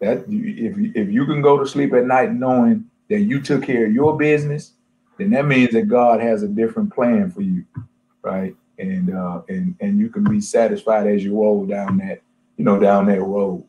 That 0.00 0.24
if 0.28 0.76
if 0.96 1.08
you 1.10 1.26
can 1.26 1.40
go 1.40 1.58
to 1.58 1.66
sleep 1.66 1.92
at 1.94 2.06
night 2.06 2.32
knowing 2.32 2.90
that 3.10 3.20
you 3.20 3.40
took 3.40 3.62
care 3.62 3.86
of 3.86 3.92
your 3.92 4.16
business, 4.16 4.72
then 5.18 5.30
that 5.30 5.46
means 5.46 5.72
that 5.72 5.88
God 5.88 6.20
has 6.20 6.42
a 6.42 6.48
different 6.48 6.92
plan 6.92 7.30
for 7.30 7.42
you, 7.42 7.64
right? 8.22 8.54
And 8.78 9.14
uh, 9.14 9.42
and 9.48 9.76
and 9.80 9.98
you 9.98 10.08
can 10.08 10.24
be 10.24 10.40
satisfied 10.40 11.06
as 11.06 11.22
you 11.22 11.40
roll 11.40 11.64
down 11.66 11.98
that, 11.98 12.20
you 12.56 12.64
know, 12.64 12.78
down 12.78 13.06
that 13.06 13.20
road. 13.20 13.64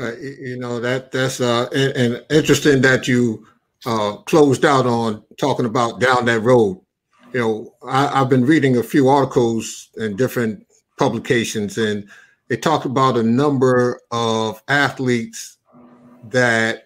Uh, 0.00 0.16
you 0.16 0.58
know 0.58 0.80
that 0.80 1.12
that's 1.12 1.40
uh, 1.40 1.68
and, 1.72 1.96
and 1.96 2.24
interesting 2.28 2.82
that 2.82 3.06
you 3.06 3.46
uh, 3.86 4.16
closed 4.26 4.64
out 4.64 4.86
on 4.86 5.22
talking 5.38 5.66
about 5.66 6.00
down 6.00 6.24
that 6.24 6.40
road. 6.40 6.80
You 7.32 7.40
know, 7.40 7.74
I, 7.86 8.18
have 8.18 8.28
been 8.28 8.44
reading 8.44 8.76
a 8.76 8.82
few 8.82 9.08
articles 9.08 9.90
in 9.96 10.16
different 10.16 10.66
publications, 10.98 11.78
and 11.78 12.08
they 12.48 12.56
talked 12.56 12.84
about 12.84 13.16
a 13.16 13.22
number 13.22 14.00
of 14.10 14.62
athletes 14.68 15.58
that 16.30 16.84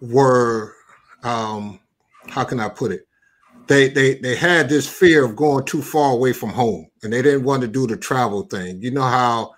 were, 0.00 0.74
um, 1.22 1.80
how 2.28 2.44
can 2.44 2.60
I 2.60 2.68
put 2.68 2.92
it? 2.92 3.06
They, 3.66 3.88
they 3.88 4.14
they 4.16 4.34
had 4.34 4.68
this 4.68 4.88
fear 4.88 5.24
of 5.24 5.36
going 5.36 5.64
too 5.64 5.80
far 5.80 6.12
away 6.12 6.32
from 6.32 6.50
home, 6.50 6.88
and 7.04 7.12
they 7.12 7.22
didn't 7.22 7.44
want 7.44 7.62
to 7.62 7.68
do 7.68 7.86
the 7.86 7.96
travel 7.96 8.42
thing. 8.42 8.82
You 8.82 8.90
know 8.90 9.02
how 9.02 9.54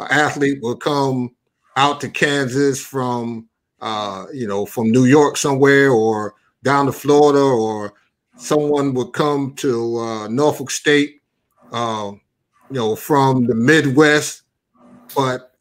an 0.00 0.08
athlete 0.10 0.58
will 0.60 0.74
come 0.74 1.30
out 1.76 2.00
to 2.00 2.08
Kansas 2.08 2.84
from 2.84 3.48
uh, 3.80 4.26
you 4.34 4.48
know 4.48 4.66
from 4.66 4.90
New 4.90 5.04
York 5.04 5.36
somewhere 5.36 5.90
or 5.90 6.34
down 6.64 6.86
to 6.86 6.92
Florida 6.92 7.40
or 7.40 7.94
someone 8.36 8.94
would 8.94 9.12
come 9.12 9.54
to 9.56 9.98
uh, 9.98 10.28
Norfolk 10.28 10.70
State, 10.70 11.20
uh, 11.72 12.12
you 12.72 12.78
know, 12.78 12.96
from 12.96 13.44
the 13.44 13.54
Midwest. 13.54 14.42
But 15.14 15.52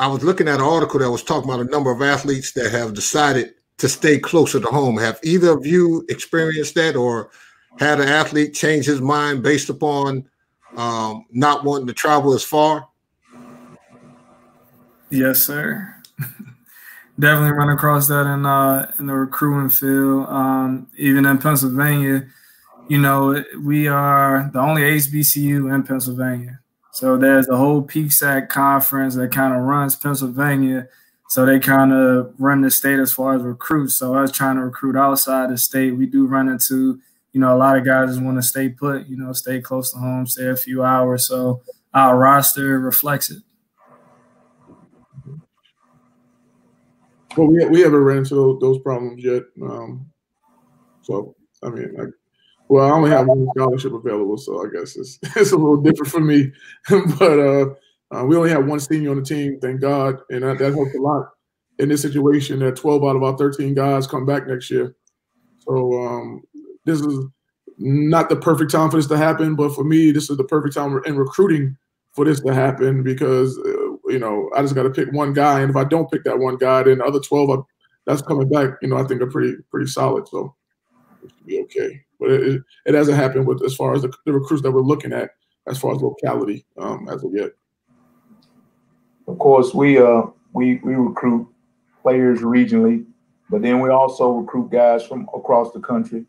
I 0.00 0.08
was 0.08 0.24
looking 0.24 0.48
at 0.48 0.56
an 0.56 0.66
article 0.66 0.98
that 0.98 1.10
was 1.10 1.22
talking 1.22 1.48
about 1.48 1.64
a 1.64 1.70
number 1.70 1.92
of 1.92 2.02
athletes 2.02 2.50
that 2.52 2.72
have 2.72 2.94
decided 2.94 3.54
to 3.78 3.88
stay 3.88 4.18
closer 4.18 4.58
to 4.58 4.66
home. 4.66 4.98
Have 4.98 5.20
either 5.22 5.50
of 5.50 5.64
you 5.64 6.04
experienced 6.08 6.74
that 6.74 6.96
or 6.96 7.30
had 7.78 8.00
an 8.00 8.08
athlete 8.08 8.54
change 8.54 8.86
his 8.86 9.00
mind 9.00 9.44
based 9.44 9.68
upon 9.68 10.28
um, 10.76 11.26
not 11.30 11.62
wanting 11.62 11.86
to 11.86 11.92
travel 11.92 12.34
as 12.34 12.42
far? 12.42 12.88
Yes, 15.08 15.38
sir. 15.38 15.94
Definitely 17.20 17.52
run 17.52 17.68
across 17.68 18.08
that 18.08 18.26
in 18.26 18.44
uh, 18.44 18.92
in 18.98 19.06
the 19.06 19.14
recruiting 19.14 19.70
field. 19.70 20.26
Um, 20.28 20.88
even 20.96 21.24
in 21.24 21.38
Pennsylvania, 21.38 22.26
you 22.88 22.98
know, 22.98 23.42
we 23.62 23.88
are 23.88 24.50
the 24.52 24.60
only 24.60 24.82
HBCU 24.82 25.74
in 25.74 25.82
Pennsylvania. 25.82 26.60
So 26.92 27.16
there's 27.16 27.48
a 27.48 27.56
whole 27.56 27.82
PSAC 27.82 28.48
conference 28.48 29.16
that 29.16 29.32
kind 29.32 29.54
of 29.54 29.60
runs 29.60 29.96
Pennsylvania. 29.96 30.88
So 31.28 31.44
they 31.44 31.58
kind 31.58 31.92
of 31.92 32.32
run 32.38 32.60
the 32.60 32.70
state 32.70 32.98
as 32.98 33.12
far 33.12 33.34
as 33.34 33.42
recruits. 33.42 33.96
So 33.96 34.14
I 34.14 34.22
was 34.22 34.32
trying 34.32 34.56
to 34.56 34.62
recruit 34.62 34.96
outside 34.96 35.50
the 35.50 35.58
state. 35.58 35.96
We 35.96 36.06
do 36.06 36.26
run 36.26 36.48
into, 36.48 37.00
you 37.32 37.40
know, 37.40 37.54
a 37.54 37.58
lot 37.58 37.76
of 37.76 37.84
guys 37.84 38.10
just 38.10 38.22
want 38.22 38.38
to 38.38 38.42
stay 38.42 38.68
put, 38.68 39.06
you 39.08 39.16
know, 39.16 39.32
stay 39.32 39.60
close 39.60 39.92
to 39.92 39.98
home, 39.98 40.26
stay 40.26 40.46
a 40.46 40.56
few 40.56 40.84
hours. 40.84 41.26
So 41.26 41.62
our 41.92 42.16
roster 42.16 42.78
reflects 42.78 43.30
it. 43.30 43.42
Well, 47.36 47.48
we 47.48 47.62
we 47.66 47.80
haven't 47.80 48.00
ran 48.00 48.18
into 48.18 48.58
those 48.60 48.78
problems 48.78 49.22
yet. 49.22 49.42
Um, 49.62 50.10
so 51.02 51.34
I 51.62 51.68
mean, 51.68 51.94
I, 52.00 52.04
well, 52.68 52.86
I 52.86 52.90
only 52.90 53.10
have 53.10 53.26
one 53.26 53.48
scholarship 53.56 53.92
available, 53.92 54.36
so 54.36 54.64
I 54.64 54.70
guess 54.70 54.96
it's 54.96 55.18
it's 55.36 55.52
a 55.52 55.56
little 55.56 55.76
different 55.76 56.10
for 56.10 56.20
me. 56.20 56.52
but 57.18 57.38
uh, 57.38 57.66
uh, 58.10 58.24
we 58.24 58.36
only 58.36 58.50
have 58.50 58.66
one 58.66 58.80
senior 58.80 59.10
on 59.10 59.18
the 59.18 59.22
team, 59.22 59.58
thank 59.60 59.80
God, 59.80 60.20
and 60.30 60.42
that, 60.42 60.58
that 60.58 60.74
helps 60.74 60.94
a 60.94 61.00
lot 61.00 61.30
in 61.78 61.88
this 61.88 62.02
situation. 62.02 62.60
That 62.60 62.76
12 62.76 63.04
out 63.04 63.16
of 63.16 63.22
our 63.22 63.36
13 63.36 63.74
guys 63.74 64.06
come 64.06 64.26
back 64.26 64.46
next 64.46 64.70
year. 64.70 64.94
So 65.60 65.92
um, 66.06 66.42
this 66.84 67.00
is 67.00 67.24
not 67.78 68.28
the 68.28 68.36
perfect 68.36 68.70
time 68.70 68.90
for 68.90 68.96
this 68.96 69.06
to 69.08 69.16
happen, 69.16 69.54
but 69.54 69.74
for 69.74 69.84
me, 69.84 70.10
this 70.10 70.30
is 70.30 70.36
the 70.36 70.44
perfect 70.44 70.74
time 70.74 71.00
in 71.04 71.16
recruiting 71.16 71.76
for 72.12 72.24
this 72.24 72.40
to 72.40 72.54
happen 72.54 73.02
because 73.02 73.58
uh, 73.58 73.86
you 74.08 74.18
know, 74.18 74.50
I 74.56 74.62
just 74.62 74.74
got 74.74 74.84
to 74.84 74.90
pick 74.90 75.12
one 75.12 75.32
guy, 75.32 75.60
and 75.60 75.70
if 75.70 75.76
I 75.76 75.84
don't 75.84 76.10
pick 76.10 76.24
that 76.24 76.38
one 76.38 76.56
guy, 76.56 76.82
then 76.84 76.98
the 76.98 77.04
other 77.04 77.20
twelve 77.20 77.50
are, 77.50 77.64
that's 78.06 78.22
coming 78.22 78.48
back, 78.48 78.70
you 78.82 78.88
know, 78.88 78.96
I 78.96 79.04
think 79.04 79.20
are 79.20 79.26
pretty 79.26 79.56
pretty 79.70 79.90
solid. 79.90 80.26
So 80.28 80.54
it 81.22 81.30
should 81.30 81.46
be 81.46 81.60
okay. 81.62 82.05
But 82.18 82.30
it, 82.30 82.62
it 82.86 82.94
hasn't 82.94 83.16
happened 83.16 83.46
with 83.46 83.62
as 83.64 83.74
far 83.74 83.94
as 83.94 84.02
the, 84.02 84.12
the 84.24 84.32
recruits 84.32 84.62
that 84.62 84.72
we're 84.72 84.80
looking 84.80 85.12
at, 85.12 85.30
as 85.66 85.78
far 85.78 85.94
as 85.94 86.00
locality, 86.00 86.64
um, 86.78 87.08
as 87.08 87.22
of 87.22 87.34
yet. 87.34 87.50
Of 89.28 89.38
course, 89.38 89.74
we 89.74 89.98
uh 89.98 90.22
we 90.52 90.76
we 90.84 90.94
recruit 90.94 91.48
players 92.02 92.40
regionally, 92.40 93.04
but 93.50 93.62
then 93.62 93.80
we 93.80 93.90
also 93.90 94.30
recruit 94.30 94.70
guys 94.70 95.04
from 95.04 95.28
across 95.34 95.72
the 95.72 95.80
country. 95.80 96.24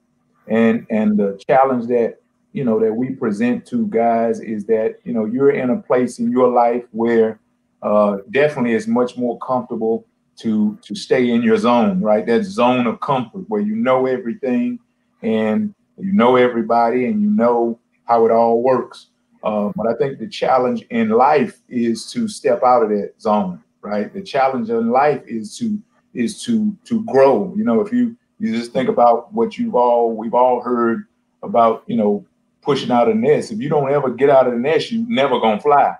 And 0.47 0.85
and 0.89 1.17
the 1.17 1.39
challenge 1.47 1.87
that 1.87 2.17
you 2.53 2.63
know 2.63 2.79
that 2.79 2.93
we 2.93 3.11
present 3.11 3.65
to 3.67 3.87
guys 3.87 4.39
is 4.39 4.65
that 4.65 4.97
you 5.03 5.13
know 5.13 5.25
you're 5.25 5.51
in 5.51 5.69
a 5.69 5.81
place 5.81 6.19
in 6.19 6.31
your 6.31 6.49
life 6.49 6.83
where 6.91 7.39
uh, 7.83 8.17
definitely 8.31 8.73
is 8.73 8.87
much 8.87 9.17
more 9.17 9.37
comfortable 9.39 10.05
to 10.37 10.77
to 10.81 10.95
stay 10.95 11.29
in 11.29 11.43
your 11.43 11.57
zone, 11.57 12.01
right? 12.01 12.25
That 12.25 12.43
zone 12.43 12.87
of 12.87 12.99
comfort 12.99 13.45
where 13.47 13.61
you 13.61 13.75
know 13.75 14.05
everything 14.05 14.79
and 15.21 15.73
you 15.97 16.13
know 16.13 16.35
everybody 16.35 17.05
and 17.05 17.21
you 17.21 17.29
know 17.29 17.79
how 18.05 18.25
it 18.25 18.31
all 18.31 18.61
works. 18.61 19.07
Uh, 19.43 19.71
but 19.75 19.87
I 19.87 19.93
think 19.95 20.19
the 20.19 20.27
challenge 20.27 20.83
in 20.89 21.09
life 21.09 21.61
is 21.69 22.11
to 22.11 22.27
step 22.27 22.63
out 22.63 22.83
of 22.83 22.89
that 22.89 23.13
zone, 23.19 23.61
right? 23.81 24.13
The 24.13 24.21
challenge 24.21 24.69
in 24.69 24.89
life 24.89 25.21
is 25.27 25.57
to 25.59 25.79
is 26.13 26.43
to 26.43 26.75
to 26.85 27.03
grow. 27.05 27.53
You 27.55 27.63
know, 27.63 27.81
if 27.81 27.91
you 27.91 28.17
you 28.39 28.55
just 28.55 28.73
think 28.73 28.89
about 28.89 29.33
what 29.33 29.57
you've 29.57 29.75
all 29.75 30.11
we've 30.11 30.33
all 30.33 30.61
heard 30.61 31.05
about, 31.43 31.83
you 31.87 31.97
know, 31.97 32.25
pushing 32.61 32.91
out 32.91 33.09
a 33.09 33.13
nest. 33.13 33.51
If 33.51 33.59
you 33.59 33.69
don't 33.69 33.91
ever 33.91 34.09
get 34.09 34.29
out 34.29 34.47
of 34.47 34.53
the 34.53 34.59
nest, 34.59 34.91
you 34.91 35.05
never 35.07 35.39
gonna 35.39 35.59
fly 35.59 35.95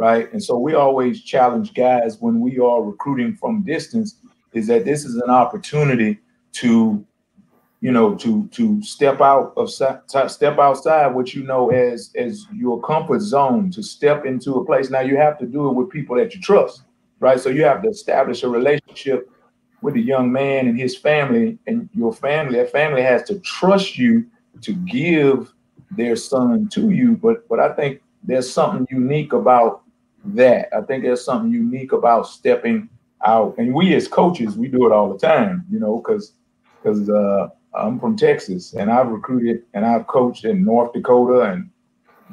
right? 0.00 0.32
And 0.32 0.42
so 0.42 0.56
we 0.56 0.72
always 0.72 1.22
challenge 1.22 1.74
guys 1.74 2.16
when 2.20 2.40
we 2.40 2.58
are 2.58 2.82
recruiting 2.82 3.36
from 3.36 3.62
distance 3.62 4.16
is 4.54 4.66
that 4.66 4.86
this 4.86 5.04
is 5.04 5.16
an 5.16 5.28
opportunity 5.28 6.18
to, 6.52 7.04
you 7.80 7.90
know, 7.90 8.14
to 8.16 8.46
to 8.48 8.82
step 8.82 9.20
out 9.20 9.54
of 9.56 9.70
step 9.70 10.58
outside 10.58 11.06
what 11.08 11.34
you 11.34 11.42
know 11.42 11.70
as 11.70 12.12
as 12.14 12.46
your 12.52 12.80
comfort 12.82 13.20
zone 13.20 13.70
to 13.70 13.82
step 13.82 14.26
into 14.26 14.54
a 14.54 14.64
place. 14.64 14.90
Now 14.90 15.00
you 15.00 15.16
have 15.16 15.38
to 15.38 15.46
do 15.46 15.68
it 15.68 15.72
with 15.72 15.88
people 15.88 16.16
that 16.16 16.34
you 16.34 16.40
trust, 16.40 16.82
right? 17.20 17.40
So 17.40 17.48
you 17.48 17.64
have 17.64 17.82
to 17.82 17.88
establish 17.88 18.42
a 18.42 18.48
relationship 18.48 19.30
with 19.82 19.94
the 19.94 20.02
young 20.02 20.30
man 20.30 20.68
and 20.68 20.78
his 20.78 20.96
family 20.96 21.58
and 21.66 21.88
your 21.94 22.12
family. 22.12 22.58
That 22.58 22.70
family 22.70 23.02
has 23.02 23.22
to 23.24 23.38
trust 23.40 23.96
you 23.96 24.26
to 24.60 24.74
give 24.74 25.52
their 25.90 26.16
son 26.16 26.68
to 26.72 26.90
you. 26.90 27.16
But 27.16 27.48
but 27.48 27.60
I 27.60 27.72
think 27.72 28.02
there's 28.22 28.52
something 28.52 28.86
unique 28.90 29.32
about 29.32 29.82
that. 30.24 30.68
I 30.76 30.82
think 30.82 31.04
there's 31.04 31.24
something 31.24 31.50
unique 31.50 31.92
about 31.92 32.26
stepping 32.26 32.90
out. 33.24 33.54
And 33.56 33.74
we 33.74 33.94
as 33.94 34.06
coaches, 34.06 34.58
we 34.58 34.68
do 34.68 34.86
it 34.86 34.92
all 34.92 35.10
the 35.10 35.18
time, 35.18 35.64
you 35.70 35.78
know, 35.78 35.96
because 35.96 36.34
because 36.82 37.08
uh, 37.08 37.48
I'm 37.74 38.00
from 38.00 38.16
Texas 38.16 38.74
and 38.74 38.90
I've 38.90 39.08
recruited 39.08 39.62
and 39.74 39.86
I've 39.86 40.06
coached 40.06 40.44
in 40.44 40.64
North 40.64 40.92
Dakota 40.92 41.42
and 41.42 41.70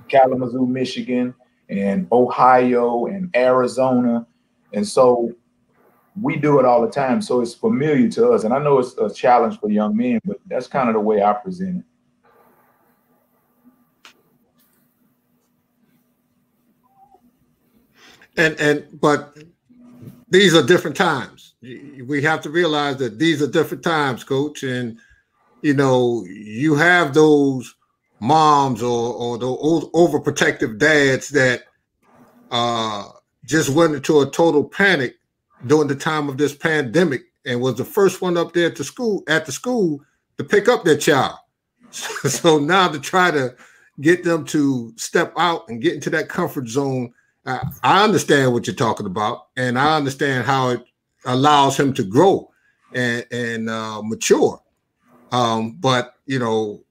Kalamazoo, 0.08 0.66
Michigan, 0.66 1.34
and 1.70 2.08
Ohio 2.12 3.06
and 3.06 3.36
Arizona. 3.36 4.26
And 4.74 4.88
so 4.88 5.32
we 6.20 6.38
do 6.38 6.60
it 6.60 6.66
all 6.66 6.82
the 6.82 6.92
time. 6.92 7.22
So 7.22 7.42
it's 7.42 7.54
familiar 7.54 8.10
to 8.10 8.32
us. 8.32 8.44
And 8.44 8.54
I 8.54 8.60
know 8.60 8.80
it's 8.80 8.98
a 8.98 9.14
challenge 9.14 9.60
for 9.60 9.70
young 9.70 9.96
men, 9.96 10.20
but 10.26 10.38
that's 10.48 10.68
kind 10.68 10.90
of 10.90 10.96
the 10.96 11.02
way 11.02 11.22
I 11.22 11.34
present 11.34 11.80
it. 11.80 11.86
and 18.38 18.60
and 18.60 18.88
but 19.00 19.38
these 20.30 20.56
are 20.56 20.64
different 20.64 20.96
times. 20.96 21.56
We 21.62 22.22
have 22.22 22.42
to 22.42 22.50
realize 22.50 22.98
that 22.98 23.18
these 23.18 23.42
are 23.42 23.48
different 23.48 23.84
times, 23.84 24.24
coach, 24.24 24.64
and 24.64 25.00
you 25.62 25.74
know 25.74 26.26
you 26.26 26.76
have 26.76 27.14
those 27.14 27.76
moms 28.20 28.82
or 28.82 29.14
or 29.14 29.38
the 29.38 29.46
overprotective 29.46 30.78
dads 30.78 31.30
that 31.30 31.64
uh, 32.52 33.10
just 33.46 33.70
went 33.70 33.96
into 33.96 34.22
a 34.22 34.30
total 34.30 34.64
panic 34.64 35.16
during 35.66 35.88
the 35.88 35.96
time 35.96 36.30
of 36.30 36.38
this 36.38 36.56
pandemic 36.56 37.24
and 37.46 37.62
was 37.62 37.76
the 37.76 37.86
first 37.86 38.22
one 38.22 38.38
up 38.38 38.54
there 38.54 38.72
to 38.72 38.84
school 38.84 39.24
at 39.28 39.46
the 39.46 39.52
school 39.52 40.02
to 40.38 40.44
pick 40.44 40.68
up 40.68 40.84
their 40.84 40.98
child. 40.98 41.38
So 41.92 42.60
now 42.60 42.90
to 42.90 43.00
try 43.00 43.32
to 43.32 43.56
get 44.02 44.24
them 44.24 44.46
to 44.46 44.94
step 44.98 45.34
out 45.38 45.68
and 45.70 45.82
get 45.82 45.94
into 45.94 46.10
that 46.12 46.30
comfort 46.30 46.68
zone, 46.68 47.14
I 47.46 48.04
understand 48.04 48.52
what 48.52 48.68
you're 48.68 48.76
talking 48.76 49.06
about, 49.06 49.48
and 49.56 49.80
I 49.80 49.96
understand 49.96 50.46
how 50.46 50.70
it 50.70 50.86
allows 51.26 51.80
him 51.80 51.94
to 51.94 52.04
grow 52.04 52.52
and 52.94 53.26
and 53.32 53.70
uh, 53.70 54.02
mature. 54.04 54.62
Um, 55.32 55.78
but 55.80 56.14
you 56.26 56.40
know, 56.40 56.84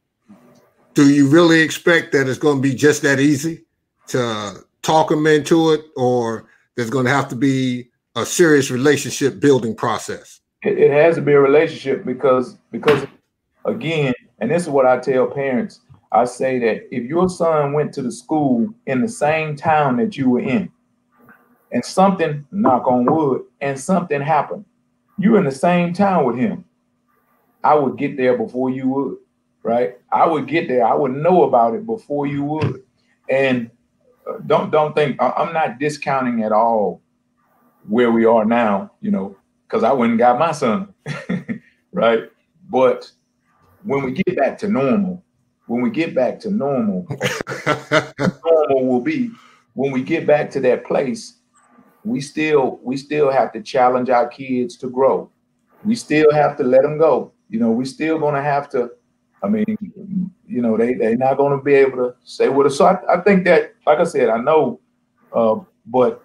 do 0.95 1.13
you 1.13 1.29
really 1.29 1.61
expect 1.61 2.13
that 2.13 2.29
it's 2.29 2.39
going 2.39 2.57
to 2.57 2.63
be 2.63 2.75
just 2.75 3.03
that 3.03 3.21
easy 3.21 3.65
to 4.09 4.65
talk 4.83 5.11
them 5.11 5.27
into 5.27 5.73
it, 5.73 5.83
or 5.97 6.47
there's 6.75 6.91
going 6.91 7.07
to 7.07 7.11
have 7.11 7.29
to 7.29 7.37
be 7.37 7.91
a 8.15 8.25
serious 8.25 8.71
relationship 8.71 9.41
building 9.41 9.75
process? 9.75 10.41
It, 10.63 10.79
it 10.79 10.91
has 10.91 11.17
to 11.17 11.23
be 11.23 11.33
a 11.33 11.41
relationship 11.41 12.05
because 12.05 12.57
because 12.71 13.07
again, 13.65 14.15
and 14.39 14.51
this 14.51 14.63
is 14.63 14.69
what 14.69 14.87
I 14.87 14.99
tell 14.99 15.27
parents. 15.27 15.81
I 16.13 16.25
say 16.25 16.59
that 16.61 16.95
if 16.95 17.05
your 17.05 17.29
son 17.29 17.73
went 17.73 17.93
to 17.95 18.03
the 18.03 18.13
school 18.13 18.73
in 18.87 19.03
the 19.03 19.09
same 19.09 19.57
town 19.57 19.97
that 19.97 20.17
you 20.17 20.31
were 20.31 20.41
in, 20.41 20.71
and 21.73 21.85
something, 21.85 22.47
knock 22.53 22.87
on 22.87 23.05
wood, 23.05 23.43
and 23.61 23.79
something 23.79 24.21
happened, 24.21 24.65
you're 25.19 25.39
in 25.39 25.45
the 25.45 25.53
same 25.53 25.93
town 25.93 26.25
with 26.25 26.37
him. 26.37 26.65
I 27.67 27.75
would 27.75 27.99
get 27.99 28.17
there 28.17 28.37
before 28.39 28.71
you 28.71 28.89
would, 28.89 29.17
right? 29.63 29.99
I 30.13 30.27
would 30.27 30.47
get 30.47 30.69
there. 30.69 30.85
I 30.87 30.95
would 30.95 31.13
know 31.13 31.45
about 31.45 31.75
it 31.75 31.85
before 31.87 32.27
you 32.27 32.45
would. 32.45 32.83
And 33.29 33.71
uh, 34.29 34.39
don't 34.47 34.71
don't 34.71 34.95
think 34.95 35.21
I- 35.21 35.33
I'm 35.33 35.53
not 35.53 35.79
discounting 35.81 36.43
at 36.45 36.53
all 36.53 37.03
where 37.89 38.11
we 38.13 38.25
are 38.25 38.45
now, 38.45 38.93
you 39.01 39.11
know, 39.11 39.37
because 39.67 39.83
I 39.85 39.93
went 39.93 40.11
and 40.11 40.19
got 40.19 40.39
my 40.39 40.53
son, 40.53 40.95
right? 41.93 42.25
But 42.69 43.11
when 43.85 44.05
we 44.05 44.13
get 44.13 44.37
back 44.37 44.59
to 44.59 44.69
normal, 44.69 45.25
when 45.67 45.83
we 45.83 45.91
get 45.91 46.15
back 46.15 46.41
to 46.41 46.51
normal, 46.51 47.07
normal 48.45 48.87
will 48.87 49.01
be 49.01 49.31
when 49.75 49.93
we 49.93 50.03
get 50.03 50.27
back 50.27 50.51
to 50.53 50.61
that 50.61 50.85
place, 50.85 51.39
we 52.05 52.21
still 52.21 52.81
we 52.83 52.97
still 52.97 53.31
have 53.31 53.53
to 53.53 53.63
challenge 53.63 54.11
our 54.11 54.29
kids 54.29 54.77
to 54.79 54.89
grow. 54.89 55.31
We 55.85 55.95
still 55.97 56.33
have 56.33 56.57
to 56.59 56.65
let 56.65 56.83
them 56.83 56.99
go. 56.99 57.33
You 57.49 57.61
know, 57.61 57.71
we 57.71 57.85
still 57.85 58.19
gonna 58.19 58.43
have 58.43 58.69
to. 58.71 58.91
I 59.43 59.49
mean, 59.49 59.77
you 60.47 60.63
know, 60.63 60.77
they 60.77 60.95
they're 60.95 61.17
not 61.17 61.37
gonna 61.37 61.63
be 61.63 61.75
able 61.75 61.99
to 61.99 62.15
say 62.25 62.49
what. 62.49 62.71
So 62.73 62.87
I, 62.87 63.19
I 63.19 63.21
think 63.21 63.45
that, 63.45 63.75
like 63.87 63.99
I 63.99 64.05
said, 64.05 64.29
I 64.29 64.39
know, 64.39 64.81
uh, 65.33 65.57
but 65.87 66.25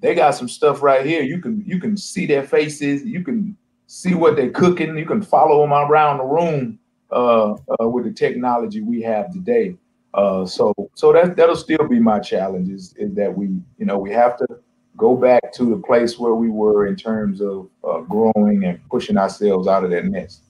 they 0.00 0.14
got 0.14 0.34
some 0.34 0.48
stuff 0.48 0.82
right 0.82 1.04
here. 1.04 1.22
You 1.22 1.40
can 1.40 1.62
you 1.66 1.78
can 1.78 1.96
see 1.96 2.26
their 2.26 2.42
faces. 2.42 3.04
You 3.04 3.22
can 3.22 3.56
see 3.86 4.14
what 4.14 4.36
they're 4.36 4.50
cooking. 4.50 4.96
You 4.96 5.06
can 5.06 5.22
follow 5.22 5.60
them 5.62 5.72
around 5.72 6.18
the 6.18 6.24
room 6.24 6.78
uh, 7.10 7.52
uh, 7.52 7.88
with 7.88 8.04
the 8.04 8.12
technology 8.12 8.80
we 8.80 9.02
have 9.02 9.32
today. 9.32 9.76
Uh, 10.14 10.44
so 10.44 10.74
so 10.94 11.12
that 11.12 11.36
that'll 11.36 11.56
still 11.56 11.86
be 11.88 12.00
my 12.00 12.18
challenge 12.18 12.68
is, 12.68 12.94
is 12.96 13.14
that 13.14 13.36
we 13.36 13.46
you 13.78 13.86
know 13.86 13.98
we 13.98 14.10
have 14.10 14.36
to 14.36 14.46
go 15.00 15.16
back 15.16 15.50
to 15.54 15.64
the 15.64 15.78
place 15.78 16.18
where 16.18 16.34
we 16.34 16.50
were 16.50 16.86
in 16.86 16.94
terms 16.94 17.40
of 17.40 17.70
uh, 17.82 18.00
growing 18.00 18.64
and 18.64 18.78
pushing 18.90 19.16
ourselves 19.16 19.66
out 19.66 19.82
of 19.82 19.90
that 19.90 20.04
nest. 20.04 20.42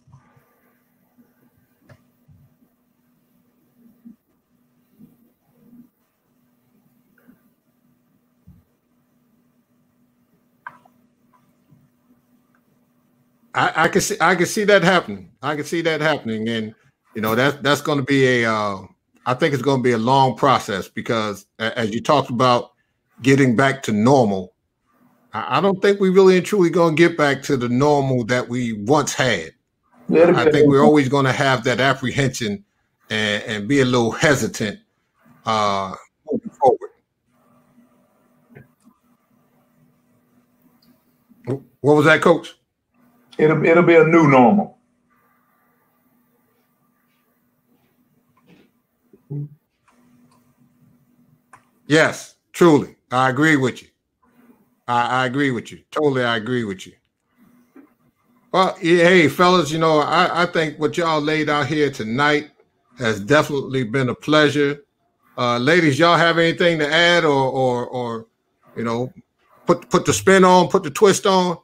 I, 13.55 13.85
I 13.85 13.89
can 13.89 14.01
see 14.01 14.17
I 14.21 14.35
can 14.35 14.47
see 14.47 14.65
that 14.65 14.83
happening. 14.83 15.31
I 15.43 15.55
can 15.57 15.65
see 15.65 15.81
that 15.83 16.01
happening, 16.01 16.49
and 16.49 16.75
you 17.15 17.23
know 17.23 17.35
that's 17.35 17.57
that's 17.59 17.81
going 17.83 17.99
to 17.99 18.05
be 18.05 18.43
a. 18.43 18.53
Uh, 18.53 18.83
I 19.27 19.35
think 19.35 19.55
it's 19.55 19.63
going 19.63 19.79
to 19.79 19.83
be 19.83 19.93
a 19.93 19.99
long 19.99 20.37
process 20.37 20.89
because, 20.89 21.47
as 21.59 21.93
you 21.93 22.01
talked 22.01 22.31
about, 22.31 22.71
getting 23.23 23.57
back 23.57 23.83
to 23.85 23.93
normal. 23.93 24.55
I, 25.33 25.61
don't 25.61 25.81
think 25.81 26.01
we 26.01 26.11
really 26.11 26.37
and 26.37 26.45
truly 26.45 26.71
going 26.71 26.97
to 26.97 27.09
get 27.09 27.17
back 27.17 27.43
to 27.45 27.57
the 27.57 27.69
normal 27.69 28.25
that 28.25 28.49
we 28.49 28.73
once 28.73 29.15
had. 29.15 29.53
Yeah, 30.09 30.33
I 30.35 30.51
think 30.51 30.67
we're 30.67 30.83
always 30.83 31.09
going 31.09 31.27
to 31.27 31.33
have 31.33 31.63
that 31.65 31.79
apprehension 31.79 32.65
and, 33.11 33.43
and 33.45 33.69
be 33.69 33.81
a 33.81 33.85
little 33.85 34.11
hesitant 34.11 34.81
uh, 35.47 35.95
moving 36.31 36.51
forward. 36.51 36.91
What 41.81 41.95
was 41.95 42.05
that, 42.07 42.21
Coach? 42.21 42.57
It'll 43.39 43.65
it'll 43.65 43.85
be 43.85 43.95
a 43.95 44.05
new 44.05 44.29
normal. 44.29 44.79
Yes, 51.87 52.37
truly. 52.53 52.97
I 53.11 53.29
agree 53.29 53.57
with 53.57 53.83
you. 53.83 53.89
I, 54.87 55.23
I 55.23 55.27
agree 55.27 55.51
with 55.51 55.71
you. 55.73 55.81
Totally, 55.91 56.25
I 56.25 56.37
agree 56.37 56.65
with 56.65 56.87
you. 56.87 56.93
Well, 58.53 58.75
hey, 58.81 59.29
fellas, 59.29 59.71
you 59.71 59.79
know, 59.79 60.01
I, 60.01 60.43
I 60.43 60.47
think 60.47 60.79
what 60.79 60.97
y'all 60.97 61.21
laid 61.21 61.49
out 61.49 61.67
here 61.67 61.91
tonight 61.91 62.51
has 62.99 63.21
definitely 63.21 63.85
been 63.85 64.09
a 64.09 64.15
pleasure. 64.15 64.83
Uh, 65.39 65.59
ladies, 65.59 65.99
y'all 65.99 66.17
have 66.17 66.39
anything 66.39 66.79
to 66.81 66.93
add 66.93 67.25
or, 67.25 67.51
or, 67.51 67.87
or, 67.87 68.27
you 68.77 68.83
know, 68.85 69.13
put 69.67 69.89
put 69.89 70.05
the 70.05 70.13
spin 70.13 70.45
on, 70.45 70.69
put 70.69 70.83
the 70.83 70.91
twist 70.91 71.27
on? 71.27 71.59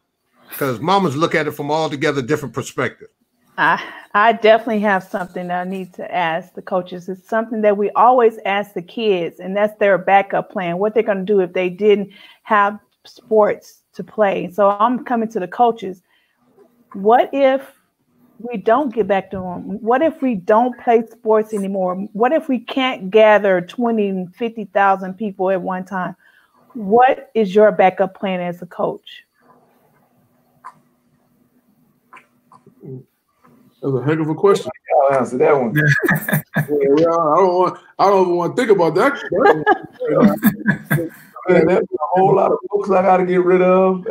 Because 0.48 0.80
mamas 0.80 1.16
look 1.16 1.34
at 1.34 1.48
it 1.48 1.50
from 1.50 1.70
altogether 1.70 2.22
different 2.22 2.54
perspective. 2.54 3.08
I 3.58 3.82
I 4.14 4.32
definitely 4.32 4.80
have 4.80 5.04
something 5.04 5.48
that 5.48 5.66
I 5.66 5.68
need 5.68 5.92
to 5.94 6.14
ask 6.14 6.54
the 6.54 6.62
coaches. 6.62 7.08
It's 7.08 7.28
something 7.28 7.60
that 7.60 7.76
we 7.76 7.90
always 7.90 8.38
ask 8.46 8.72
the 8.72 8.82
kids, 8.82 9.40
and 9.40 9.54
that's 9.54 9.78
their 9.78 9.98
backup 9.98 10.50
plan. 10.50 10.78
What 10.78 10.94
they're 10.94 11.02
going 11.02 11.18
to 11.18 11.24
do 11.24 11.40
if 11.40 11.52
they 11.52 11.68
didn't 11.68 12.12
have 12.44 12.78
sports 13.04 13.82
to 13.94 14.02
play. 14.02 14.50
So 14.50 14.70
I'm 14.70 15.04
coming 15.04 15.28
to 15.30 15.40
the 15.40 15.48
coaches. 15.48 16.02
What 16.94 17.28
if 17.32 17.72
we 18.38 18.56
don't 18.56 18.94
get 18.94 19.06
back 19.06 19.30
to 19.32 19.36
them? 19.36 19.82
What 19.82 20.02
if 20.02 20.22
we 20.22 20.34
don't 20.34 20.78
play 20.80 21.02
sports 21.06 21.52
anymore? 21.52 21.96
What 22.12 22.32
if 22.32 22.48
we 22.48 22.58
can't 22.58 23.10
gather 23.10 23.60
20 23.60 24.08
and 24.08 24.34
50,000 24.34 25.14
people 25.14 25.50
at 25.50 25.60
one 25.60 25.84
time? 25.84 26.16
What 26.72 27.30
is 27.34 27.54
your 27.54 27.72
backup 27.72 28.18
plan 28.18 28.40
as 28.40 28.62
a 28.62 28.66
coach? 28.66 29.25
That's 33.82 33.94
a 33.94 34.02
heck 34.04 34.18
of 34.18 34.28
a 34.28 34.34
question. 34.34 34.70
I'll 35.10 35.18
answer 35.18 35.38
that 35.38 35.54
one. 35.54 35.74
Yeah, 36.56 36.94
yeah, 36.96 37.06
I 37.10 37.36
don't 37.36 37.54
want. 37.54 37.78
I 37.98 38.06
don't 38.06 38.22
even 38.22 38.36
want 38.36 38.56
to 38.56 38.62
think 38.62 38.70
about 38.74 38.94
that. 38.96 39.12
that- 39.12 41.10
Man, 41.48 41.66
there's 41.68 41.82
a 41.82 41.96
whole 42.14 42.34
lot 42.36 42.50
of 42.50 42.58
books 42.70 42.90
I 42.90 43.02
got 43.02 43.18
to 43.18 43.26
get 43.26 43.44
rid 43.44 43.62
of. 43.62 44.04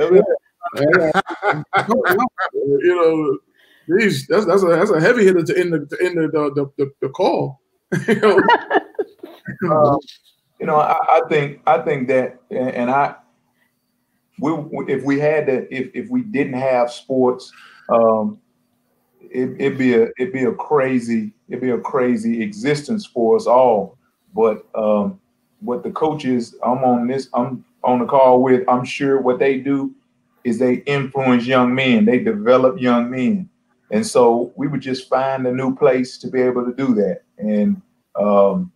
you 2.64 2.96
know, 2.96 3.40
these 3.98 4.28
that's 4.28 4.46
that's 4.46 4.64
a 4.64 4.68
that's 4.68 4.92
a 4.92 5.00
heavy 5.02 5.26
hitter 5.26 5.44
to 5.44 5.58
end 5.60 5.74
the 5.74 5.86
to 5.86 6.04
end 6.06 6.18
the 6.18 6.28
the, 6.56 6.72
the, 6.78 6.92
the 7.02 7.10
call. 7.10 7.62
you 8.08 8.16
know? 8.16 8.40
Um, 9.72 10.00
you 10.60 10.66
know, 10.66 10.78
I, 10.78 10.98
I 11.18 11.22
think 11.30 11.62
I 11.68 11.80
think 11.80 12.08
that, 12.08 12.40
and 12.50 12.70
and 12.70 12.90
I, 12.92 13.16
we 14.40 14.54
if 14.88 15.04
we 15.04 15.20
had 15.20 15.48
to, 15.48 15.74
if 15.76 15.92
if 15.94 16.10
we 16.10 16.22
didn't 16.22 16.54
have 16.60 16.92
sports, 16.92 17.52
um, 17.90 18.40
it, 19.36 19.56
it'd 19.60 19.78
be 19.78 19.94
a 19.96 20.08
it'd 20.18 20.34
be 20.34 20.44
a 20.44 20.54
crazy 20.54 21.34
it'd 21.50 21.62
be 21.62 21.72
a 21.72 21.78
crazy 21.78 22.42
existence 22.42 23.06
for 23.06 23.36
us 23.36 23.48
all. 23.48 23.98
But 24.34 24.66
um, 24.76 25.20
what 25.62 25.84
the 25.84 25.92
coaches 25.92 26.56
I'm 26.64 26.84
on 26.84 27.08
this 27.08 27.30
I'm 27.34 27.64
on 27.84 28.00
the 28.00 28.06
call 28.06 28.42
with, 28.42 28.68
I'm 28.68 28.86
sure 28.86 29.22
what 29.22 29.40
they 29.40 29.60
do 29.60 29.94
is 30.44 30.60
they 30.60 30.76
influence 30.86 31.46
young 31.46 31.74
men, 31.74 32.06
they 32.06 32.20
develop 32.20 32.80
young 32.80 33.10
men, 33.10 33.50
and 33.92 34.06
so 34.06 34.54
we 34.56 34.68
would 34.68 34.82
just 34.82 35.10
find 35.10 35.46
a 35.46 35.52
new 35.52 35.76
place 35.76 36.18
to 36.20 36.30
be 36.30 36.42
able 36.42 36.66
to 36.66 36.74
do 36.74 36.94
that. 36.96 37.22
And 37.38 37.82
um, 38.20 38.72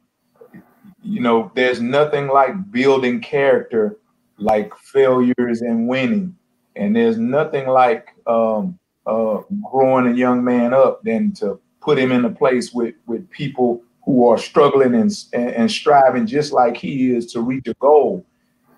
you 1.02 1.22
know, 1.22 1.52
there's 1.56 1.82
nothing 1.82 2.28
like 2.28 2.72
building 2.72 3.22
character 3.22 3.98
like 4.40 4.76
failures 4.76 5.62
and 5.62 5.88
winning. 5.88 6.36
And 6.76 6.96
there's 6.96 7.18
nothing 7.18 7.68
like 7.68 8.10
um, 8.26 8.79
uh, 9.10 9.42
growing 9.72 10.08
a 10.08 10.16
young 10.16 10.44
man 10.44 10.74
up 10.74 11.04
than 11.04 11.32
to 11.34 11.60
put 11.82 11.98
him 11.98 12.12
in 12.12 12.26
a 12.26 12.30
place 12.30 12.72
with, 12.72 12.96
with 13.08 13.30
people 13.32 13.82
who 14.06 14.28
are 14.28 14.38
struggling 14.38 14.94
and, 14.96 15.12
and, 15.34 15.50
and 15.50 15.72
striving 15.72 16.28
just 16.28 16.54
like 16.54 16.78
he 16.78 17.12
is 17.16 17.32
to 17.34 17.42
reach 17.42 17.68
a 17.68 17.74
goal. 17.76 18.26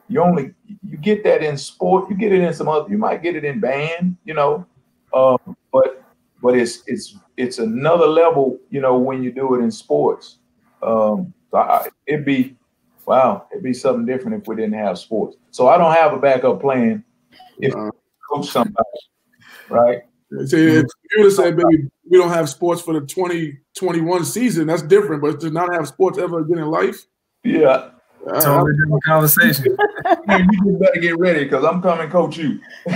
You 0.08 0.22
only 0.22 0.54
you 0.90 0.98
get 0.98 1.24
that 1.24 1.42
in 1.42 1.58
sport. 1.58 2.10
You 2.10 2.16
get 2.18 2.32
it 2.32 2.42
in 2.42 2.54
some 2.54 2.68
other. 2.68 2.90
You 2.90 2.98
might 2.98 3.24
get 3.24 3.36
it 3.36 3.46
in 3.46 3.60
band. 3.62 4.18
You 4.26 4.34
know, 4.34 4.66
um, 5.14 5.56
but 5.72 6.04
but 6.42 6.58
it's 6.58 6.84
it's 6.86 7.16
it's 7.38 7.60
another 7.60 8.08
level. 8.08 8.60
You 8.70 8.82
know, 8.82 8.98
when 8.98 9.24
you 9.24 9.32
do 9.32 9.56
it 9.56 9.64
in 9.64 9.72
sports. 9.72 10.40
Um, 10.84 11.34
so 11.50 11.58
I, 11.58 11.88
it'd 12.08 12.26
be, 12.26 12.58
wow, 13.06 13.46
it'd 13.52 13.64
be 13.64 13.74
something 13.74 14.06
different 14.06 14.42
if 14.42 14.48
we 14.48 14.56
didn't 14.56 14.74
have 14.74 14.98
sports. 14.98 15.38
So 15.52 15.70
I 15.70 15.78
don't 15.78 15.94
have 15.94 16.14
a 16.14 16.20
backup 16.20 16.60
plan 16.60 17.04
if 17.60 17.74
Uh, 17.74 17.92
coach 18.30 18.48
somebody. 18.48 19.00
right? 19.70 20.02
See, 20.46 20.66
if 20.66 20.86
you 20.86 21.18
would 21.18 21.26
have 21.26 21.34
said, 21.34 21.58
baby, 21.58 21.90
we 22.10 22.18
don't 22.18 22.30
have 22.30 22.50
sports 22.50 22.82
for 22.82 22.94
the 22.94 23.02
2021 23.06 24.24
season, 24.26 24.68
that's 24.68 24.82
different. 24.82 25.22
But 25.22 25.40
to 25.42 25.50
not 25.50 25.74
have 25.74 25.88
sports 25.88 26.18
ever 26.18 26.40
again 26.40 26.60
in 26.60 26.68
life, 26.68 27.06
Yeah. 27.44 27.90
uh, 28.28 28.40
Totally 28.42 28.74
different 28.78 29.04
conversation. 29.04 29.76
Man, 30.28 30.48
you 30.66 30.78
better 30.80 31.02
get 31.02 31.18
ready 31.20 31.44
because 31.44 31.66
I'm 31.66 31.82
coming 31.82 32.10
coach 32.10 32.38
you. 32.38 32.60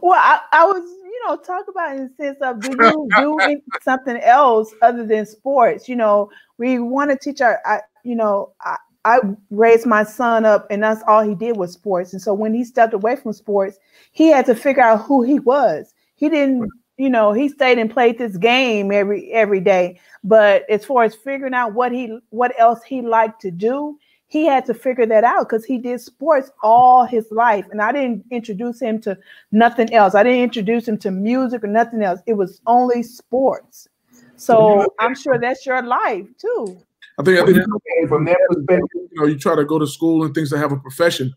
Well, 0.00 0.18
I, 0.18 0.40
I 0.52 0.64
was, 0.64 0.82
you 0.82 1.20
know, 1.26 1.36
talk 1.36 1.66
about 1.68 1.96
in 1.96 2.04
the 2.04 2.24
sense 2.24 2.38
of 2.40 2.60
do 2.60 2.70
you 2.70 3.08
do 3.16 3.60
something 3.82 4.16
else 4.16 4.72
other 4.80 5.04
than 5.06 5.26
sports? 5.26 5.88
You 5.88 5.96
know, 5.96 6.30
we 6.58 6.78
want 6.78 7.10
to 7.10 7.18
teach 7.18 7.40
our, 7.42 7.60
I, 7.66 7.80
you 8.04 8.14
know, 8.14 8.52
I, 8.62 8.76
I 9.04 9.20
raised 9.50 9.86
my 9.86 10.04
son 10.04 10.44
up, 10.44 10.66
and 10.70 10.82
that's 10.82 11.02
all 11.06 11.22
he 11.22 11.34
did 11.34 11.56
was 11.56 11.72
sports. 11.72 12.12
And 12.12 12.20
so 12.20 12.34
when 12.34 12.52
he 12.52 12.64
stepped 12.64 12.92
away 12.92 13.16
from 13.16 13.32
sports, 13.32 13.78
he 14.12 14.28
had 14.28 14.46
to 14.46 14.54
figure 14.54 14.82
out 14.82 15.02
who 15.02 15.22
he 15.22 15.40
was. 15.40 15.94
He 16.16 16.28
didn't, 16.28 16.68
you 16.98 17.08
know, 17.08 17.32
he 17.32 17.48
stayed 17.48 17.78
and 17.78 17.90
played 17.90 18.18
this 18.18 18.36
game 18.36 18.92
every 18.92 19.32
every 19.32 19.60
day. 19.60 19.98
But 20.22 20.68
as 20.68 20.84
far 20.84 21.04
as 21.04 21.14
figuring 21.14 21.54
out 21.54 21.72
what 21.72 21.92
he, 21.92 22.18
what 22.28 22.52
else 22.58 22.82
he 22.82 23.00
liked 23.00 23.40
to 23.42 23.50
do, 23.50 23.98
he 24.26 24.44
had 24.44 24.66
to 24.66 24.74
figure 24.74 25.06
that 25.06 25.24
out 25.24 25.48
because 25.48 25.64
he 25.64 25.78
did 25.78 26.00
sports 26.00 26.50
all 26.62 27.04
his 27.04 27.26
life. 27.30 27.66
And 27.70 27.80
I 27.80 27.92
didn't 27.92 28.24
introduce 28.30 28.80
him 28.80 29.00
to 29.00 29.18
nothing 29.50 29.92
else. 29.94 30.14
I 30.14 30.22
didn't 30.22 30.42
introduce 30.42 30.86
him 30.86 30.98
to 30.98 31.10
music 31.10 31.64
or 31.64 31.68
nothing 31.68 32.02
else. 32.02 32.20
It 32.26 32.34
was 32.34 32.60
only 32.66 33.02
sports. 33.02 33.88
So 34.36 34.86
I'm 35.00 35.14
sure 35.14 35.38
that's 35.40 35.64
your 35.64 35.82
life 35.82 36.26
too. 36.38 36.80
I 37.20 37.22
think 37.22 37.38
I 37.38 37.44
think 37.44 37.58
Okay, 37.58 38.08
from 38.08 38.24
that 38.24 38.38
perspective, 38.48 38.88
you 38.92 39.20
know 39.20 39.26
you 39.26 39.38
try 39.38 39.54
to 39.54 39.64
go 39.64 39.78
to 39.78 39.86
school 39.86 40.24
and 40.24 40.34
things 40.34 40.48
that 40.50 40.58
have 40.58 40.72
a 40.72 40.78
profession. 40.78 41.32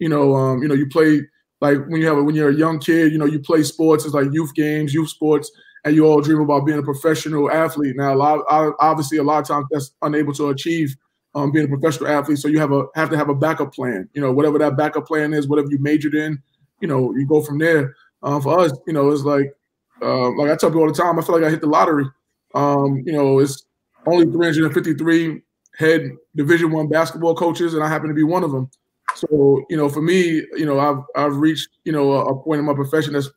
You 0.00 0.08
know, 0.08 0.34
um, 0.34 0.62
you 0.62 0.68
know, 0.68 0.74
you 0.74 0.88
play 0.88 1.22
like 1.60 1.78
when 1.88 2.00
you 2.00 2.06
have 2.08 2.18
a, 2.18 2.22
when 2.22 2.34
you're 2.34 2.50
a 2.50 2.54
young 2.54 2.80
kid, 2.80 3.12
you 3.12 3.18
know, 3.18 3.24
you 3.24 3.38
play 3.38 3.62
sports. 3.62 4.04
It's 4.04 4.14
like 4.14 4.32
youth 4.32 4.52
games, 4.54 4.92
youth 4.92 5.08
sports, 5.08 5.50
and 5.84 5.94
you 5.94 6.06
all 6.06 6.20
dream 6.20 6.40
about 6.40 6.66
being 6.66 6.78
a 6.78 6.82
professional 6.82 7.50
athlete. 7.52 7.94
Now, 7.96 8.14
a 8.14 8.16
lot 8.16 8.44
obviously 8.80 9.18
a 9.18 9.22
lot 9.22 9.38
of 9.40 9.46
times 9.46 9.66
that's 9.70 9.92
unable 10.02 10.32
to 10.34 10.48
achieve 10.48 10.96
um, 11.36 11.52
being 11.52 11.66
a 11.66 11.68
professional 11.68 12.10
athlete. 12.10 12.38
So 12.38 12.48
you 12.48 12.58
have 12.58 12.72
a 12.72 12.86
have 12.96 13.10
to 13.10 13.16
have 13.16 13.28
a 13.28 13.34
backup 13.34 13.72
plan. 13.72 14.08
You 14.14 14.20
know, 14.20 14.32
whatever 14.32 14.58
that 14.58 14.76
backup 14.76 15.06
plan 15.06 15.32
is, 15.34 15.46
whatever 15.46 15.68
you 15.70 15.78
majored 15.78 16.14
in, 16.14 16.42
you 16.80 16.88
know, 16.88 17.14
you 17.14 17.26
go 17.26 17.42
from 17.42 17.58
there. 17.58 17.94
Um, 18.24 18.42
for 18.42 18.58
us, 18.58 18.72
you 18.88 18.92
know, 18.92 19.10
it's 19.10 19.22
like 19.22 19.54
uh, 20.02 20.30
like 20.30 20.50
I 20.50 20.56
tell 20.56 20.70
people 20.70 20.82
all 20.82 20.88
the 20.88 20.94
time. 20.94 21.16
I 21.16 21.22
feel 21.22 21.36
like 21.36 21.44
I 21.44 21.50
hit 21.50 21.60
the 21.60 21.68
lottery. 21.68 22.06
Um, 22.54 23.02
you 23.04 23.12
know, 23.12 23.38
it's 23.38 23.64
only 24.08 24.26
353 24.26 25.42
head 25.78 26.10
Division 26.34 26.70
One 26.70 26.88
basketball 26.88 27.34
coaches, 27.34 27.74
and 27.74 27.82
I 27.82 27.88
happen 27.88 28.08
to 28.08 28.14
be 28.14 28.24
one 28.24 28.44
of 28.44 28.52
them. 28.52 28.70
So, 29.14 29.64
you 29.68 29.76
know, 29.76 29.88
for 29.88 30.02
me, 30.02 30.44
you 30.56 30.66
know, 30.66 30.78
I've 30.78 31.02
I've 31.16 31.36
reached 31.36 31.68
you 31.84 31.92
know 31.92 32.12
a, 32.12 32.26
a 32.26 32.42
point 32.42 32.60
in 32.60 32.64
my 32.64 32.74
profession 32.74 33.14
that's, 33.14 33.30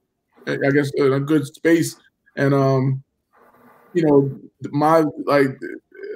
I 0.47 0.72
guess, 0.72 0.91
in 0.95 1.13
a 1.13 1.19
good 1.19 1.45
space, 1.45 1.95
and 2.36 2.53
um, 2.53 3.03
you 3.93 4.05
know, 4.05 4.39
my 4.72 5.03
like, 5.26 5.57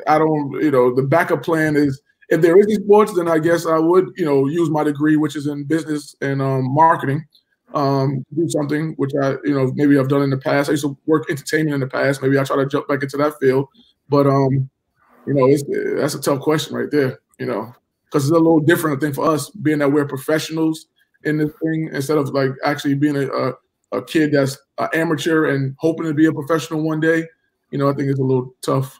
I 0.08 0.18
don't, 0.18 0.52
you 0.62 0.72
know, 0.72 0.94
the 0.94 1.04
backup 1.04 1.44
plan 1.44 1.76
is 1.76 2.02
if 2.30 2.42
there 2.42 2.58
is 2.58 2.76
sports, 2.76 3.14
then 3.14 3.28
I 3.28 3.40
guess 3.40 3.66
I 3.66 3.78
would, 3.78 4.12
you 4.16 4.26
know, 4.26 4.48
use 4.48 4.70
my 4.70 4.84
degree, 4.84 5.16
which 5.16 5.36
is 5.36 5.48
in 5.48 5.64
business 5.64 6.16
and 6.22 6.42
um, 6.42 6.74
marketing, 6.74 7.24
um, 7.74 8.26
do 8.36 8.50
something 8.50 8.94
which 8.98 9.12
I, 9.22 9.36
you 9.44 9.54
know, 9.54 9.72
maybe 9.76 9.98
I've 9.98 10.10
done 10.10 10.24
in 10.24 10.30
the 10.30 10.38
past. 10.38 10.70
I 10.70 10.74
used 10.74 10.86
to 10.86 10.98
work 11.06 11.30
entertainment 11.30 11.76
in 11.76 11.80
the 11.82 11.88
past. 11.88 12.22
Maybe 12.22 12.40
I 12.40 12.44
try 12.44 12.58
to 12.58 12.66
jump 12.66 12.88
back 12.88 13.04
into 13.04 13.18
that 13.18 13.40
field, 13.40 13.68
but 14.10 14.28
um, 14.28 14.70
you 15.26 15.34
know, 15.34 15.48
it's 15.48 15.64
that's 16.00 16.16
a 16.16 16.22
tough 16.22 16.40
question 16.42 16.76
right 16.76 16.92
there. 16.92 17.20
You 17.40 17.48
know, 17.48 17.74
because 18.06 18.26
it's 18.26 18.32
a 18.32 18.40
little 18.40 18.60
different, 18.60 19.02
thing 19.02 19.14
for 19.14 19.30
us 19.30 19.50
being 19.50 19.80
that 19.80 19.92
we're 19.92 20.08
professionals 20.08 20.88
in 21.24 21.38
this 21.38 21.52
thing 21.64 21.90
instead 21.92 22.18
of 22.18 22.30
like 22.30 22.52
actually 22.64 22.96
being 22.96 23.18
a 23.18 23.28
a, 23.28 23.54
a 23.92 24.04
kid 24.04 24.32
that's 24.32 24.58
an 24.78 24.90
amateur 24.94 25.50
and 25.50 25.76
hoping 25.80 26.06
to 26.06 26.14
be 26.14 26.26
a 26.26 26.34
professional 26.34 26.82
one 26.82 27.00
day. 27.00 27.28
You 27.72 27.78
know, 27.80 27.90
I 27.90 27.94
think 27.94 28.10
it's 28.10 28.20
a 28.20 28.24
little 28.24 28.54
tough. 28.62 29.00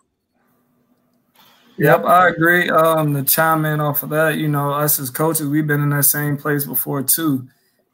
Yep, 1.78 2.06
I 2.06 2.30
agree. 2.30 2.70
Um, 2.70 3.14
to 3.14 3.24
chime 3.24 3.66
in 3.66 3.82
off 3.82 4.02
of 4.04 4.10
that, 4.10 4.38
you 4.38 4.48
know, 4.48 4.72
us 4.72 4.98
as 4.98 5.10
coaches, 5.10 5.48
we've 5.48 5.68
been 5.68 5.82
in 5.82 5.90
that 5.90 6.06
same 6.06 6.38
place 6.38 6.66
before 6.66 7.04
too. 7.04 7.48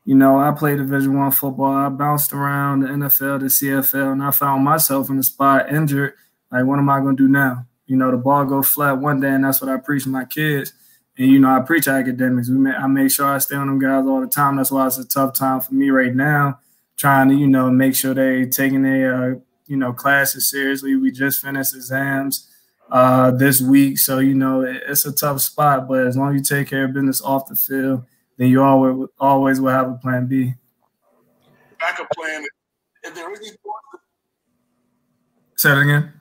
You 0.05 0.16
know, 0.16 0.39
I 0.39 0.51
played 0.51 0.78
Division 0.78 1.18
One 1.18 1.32
football. 1.32 1.74
I 1.74 1.89
bounced 1.89 2.34
around 2.34 2.82
the 2.82 2.88
NFL, 2.89 3.39
the 3.39 3.45
CFL, 3.47 4.14
and 4.14 4.24
I 4.24 4.32
found 4.32 4.64
myself 4.64 5.09
in 5.09 5.18
the 5.18 5.24
spot 5.24 5.72
injured. 5.72 6.14
Like, 6.52 6.66
what 6.66 6.80
am 6.80 6.89
I 6.89 6.99
going 6.99 7.16
to 7.18 7.24
do 7.24 7.30
now? 7.30 7.66
You 7.86 7.97
know, 7.97 8.12
the 8.12 8.18
ball 8.18 8.45
go 8.45 8.62
flat 8.62 8.97
one 8.97 9.20
day, 9.20 9.30
and 9.30 9.43
that's 9.43 9.62
what 9.62 9.70
I 9.70 9.78
preach 9.78 10.04
to 10.04 10.10
my 10.10 10.26
kids. 10.26 10.74
And 11.18 11.30
you 11.30 11.39
know, 11.39 11.49
I 11.49 11.60
preach 11.62 11.88
academics. 11.88 12.49
We 12.49 12.58
make, 12.58 12.76
I 12.76 12.88
make 12.88 13.12
sure 13.12 13.26
I 13.26 13.38
stay 13.39 13.56
on 13.56 13.68
them 13.68 13.80
guys 13.80 14.06
all 14.06 14.22
the 14.22 14.28
time. 14.28 14.58
That's 14.58 14.72
why 14.72 14.88
it's 14.88 14.97
a 14.97 15.08
tough 15.08 15.34
time 15.34 15.62
for 15.62 15.74
me 15.74 15.89
right 15.89 16.16
now, 16.16 16.60
trying 16.97 17.30
to 17.30 17.36
you 17.36 17.47
know 17.47 17.70
make 17.70 17.95
sure 17.95 18.14
they 18.14 18.45
taking 18.45 18.84
their 18.84 19.34
uh, 19.34 19.36
you 19.68 19.78
know 19.78 19.93
classes 19.93 20.49
seriously. 20.49 20.95
We 20.95 21.12
just 21.12 21.41
finished 21.41 21.76
exams 21.76 22.49
uh, 22.91 23.32
this 23.32 23.62
week. 23.62 23.97
So, 23.97 24.20
you 24.20 24.36
know, 24.36 24.62
it, 24.62 24.84
it's 24.88 25.06
a 25.06 25.12
tough 25.12 25.41
spot, 25.41 25.88
but 25.88 26.06
as 26.06 26.18
long 26.18 26.36
as 26.36 26.39
you 26.39 26.58
take 26.58 26.68
care 26.68 26.86
of 26.86 26.93
business 26.93 27.22
off 27.22 27.47
the 27.47 27.56
field, 27.56 28.04
then 28.38 28.49
you 28.49 28.62
always 28.62 29.08
always 29.20 29.62
will 29.62 29.72
have 29.72 29.89
a 29.89 29.95
plan 29.95 30.28
B. 30.28 30.54
Backup 31.80 32.10
plan. 32.12 32.45
If 33.04 33.16
there 33.16 33.32
is 33.34 33.39
sports, 33.39 33.88
Say 35.58 35.72
it 35.72 35.78
again. 35.78 36.20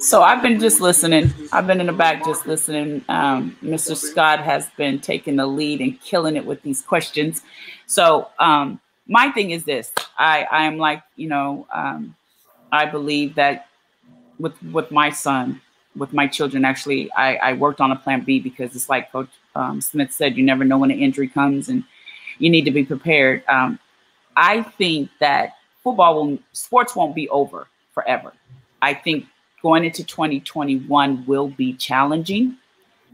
So 0.00 0.22
I've 0.22 0.40
been 0.40 0.58
just 0.58 0.80
listening. 0.80 1.30
I've 1.52 1.66
been 1.66 1.78
in 1.78 1.86
the 1.86 1.92
back 1.92 2.24
just 2.24 2.46
listening. 2.46 3.04
Um, 3.10 3.54
Mr. 3.62 3.94
Scott 3.94 4.40
has 4.40 4.66
been 4.78 4.98
taking 4.98 5.36
the 5.36 5.46
lead 5.46 5.82
and 5.82 6.00
killing 6.00 6.36
it 6.36 6.46
with 6.46 6.62
these 6.62 6.80
questions. 6.80 7.42
So 7.84 8.28
um, 8.38 8.80
my 9.06 9.30
thing 9.30 9.50
is 9.50 9.64
this: 9.64 9.92
I 10.18 10.46
I 10.50 10.64
am 10.64 10.78
like 10.78 11.02
you 11.16 11.28
know 11.28 11.66
um, 11.70 12.16
I 12.72 12.86
believe 12.86 13.34
that 13.34 13.66
with 14.38 14.60
with 14.62 14.90
my 14.90 15.10
son, 15.10 15.60
with 15.94 16.14
my 16.14 16.26
children, 16.26 16.64
actually, 16.64 17.12
I, 17.12 17.36
I 17.36 17.52
worked 17.52 17.82
on 17.82 17.92
a 17.92 17.96
plan 17.96 18.22
B 18.22 18.40
because 18.40 18.74
it's 18.74 18.88
like 18.88 19.12
Coach 19.12 19.28
um, 19.54 19.82
Smith 19.82 20.12
said, 20.12 20.34
you 20.34 20.42
never 20.42 20.64
know 20.64 20.78
when 20.78 20.90
an 20.90 20.98
injury 20.98 21.28
comes, 21.28 21.68
and 21.68 21.84
you 22.38 22.48
need 22.48 22.64
to 22.64 22.70
be 22.70 22.86
prepared. 22.86 23.44
Um, 23.48 23.78
I 24.34 24.62
think 24.62 25.10
that 25.20 25.56
football 25.84 26.14
will 26.14 26.38
sports 26.52 26.96
won't 26.96 27.14
be 27.14 27.28
over 27.28 27.66
forever. 27.92 28.32
I 28.80 28.94
think 28.94 29.26
going 29.62 29.84
into 29.84 30.04
2021 30.04 31.26
will 31.26 31.48
be 31.48 31.74
challenging. 31.74 32.56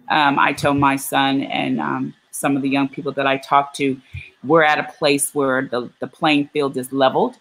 Um, 0.08 0.38
I 0.38 0.52
tell 0.52 0.74
my 0.74 0.96
son 0.96 1.42
and 1.42 1.80
um, 1.80 2.14
some 2.30 2.56
of 2.56 2.62
the 2.62 2.68
young 2.68 2.88
people 2.88 3.12
that 3.12 3.26
I 3.26 3.38
talk 3.38 3.74
to, 3.74 4.00
we're 4.44 4.62
at 4.62 4.78
a 4.78 4.92
place 4.98 5.34
where 5.34 5.62
the, 5.62 5.90
the 6.00 6.06
playing 6.06 6.48
field 6.48 6.76
is 6.76 6.92
leveled 6.92 7.36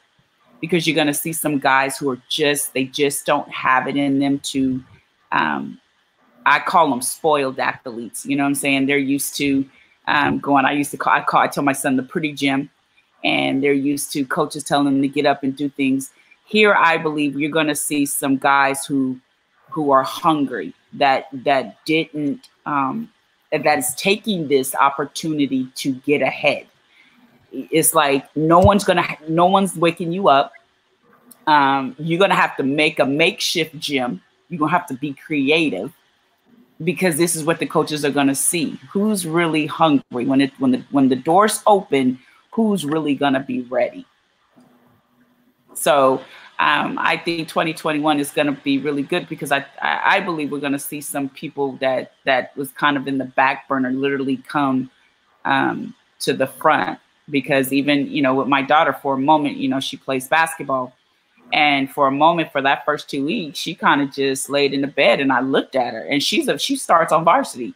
because 0.62 0.88
you're 0.88 0.96
going 0.96 1.08
to 1.08 1.14
see 1.14 1.34
some 1.34 1.60
guys 1.60 1.98
who 1.98 2.10
are 2.10 2.22
just, 2.30 2.74
they 2.74 2.86
just 2.86 3.26
don't 3.26 3.50
have 3.52 3.88
it 3.88 3.96
in 3.96 4.20
them 4.20 4.40
to, 4.40 4.84
um, 5.32 5.80
I 6.46 6.60
call 6.60 6.90
them 6.90 7.02
spoiled 7.02 7.60
athletes. 7.60 8.26
You 8.26 8.36
know 8.36 8.44
what 8.44 8.50
I'm 8.50 8.56
saying? 8.56 8.86
They're 8.88 8.98
used 8.98 9.36
to 9.38 9.66
um, 10.08 10.40
going, 10.40 10.66
I 10.66 10.72
used 10.72 10.92
to 10.92 10.98
call, 10.98 11.14
I 11.14 11.22
call, 11.22 11.42
I 11.42 11.48
tell 11.48 11.64
my 11.64 11.74
son 11.74 11.98
the 11.98 12.04
pretty 12.04 12.34
gym 12.34 12.70
and 13.24 13.64
they're 13.64 13.74
used 13.74 14.12
to 14.14 14.26
coaches 14.26 14.64
telling 14.64 14.86
them 14.86 15.02
to 15.02 15.08
get 15.08 15.26
up 15.26 15.44
and 15.44 15.56
do 15.56 15.68
things. 15.70 16.12
Here, 16.46 16.76
I 16.76 16.98
believe 16.98 17.40
you're 17.40 17.52
going 17.52 17.68
to 17.68 17.76
see 17.76 18.06
some 18.06 18.38
guys 18.38 18.86
who 18.86 19.20
who 19.72 19.92
are 19.92 20.04
hungry 20.04 20.74
that 20.94 21.28
that 21.34 21.84
didn't 21.86 22.50
um, 22.66 23.10
that 23.52 23.78
is 23.78 23.94
taking 23.96 24.48
this 24.48 24.74
opportunity 24.76 25.68
to 25.76 25.94
get 25.94 26.22
ahead. 26.22 26.66
It's 27.52 27.94
like 27.94 28.34
no 28.36 28.60
one's 28.60 28.84
gonna 28.84 29.06
no 29.28 29.48
one's 29.48 29.76
waking 29.76 30.12
you 30.12 30.30
up. 30.30 30.54
Um, 31.48 31.96
you're 32.00 32.20
gonna 32.20 32.36
have 32.36 32.56
to 32.58 32.64
make 32.64 33.00
a 33.00 33.06
makeshift 33.06 33.78
gym. 33.80 34.22
You're 34.50 34.60
gonna 34.60 34.72
have 34.72 34.88
to 34.88 34.94
be 34.94 35.14
creative 35.14 35.92
because 36.84 37.18
this 37.18 37.36
is 37.36 37.44
what 37.44 37.60
the 37.60 37.66
coaches 37.66 38.06
are 38.06 38.12
gonna 38.12 38.36
see. 38.36 38.80
Who's 38.92 39.26
really 39.26 39.66
hungry 39.66 40.26
when 40.26 40.42
it 40.42 40.54
when 40.60 40.72
the 40.72 40.84
when 40.92 41.10
the 41.10 41.16
doors 41.16 41.62
open? 41.66 42.20
Who's 42.52 42.86
really 42.86 43.16
gonna 43.16 43.42
be 43.42 43.62
ready? 43.62 44.06
So 45.76 46.22
um, 46.60 46.98
I 47.00 47.18
think 47.18 47.50
2021 47.50 48.20
is 48.20 48.32
going 48.32 48.48
to 48.48 48.54
be 48.54 48.78
really 48.78 49.04
good 49.04 49.28
because 49.28 49.52
I, 49.52 49.66
I, 49.82 50.22
believe 50.22 50.52
we're 50.52 50.62
going 50.62 50.72
to 50.72 50.80
see 50.80 51.02
some 51.02 51.28
people 51.28 51.74
that 51.82 52.14
that 52.24 52.56
was 52.56 52.72
kind 52.72 52.96
of 52.96 53.10
in 53.10 53.18
the 53.18 53.26
back 53.26 53.68
burner 53.68 53.92
literally 53.92 54.38
come 54.38 54.90
um, 55.44 55.94
to 56.20 56.32
the 56.32 56.48
front 56.48 57.00
because 57.30 57.74
even 57.74 58.08
you 58.08 58.22
know 58.22 58.36
with 58.36 58.48
my 58.48 58.62
daughter 58.62 58.94
for 58.94 59.16
a 59.16 59.18
moment 59.18 59.58
you 59.58 59.68
know 59.68 59.80
she 59.80 59.98
plays 59.98 60.28
basketball. 60.28 60.94
And 61.54 61.92
for 61.92 62.08
a 62.08 62.12
moment 62.12 62.52
for 62.52 62.62
that 62.62 62.86
first 62.86 63.10
two 63.10 63.26
weeks 63.26 63.60
she 63.60 63.76
kind 63.76 64.02
of 64.02 64.14
just 64.14 64.50
laid 64.50 64.74
in 64.74 64.80
the 64.80 64.88
bed 64.88 65.20
and 65.20 65.34
I 65.34 65.42
looked 65.42 65.76
at 65.76 65.94
her 65.94 66.04
and 66.06 66.24
she's 66.24 66.48
a 66.48 66.58
she 66.58 66.78
starts 66.78 67.12
on 67.12 67.26
varsity. 67.26 67.74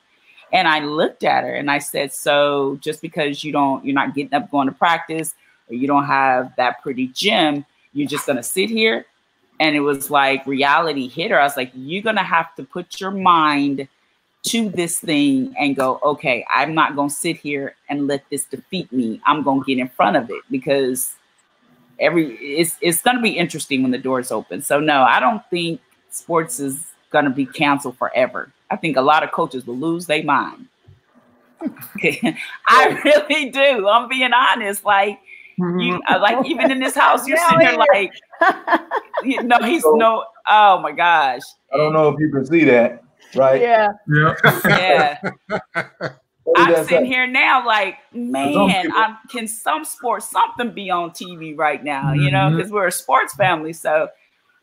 And 0.54 0.68
I 0.68 0.80
looked 0.80 1.24
at 1.24 1.44
her 1.44 1.54
and 1.54 1.70
I 1.70 1.80
said 1.80 2.14
so 2.14 2.80
just 2.82 3.02
because 3.02 3.44
you 3.44 3.52
don't 3.52 3.84
you're 3.84 3.94
not 3.94 4.16
getting 4.16 4.34
up 4.34 4.50
going 4.50 4.68
to 4.68 4.74
practice 4.74 5.36
or 5.68 5.76
you 5.76 5.86
don't 5.86 6.06
have 6.06 6.56
that 6.56 6.82
pretty 6.82 7.08
gym 7.08 7.66
you're 7.94 8.08
just 8.08 8.26
gonna 8.26 8.44
sit 8.44 8.70
here 8.70 9.06
and 9.60 9.76
it 9.76 9.82
was 9.82 10.10
like 10.10 10.46
reality 10.46 11.08
hit 11.08 11.32
her 11.32 11.40
i 11.40 11.44
was 11.44 11.58
like 11.58 11.72
you're 11.74 12.04
gonna 12.04 12.24
have 12.24 12.54
to 12.56 12.64
put 12.64 13.00
your 13.00 13.12
mind 13.12 13.88
to 14.44 14.70
this 14.70 15.00
thing 15.00 15.54
and 15.60 15.76
go, 15.76 16.00
okay, 16.04 16.46
I'm 16.54 16.74
not 16.74 16.96
to 17.10 17.16
sit 17.16 17.38
here 17.38 17.76
and 17.90 18.08
let 18.08 18.24
this 18.30 18.46
defeat 18.46 18.92
me. 18.92 19.22
I'm 19.26 19.44
to 19.62 19.66
get 19.66 19.80
in 19.80 19.90
front 19.90 20.16
of 20.16 20.30
it 20.30 20.42
because 20.50 21.16
every 22.00 22.36
it's 22.38 22.78
it's 22.82 23.02
to 23.18 23.22
be 23.22 23.32
interesting 23.32 23.82
when 23.82 23.92
the 23.92 23.98
doors 23.98 24.32
open. 24.32 24.62
So 24.62 24.80
no, 24.80 25.04
I 25.04 25.20
don't 25.20 25.42
think 25.50 25.82
sports 26.10 26.60
is 26.60 26.86
to 27.26 27.32
be 27.32 27.46
canceled 27.46 27.98
forever. 27.98 28.52
I 28.72 28.76
think 28.76 28.98
a 28.98 29.02
lot 29.02 29.24
of 29.24 29.32
coaches 29.32 29.66
will 29.66 29.78
lose 29.78 30.06
their 30.06 30.24
mind. 30.24 30.68
I 32.68 33.02
really 33.04 33.50
do. 33.50 33.90
I'm 33.90 34.08
being 34.08 34.32
honest. 34.32 34.86
Like 34.86 35.20
you, 35.60 36.02
uh, 36.10 36.20
like 36.20 36.46
even 36.46 36.72
in 36.72 36.80
this 36.80 36.96
house, 36.96 37.28
you're 37.28 37.38
sitting 37.38 37.60
there 37.60 37.78
like, 37.78 38.14
you 39.24 39.44
know, 39.44 39.60
he's 39.62 39.84
no. 39.94 40.26
Oh 40.48 40.80
my 40.80 40.92
gosh. 40.92 41.42
I 41.74 41.78
don't 41.78 41.94
know 41.94 42.10
if 42.10 42.20
you 42.20 42.32
can 42.32 42.46
see 42.46 42.64
that, 42.66 43.04
right? 43.36 43.62
Yeah. 43.62 43.90
Yeah. 44.08 44.36
Yeah. 44.66 45.20
I'm 46.58 46.86
sitting 46.86 47.06
here 47.06 47.28
now, 47.28 47.66
like, 47.66 47.98
man, 48.12 48.92
I'm, 48.96 49.18
can 49.30 49.48
some 49.48 49.86
sports 49.86 50.30
something 50.30 50.72
be 50.72 50.90
on 50.90 51.12
TV 51.12 51.56
right 51.56 51.84
now? 51.84 52.14
You 52.14 52.32
know, 52.32 52.50
because 52.56 52.72
we're 52.72 52.88
a 52.88 52.92
sports 52.92 53.36
family. 53.36 53.74
So, 53.74 54.10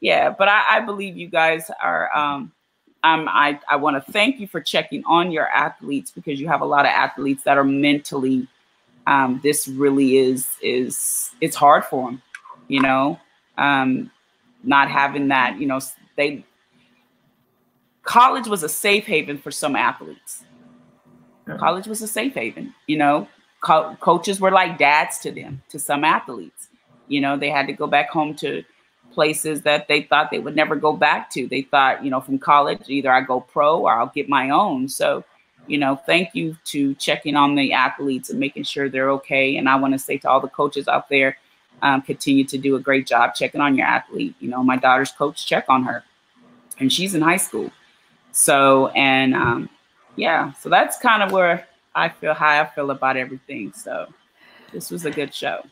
yeah. 0.00 0.30
But 0.30 0.48
I, 0.48 0.78
I 0.78 0.80
believe 0.80 1.16
you 1.16 1.28
guys 1.28 1.70
are. 1.82 2.14
Um, 2.16 2.52
um, 3.04 3.28
I 3.28 3.60
I 3.68 3.76
want 3.76 4.04
to 4.04 4.12
thank 4.12 4.40
you 4.40 4.48
for 4.48 4.60
checking 4.60 5.04
on 5.04 5.30
your 5.30 5.46
athletes 5.48 6.10
because 6.10 6.40
you 6.40 6.48
have 6.48 6.60
a 6.60 6.64
lot 6.64 6.86
of 6.86 6.90
athletes 6.90 7.44
that 7.44 7.56
are 7.56 7.64
mentally. 7.64 8.48
Um, 9.06 9.40
this 9.42 9.68
really 9.68 10.18
is 10.18 10.46
is 10.62 11.30
it's 11.40 11.56
hard 11.56 11.84
for 11.84 12.06
them, 12.06 12.22
you 12.68 12.80
know, 12.82 13.20
um, 13.56 14.10
not 14.64 14.90
having 14.90 15.28
that. 15.28 15.58
You 15.60 15.66
know, 15.66 15.80
they 16.16 16.44
college 18.02 18.46
was 18.46 18.62
a 18.62 18.68
safe 18.68 19.04
haven 19.04 19.38
for 19.38 19.50
some 19.50 19.76
athletes. 19.76 20.44
College 21.58 21.86
was 21.86 22.02
a 22.02 22.08
safe 22.08 22.34
haven 22.34 22.74
you 22.86 22.98
know? 22.98 23.28
Co- 23.62 23.96
coaches 24.00 24.40
were 24.40 24.50
like 24.50 24.78
dads 24.78 25.18
to 25.20 25.30
them 25.30 25.62
to 25.68 25.78
some 25.78 26.04
athletes 26.04 26.68
you 27.08 27.20
know? 27.20 27.36
They 27.36 27.50
had 27.50 27.66
to 27.68 27.72
go 27.72 27.86
back 27.86 28.10
home 28.10 28.34
to 28.36 28.64
places 29.12 29.62
that 29.62 29.86
they 29.88 30.02
thought 30.02 30.30
they 30.30 30.40
would 30.40 30.56
never 30.56 30.74
go 30.76 30.92
back 30.92 31.30
to. 31.30 31.46
They 31.46 31.62
thought 31.62 32.04
you 32.04 32.10
know 32.10 32.20
from 32.20 32.38
college 32.38 32.82
either 32.88 33.10
i 33.12 33.20
go 33.20 33.40
pro 33.40 33.80
or 33.80 33.92
i'll 33.92 34.12
get 34.14 34.28
my 34.28 34.50
own. 34.50 34.88
So 34.88 35.24
you 35.66 35.78
know 35.78 35.96
thank 36.06 36.34
you 36.34 36.56
to 36.64 36.94
checking 36.94 37.36
on 37.36 37.54
the 37.54 37.72
athletes 37.72 38.30
and 38.30 38.38
making 38.40 38.62
sure 38.62 38.88
they're 38.88 39.10
okay 39.10 39.56
and 39.56 39.68
i 39.68 39.76
want 39.76 39.92
to 39.92 39.98
say 39.98 40.16
to 40.18 40.28
all 40.28 40.40
the 40.40 40.48
coaches 40.48 40.88
out 40.88 41.08
there 41.08 41.36
um, 41.82 42.00
continue 42.00 42.44
to 42.44 42.56
do 42.58 42.76
a 42.76 42.80
great 42.80 43.06
job 43.06 43.34
checking 43.34 43.60
on 43.60 43.76
your 43.76 43.86
athlete 43.86 44.34
you 44.40 44.48
know 44.48 44.62
my 44.62 44.76
daughter's 44.76 45.12
coach 45.12 45.46
check 45.46 45.64
on 45.68 45.82
her 45.84 46.02
and 46.78 46.92
she's 46.92 47.14
in 47.14 47.22
high 47.22 47.36
school 47.36 47.70
so 48.32 48.88
and 48.88 49.34
um, 49.34 49.68
yeah, 50.16 50.52
so 50.52 50.68
that's 50.68 50.98
kind 50.98 51.22
of 51.22 51.30
where 51.30 51.66
I 51.94 52.08
feel 52.08 52.34
how 52.34 52.60
I 52.60 52.66
feel 52.66 52.90
about 52.90 53.16
everything. 53.16 53.72
So 53.72 54.06
this 54.72 54.90
was 54.90 55.04
a 55.04 55.10
good 55.10 55.32
show. 55.34 55.62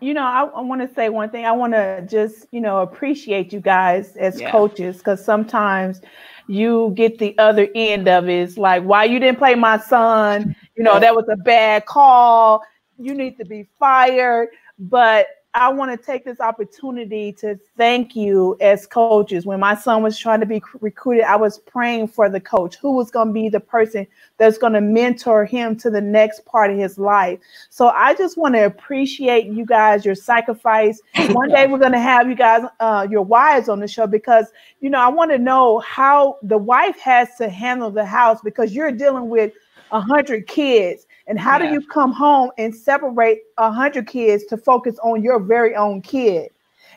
you 0.00 0.14
know, 0.14 0.24
I, 0.24 0.44
I 0.44 0.60
want 0.60 0.80
to 0.86 0.94
say 0.94 1.08
one 1.08 1.30
thing. 1.30 1.44
I 1.44 1.52
want 1.52 1.72
to 1.72 2.06
just, 2.08 2.46
you 2.50 2.60
know, 2.60 2.80
appreciate 2.82 3.52
you 3.52 3.60
guys 3.60 4.16
as 4.16 4.40
Yeah. 4.40 4.50
coaches 4.50 4.98
because 4.98 5.24
sometimes 5.24 6.00
you 6.48 6.92
get 6.96 7.18
the 7.18 7.36
other 7.38 7.68
end 7.74 8.08
of 8.08 8.28
it. 8.28 8.42
It's 8.42 8.58
like, 8.58 8.82
why 8.82 9.04
you 9.04 9.20
didn't 9.20 9.38
play 9.38 9.54
my 9.54 9.78
son? 9.78 10.56
You 10.76 10.82
know, 10.82 10.98
that 10.98 11.14
was 11.14 11.26
a 11.30 11.36
bad 11.36 11.86
call. 11.86 12.62
You 12.98 13.14
need 13.14 13.38
to 13.38 13.44
be 13.44 13.68
fired. 13.78 14.48
But 14.78 15.26
I 15.54 15.72
want 15.72 15.90
to 15.90 16.06
take 16.06 16.24
this 16.24 16.40
opportunity 16.40 17.32
to 17.34 17.58
thank 17.76 18.14
you 18.14 18.56
as 18.60 18.86
coaches. 18.86 19.46
When 19.46 19.58
my 19.58 19.74
son 19.74 20.02
was 20.02 20.18
trying 20.18 20.40
to 20.40 20.46
be 20.46 20.62
recruited, 20.80 21.24
I 21.24 21.36
was 21.36 21.58
praying 21.60 22.08
for 22.08 22.28
the 22.28 22.38
coach 22.38 22.76
who 22.76 22.92
was 22.92 23.10
going 23.10 23.28
to 23.28 23.32
be 23.32 23.48
the 23.48 23.58
person 23.58 24.06
that's 24.36 24.58
going 24.58 24.74
to 24.74 24.82
mentor 24.82 25.46
him 25.46 25.74
to 25.78 25.90
the 25.90 26.02
next 26.02 26.44
part 26.44 26.70
of 26.70 26.76
his 26.76 26.98
life. 26.98 27.40
So 27.70 27.88
I 27.88 28.14
just 28.14 28.36
want 28.36 28.56
to 28.56 28.66
appreciate 28.66 29.46
you 29.46 29.64
guys, 29.64 30.04
your 30.04 30.14
sacrifice. 30.14 31.00
One 31.30 31.48
day 31.48 31.66
we're 31.66 31.78
going 31.78 31.92
to 31.92 31.98
have 31.98 32.28
you 32.28 32.34
guys, 32.34 32.64
uh, 32.78 33.06
your 33.10 33.22
wives 33.22 33.70
on 33.70 33.80
the 33.80 33.88
show 33.88 34.06
because, 34.06 34.46
you 34.80 34.90
know, 34.90 35.00
I 35.00 35.08
want 35.08 35.30
to 35.30 35.38
know 35.38 35.78
how 35.78 36.36
the 36.42 36.58
wife 36.58 36.98
has 37.00 37.36
to 37.38 37.48
handle 37.48 37.90
the 37.90 38.04
house 38.04 38.40
because 38.42 38.74
you're 38.74 38.92
dealing 38.92 39.30
with 39.30 39.54
a 39.92 40.00
hundred 40.00 40.46
kids. 40.46 41.06
And 41.28 41.38
how 41.38 41.58
Yeah. 41.58 41.66
do 41.66 41.66
you 41.72 41.82
come 41.82 42.12
home 42.12 42.50
and 42.58 42.74
separate 42.74 43.40
a 43.58 43.70
hundred 43.70 44.08
kids 44.08 44.44
to 44.46 44.56
focus 44.56 44.98
on 45.02 45.22
your 45.22 45.38
very 45.38 45.76
own 45.76 46.02
kid? 46.02 46.50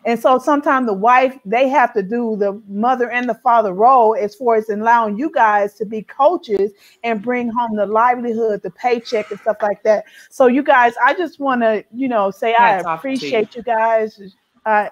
And 0.05 0.19
so 0.19 0.39
sometimes 0.39 0.87
the 0.87 0.93
wife, 0.93 1.37
they 1.45 1.69
have 1.69 1.93
to 1.93 2.01
do 2.01 2.35
the 2.35 2.59
mother 2.67 3.11
and 3.11 3.29
the 3.29 3.35
father 3.35 3.73
role 3.73 4.15
as 4.15 4.33
far 4.35 4.55
as 4.55 4.69
allowing 4.69 5.17
you 5.19 5.29
guys 5.31 5.75
to 5.75 5.85
be 5.85 6.01
coaches 6.01 6.71
and 7.03 7.21
bring 7.21 7.51
home 7.51 7.75
the 7.75 7.85
livelihood, 7.85 8.63
the 8.63 8.71
paycheck, 8.71 9.29
and 9.29 9.39
stuff 9.39 9.57
like 9.61 9.83
that. 9.83 10.05
So 10.29 10.47
you 10.47 10.63
guys, 10.63 10.93
I 11.03 11.13
just 11.13 11.39
want 11.39 11.61
to, 11.61 11.85
you 11.93 12.07
know, 12.07 12.31
say 12.31 12.53
Hats 12.57 12.83
I 12.85 12.95
to 13.19 13.27
you. 13.27 13.47
appreciate 13.47 13.53
you 13.55 13.61
guys. 13.63 14.19
I 14.65 14.89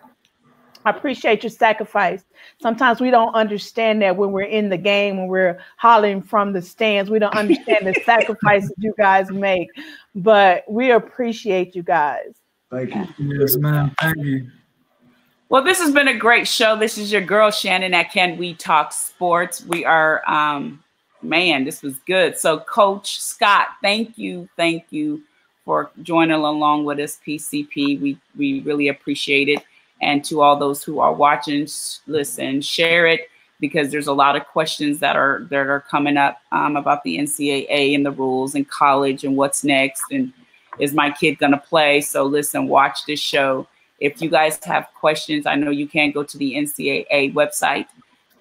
I 0.86 0.92
appreciate 0.92 1.44
your 1.44 1.50
sacrifice. 1.50 2.24
Sometimes 2.62 3.02
we 3.02 3.12
don't 3.12 3.34
understand 3.34 4.02
that 4.02 4.16
when 4.16 4.32
we're 4.32 4.44
in 4.44 4.70
the 4.70 4.78
game, 4.78 5.18
when 5.18 5.28
we're 5.28 5.60
hollering 5.78 6.22
from 6.22 6.54
the 6.54 6.62
stands, 6.62 7.12
we 7.12 7.20
don't 7.20 7.36
understand 7.36 7.86
the 7.86 7.94
sacrifices 8.06 8.72
you 8.78 8.94
guys 8.98 9.30
make. 9.30 9.68
But 10.16 10.64
we 10.70 10.92
appreciate 10.92 11.76
you 11.76 11.84
guys. 11.84 12.36
Thank 12.72 12.96
you. 12.96 13.40
Yes, 13.40 13.58
ma'am. 13.58 13.94
Thank 14.00 14.18
you. 14.18 14.50
Well, 15.50 15.64
this 15.64 15.80
has 15.80 15.92
been 15.92 16.08
a 16.08 16.18
great 16.18 16.48
show. 16.48 16.76
This 16.76 16.98
is 16.98 17.12
your 17.12 17.22
girl 17.22 17.50
Shannon 17.50 17.94
at 17.96 18.12
Can 18.12 18.38
We 18.38 18.54
Talk 18.54 18.94
Sports. 18.94 19.66
We 19.66 19.84
are, 19.84 20.22
um, 20.30 20.84
man, 21.24 21.66
this 21.66 21.82
was 21.82 21.96
good. 22.06 22.38
So, 22.38 22.60
Coach 22.60 23.20
Scott, 23.20 23.70
thank 23.82 24.18
you, 24.18 24.48
thank 24.56 24.86
you 24.92 25.24
for 25.66 25.90
joining 26.04 26.36
along 26.36 26.86
with 26.86 27.00
us, 27.00 27.20
PCP. 27.26 28.00
We 28.00 28.20
we 28.38 28.62
really 28.62 28.90
appreciate 28.90 29.50
it. 29.50 29.64
And 30.02 30.24
to 30.26 30.42
all 30.42 30.58
those 30.58 30.84
who 30.84 31.00
are 31.00 31.14
watching, 31.14 31.68
listen, 32.08 32.62
share 32.62 33.06
it 33.06 33.30
because 33.60 33.92
there's 33.92 34.08
a 34.08 34.14
lot 34.14 34.36
of 34.36 34.46
questions 34.48 35.00
that 35.00 35.16
are 35.16 35.46
that 35.50 35.68
are 35.68 35.82
coming 35.82 36.18
up 36.18 36.42
um, 36.52 36.78
about 36.78 37.04
the 37.04 37.18
NCAA 37.18 37.94
and 37.94 38.06
the 38.06 38.12
rules 38.12 38.56
and 38.56 38.68
college 38.70 39.24
and 39.24 39.36
what's 39.36 39.64
next 39.64 40.04
and 40.12 40.32
is 40.80 40.94
my 40.94 41.12
kid 41.12 41.38
to 41.40 41.58
play? 41.58 42.02
So 42.02 42.24
listen, 42.24 42.68
watch 42.68 43.06
this 43.06 43.20
show. 43.20 43.68
If 44.00 44.22
you 44.22 44.30
guys 44.30 44.60
have 44.64 44.88
questions, 44.98 45.46
I 45.46 45.56
know 45.56 45.72
you 45.72 45.88
can 45.88 46.12
go 46.12 46.24
to 46.24 46.38
the 46.38 46.56
NCAA 46.56 47.34
website 47.34 47.88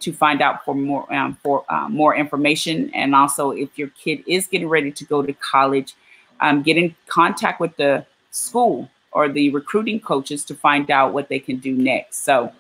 to 0.00 0.12
find 0.12 0.40
out 0.40 0.64
for 0.64 0.74
more 0.74 1.12
um, 1.12 1.36
for 1.42 1.64
uh, 1.68 1.88
more 1.88 2.14
information. 2.14 2.90
And 2.94 3.14
also, 3.14 3.50
if 3.50 3.76
your 3.76 3.88
kid 3.88 4.22
is 4.26 4.46
getting 4.46 4.68
ready 4.68 4.92
to 4.92 5.04
go 5.04 5.22
to 5.22 5.32
college, 5.32 5.94
um, 6.40 6.62
get 6.62 6.76
in 6.76 6.94
contact 7.08 7.60
with 7.60 7.76
the 7.76 8.06
school 8.30 8.88
or 9.12 9.28
the 9.28 9.50
recruiting 9.50 10.00
coaches 10.00 10.44
to 10.44 10.54
find 10.54 10.90
out 10.90 11.12
what 11.12 11.28
they 11.28 11.38
can 11.38 11.58
do 11.58 11.74
next. 11.74 12.24
So, 12.24 12.52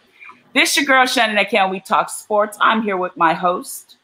this 0.54 0.76
your 0.76 0.86
girl 0.86 1.06
Shannon 1.06 1.44
Can 1.44 1.70
We 1.70 1.80
Talk 1.80 2.08
Sports. 2.08 2.56
I'm 2.60 2.82
here 2.82 2.96
with 2.96 3.16
my 3.16 3.34
host. 3.34 3.98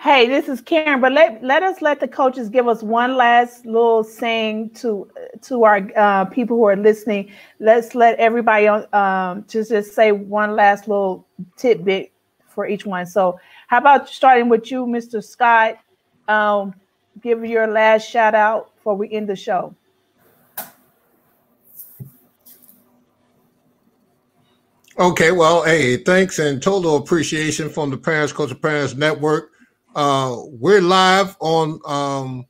Hey, 0.00 0.28
this 0.28 0.48
is 0.48 0.60
Karen, 0.60 1.00
but 1.00 1.10
let, 1.10 1.42
let 1.42 1.64
us 1.64 1.82
let 1.82 1.98
the 1.98 2.06
coaches 2.06 2.48
give 2.48 2.68
us 2.68 2.84
one 2.84 3.16
last 3.16 3.66
little 3.66 4.04
saying 4.04 4.70
to 4.74 5.10
to 5.42 5.64
our 5.64 5.90
uh, 5.96 6.24
people 6.26 6.56
who 6.56 6.64
are 6.66 6.76
listening. 6.76 7.32
Let's 7.58 7.96
let 7.96 8.16
everybody 8.20 8.68
on 8.68 8.86
um, 8.94 9.44
just 9.48 9.70
just 9.70 9.94
say 9.94 10.12
one 10.12 10.54
last 10.54 10.86
little 10.86 11.26
tidbit 11.56 12.12
for 12.46 12.68
each 12.68 12.86
one. 12.86 13.06
So, 13.06 13.40
how 13.66 13.78
about 13.78 14.08
starting 14.08 14.48
with 14.48 14.70
you, 14.70 14.86
Mr. 14.86 15.22
Scott? 15.22 15.78
Um, 16.28 16.74
give 17.20 17.44
your 17.44 17.66
last 17.66 18.08
shout 18.08 18.36
out 18.36 18.76
before 18.76 18.94
we 18.94 19.10
end 19.10 19.28
the 19.28 19.34
show. 19.34 19.74
Okay, 24.98 25.30
well, 25.30 25.62
hey, 25.62 25.96
thanks 25.98 26.40
and 26.40 26.60
total 26.60 26.96
appreciation 26.96 27.70
from 27.70 27.90
the 27.90 27.96
Parents 27.96 28.32
of 28.32 28.60
Parents 28.60 28.96
Network. 28.96 29.52
Uh, 29.94 30.38
we're 30.46 30.80
live 30.80 31.36
on 31.38 31.78
um, 31.86 32.44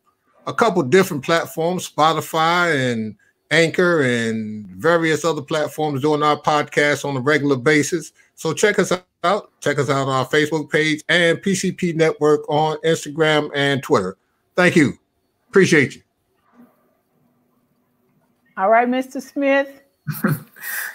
a 0.46 0.54
couple 0.54 0.82
different 0.82 1.22
platforms, 1.22 1.90
Spotify 1.90 2.90
and 2.90 3.16
Anchor 3.50 4.00
and 4.00 4.66
various 4.68 5.26
other 5.26 5.42
platforms 5.42 6.00
doing 6.00 6.22
our 6.22 6.40
podcast 6.40 7.04
on 7.04 7.18
a 7.18 7.20
regular 7.20 7.56
basis. 7.56 8.12
So 8.34 8.54
check 8.54 8.78
us 8.78 8.92
out. 9.24 9.50
Check 9.60 9.78
us 9.78 9.90
out 9.90 10.08
on 10.08 10.14
our 10.14 10.26
Facebook 10.26 10.70
page 10.70 11.02
and 11.10 11.36
PCP 11.42 11.96
Network 11.96 12.48
on 12.48 12.78
Instagram 12.78 13.50
and 13.54 13.82
Twitter. 13.82 14.16
Thank 14.56 14.74
you. 14.74 14.94
Appreciate 15.50 15.96
you. 15.96 16.02
All 18.56 18.70
right, 18.70 18.88
Mr. 18.88 19.20
Smith. 19.20 19.82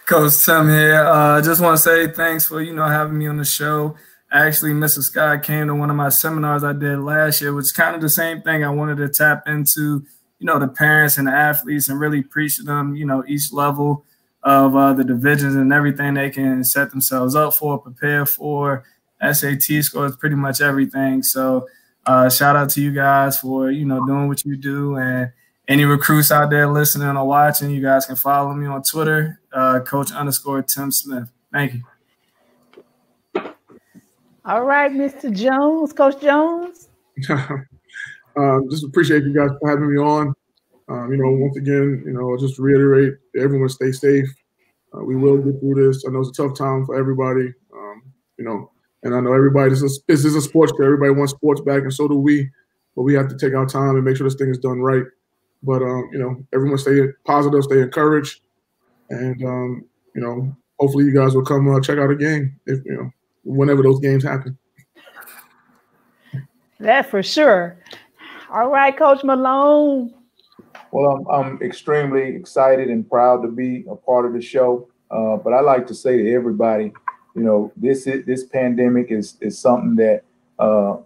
Coach 0.05 0.45
Tim 0.45 0.69
here. 0.69 1.03
Uh, 1.03 1.41
just 1.41 1.61
want 1.61 1.77
to 1.77 1.83
say 1.83 2.07
thanks 2.07 2.47
for 2.47 2.61
you 2.61 2.73
know 2.73 2.85
having 2.85 3.17
me 3.17 3.27
on 3.27 3.37
the 3.37 3.45
show. 3.45 3.95
Actually, 4.31 4.71
Mr. 4.71 5.03
Scott 5.03 5.43
came 5.43 5.67
to 5.67 5.75
one 5.75 5.91
of 5.91 5.95
my 5.95 6.09
seminars 6.09 6.63
I 6.63 6.73
did 6.73 6.99
last 6.99 7.39
year, 7.41 7.53
which 7.53 7.73
kind 7.75 7.95
of 7.95 8.01
the 8.01 8.09
same 8.09 8.41
thing. 8.41 8.63
I 8.63 8.69
wanted 8.69 8.97
to 8.97 9.07
tap 9.07 9.47
into, 9.47 10.03
you 10.39 10.47
know, 10.47 10.57
the 10.57 10.67
parents 10.67 11.19
and 11.19 11.27
the 11.27 11.31
athletes 11.31 11.87
and 11.87 11.99
really 11.99 12.23
preach 12.23 12.57
to 12.57 12.63
them, 12.63 12.95
you 12.95 13.05
know, 13.05 13.23
each 13.27 13.53
level 13.53 14.05
of 14.41 14.75
uh, 14.75 14.93
the 14.93 15.03
divisions 15.03 15.55
and 15.55 15.71
everything 15.71 16.15
they 16.15 16.31
can 16.31 16.63
set 16.63 16.89
themselves 16.89 17.35
up 17.35 17.53
for, 17.53 17.77
prepare 17.77 18.25
for. 18.25 18.83
SAT 19.31 19.83
scores, 19.83 20.17
pretty 20.17 20.35
much 20.35 20.61
everything. 20.61 21.23
So 21.23 21.67
uh, 22.05 22.29
shout 22.29 22.55
out 22.55 22.69
to 22.71 22.81
you 22.81 22.91
guys 22.91 23.39
for 23.39 23.71
you 23.71 23.85
know 23.85 24.05
doing 24.05 24.27
what 24.27 24.43
you 24.43 24.57
do 24.57 24.95
and 24.95 25.31
any 25.67 25.85
recruits 25.85 26.31
out 26.31 26.49
there 26.49 26.67
listening 26.67 27.15
or 27.15 27.25
watching, 27.25 27.71
you 27.71 27.81
guys 27.81 28.05
can 28.05 28.15
follow 28.15 28.53
me 28.53 28.65
on 28.65 28.83
Twitter, 28.83 29.39
uh, 29.53 29.79
Coach 29.81 30.11
underscore 30.11 30.61
Tim 30.61 30.91
Smith. 30.91 31.29
Thank 31.51 31.73
you. 31.73 31.81
All 34.45 34.65
right, 34.65 34.91
Mr. 34.91 35.33
Jones, 35.33 35.93
Coach 35.93 36.19
Jones. 36.21 36.89
um, 37.29 38.67
just 38.69 38.83
appreciate 38.83 39.23
you 39.23 39.33
guys 39.33 39.51
for 39.59 39.69
having 39.69 39.89
me 39.93 39.97
on. 40.01 40.33
Um, 40.89 41.11
you 41.11 41.17
know, 41.17 41.31
once 41.31 41.55
again, 41.55 42.03
you 42.05 42.11
know, 42.11 42.35
just 42.37 42.59
reiterate, 42.59 43.13
everyone 43.39 43.69
stay 43.69 43.93
safe. 43.93 44.27
Uh, 44.93 45.03
we 45.03 45.15
will 45.15 45.37
get 45.37 45.59
through 45.61 45.87
this. 45.87 46.03
I 46.05 46.11
know 46.11 46.19
it's 46.19 46.37
a 46.37 46.43
tough 46.43 46.57
time 46.57 46.85
for 46.85 46.99
everybody. 46.99 47.53
Um, 47.73 48.03
you 48.37 48.43
know, 48.43 48.69
and 49.03 49.15
I 49.15 49.21
know 49.21 49.33
everybody. 49.33 49.69
This 49.69 49.81
is 49.81 50.03
this 50.07 50.25
is 50.25 50.35
a 50.35 50.41
sports 50.41 50.73
show. 50.77 50.83
Everybody 50.83 51.11
wants 51.11 51.33
sports 51.33 51.61
back, 51.61 51.83
and 51.83 51.93
so 51.93 52.07
do 52.07 52.15
we. 52.15 52.49
But 52.95 53.03
we 53.03 53.13
have 53.15 53.29
to 53.29 53.37
take 53.37 53.55
our 53.55 53.65
time 53.65 53.95
and 53.95 54.03
make 54.03 54.17
sure 54.17 54.27
this 54.27 54.35
thing 54.35 54.49
is 54.49 54.59
done 54.59 54.79
right. 54.81 55.03
But 55.63 55.81
um, 55.81 56.09
you 56.11 56.19
know, 56.19 56.43
everyone 56.53 56.77
stay 56.77 56.99
positive, 57.25 57.63
stay 57.63 57.81
encouraged, 57.81 58.41
and 59.09 59.43
um, 59.43 59.85
you 60.13 60.21
know, 60.21 60.55
hopefully 60.79 61.05
you 61.05 61.13
guys 61.13 61.35
will 61.35 61.45
come 61.45 61.73
uh, 61.73 61.79
check 61.79 61.97
out 61.97 62.11
a 62.11 62.15
game 62.15 62.59
if 62.65 62.83
you 62.85 62.93
know 62.93 63.11
whenever 63.43 63.81
those 63.81 63.99
games 63.99 64.23
happen. 64.23 64.57
That 66.79 67.09
for 67.09 67.23
sure. 67.23 67.77
All 68.51 68.69
right, 68.69 68.95
Coach 68.95 69.23
Malone. 69.23 70.13
Well, 70.91 71.25
I'm, 71.27 71.27
I'm 71.27 71.61
extremely 71.61 72.35
excited 72.35 72.89
and 72.89 73.09
proud 73.09 73.41
to 73.41 73.47
be 73.47 73.85
a 73.89 73.95
part 73.95 74.25
of 74.25 74.33
the 74.33 74.41
show. 74.41 74.87
Uh, 75.09 75.37
but 75.37 75.53
I 75.53 75.61
like 75.61 75.87
to 75.87 75.95
say 75.95 76.17
to 76.17 76.33
everybody, 76.33 76.91
you 77.35 77.41
know, 77.41 77.71
this 77.77 78.05
is, 78.05 78.25
this 78.25 78.45
pandemic 78.45 79.11
is 79.11 79.37
is 79.41 79.57
something 79.57 79.95
that 79.95 80.23
uh, 80.59 80.97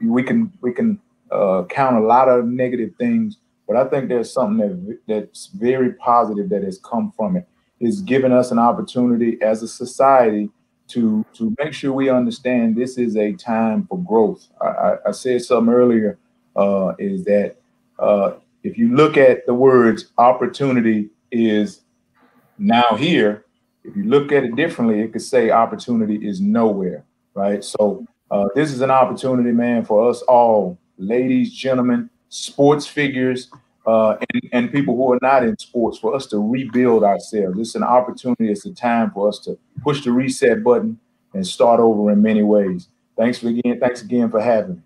we 0.00 0.22
can 0.22 0.52
we 0.60 0.72
can 0.72 1.00
uh, 1.30 1.64
count 1.68 1.96
a 1.96 2.00
lot 2.00 2.28
of 2.28 2.46
negative 2.46 2.94
things 2.98 3.38
but 3.72 3.86
I 3.86 3.88
think 3.88 4.08
there's 4.08 4.32
something 4.32 4.58
that 4.58 4.98
that's 5.06 5.46
very 5.46 5.94
positive 5.94 6.48
that 6.50 6.62
has 6.62 6.78
come 6.78 7.12
from 7.16 7.36
it. 7.36 7.48
It's 7.80 8.00
given 8.00 8.32
us 8.32 8.50
an 8.50 8.58
opportunity 8.58 9.40
as 9.40 9.62
a 9.62 9.68
society 9.68 10.50
to 10.88 11.24
to 11.34 11.54
make 11.58 11.72
sure 11.72 11.92
we 11.92 12.10
understand 12.10 12.76
this 12.76 12.98
is 12.98 13.16
a 13.16 13.32
time 13.32 13.86
for 13.86 13.98
growth. 14.04 14.46
I, 14.60 14.66
I, 14.66 14.96
I 15.06 15.10
said 15.12 15.42
something 15.42 15.72
earlier 15.72 16.18
uh, 16.54 16.92
is 16.98 17.24
that 17.24 17.56
uh, 17.98 18.32
if 18.62 18.76
you 18.76 18.94
look 18.94 19.16
at 19.16 19.46
the 19.46 19.54
words 19.54 20.12
opportunity 20.18 21.10
is 21.30 21.80
now 22.58 22.94
here. 22.96 23.46
If 23.84 23.96
you 23.96 24.04
look 24.04 24.30
at 24.30 24.44
it 24.44 24.54
differently, 24.54 25.00
it 25.00 25.12
could 25.12 25.22
say 25.22 25.50
opportunity 25.50 26.16
is 26.16 26.40
nowhere, 26.40 27.04
right? 27.34 27.64
So 27.64 28.06
uh, 28.30 28.48
this 28.54 28.70
is 28.70 28.80
an 28.80 28.90
opportunity, 28.90 29.50
man, 29.50 29.84
for 29.84 30.08
us 30.08 30.22
all, 30.22 30.78
ladies, 30.98 31.52
gentlemen, 31.52 32.08
sports 32.28 32.86
figures, 32.86 33.50
uh, 33.86 34.16
and, 34.32 34.48
and 34.52 34.72
people 34.72 34.96
who 34.96 35.12
are 35.12 35.18
not 35.22 35.44
in 35.44 35.58
sports 35.58 35.98
for 35.98 36.14
us 36.14 36.26
to 36.26 36.38
rebuild 36.38 37.04
ourselves. 37.04 37.58
It's 37.58 37.74
an 37.74 37.82
opportunity, 37.82 38.50
it's 38.50 38.66
a 38.66 38.74
time 38.74 39.10
for 39.10 39.28
us 39.28 39.38
to 39.40 39.58
push 39.82 40.04
the 40.04 40.12
reset 40.12 40.62
button 40.62 40.98
and 41.34 41.46
start 41.46 41.80
over 41.80 42.10
in 42.10 42.22
many 42.22 42.42
ways. 42.42 42.88
Thanks 43.16 43.38
for 43.38 43.48
again, 43.48 43.80
thanks 43.80 44.02
again 44.02 44.30
for 44.30 44.40
having 44.40 44.76
me. 44.76 44.82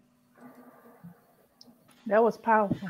That 2.07 2.23
was 2.23 2.37
powerful. 2.37 2.89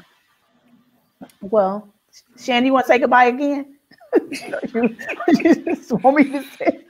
Well, 1.41 1.93
Shandy, 2.39 2.67
you 2.67 2.73
want 2.73 2.87
to 2.87 2.89
say 2.89 2.99
goodbye 2.99 3.27
again? 3.27 3.77
you, 4.75 4.97
you 5.29 5.55
just 5.55 5.93
want 5.93 6.17
me 6.17 6.25
to 6.25 6.43
say. 6.43 6.85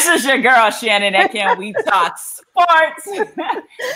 This 0.00 0.20
is 0.20 0.24
your 0.24 0.38
girl 0.38 0.70
Shannon 0.70 1.14
at 1.14 1.30
Can 1.30 1.58
We 1.58 1.74
Talk 1.74 2.16
Sports. 2.16 3.04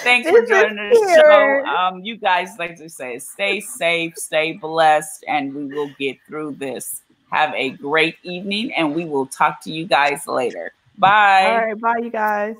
Thanks 0.02 0.30
this 0.30 0.38
for 0.38 0.46
joining 0.46 0.76
the 0.76 1.22
show. 1.26 1.64
Um, 1.64 2.04
you 2.04 2.18
guys, 2.18 2.50
like 2.58 2.76
to 2.76 2.90
say, 2.90 3.18
stay 3.18 3.60
safe, 3.60 4.18
stay 4.18 4.52
blessed, 4.52 5.24
and 5.26 5.54
we 5.54 5.64
will 5.64 5.90
get 5.98 6.18
through 6.26 6.56
this. 6.56 7.00
Have 7.32 7.54
a 7.54 7.70
great 7.70 8.16
evening, 8.22 8.74
and 8.74 8.94
we 8.94 9.06
will 9.06 9.24
talk 9.24 9.62
to 9.62 9.72
you 9.72 9.86
guys 9.86 10.26
later. 10.26 10.74
Bye. 10.98 11.46
All 11.46 11.66
right, 11.68 11.80
bye, 11.80 11.96
you 12.02 12.10
guys. 12.10 12.56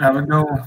Have 0.00 0.16
a 0.16 0.22
good 0.22 0.44
one. 0.44 0.66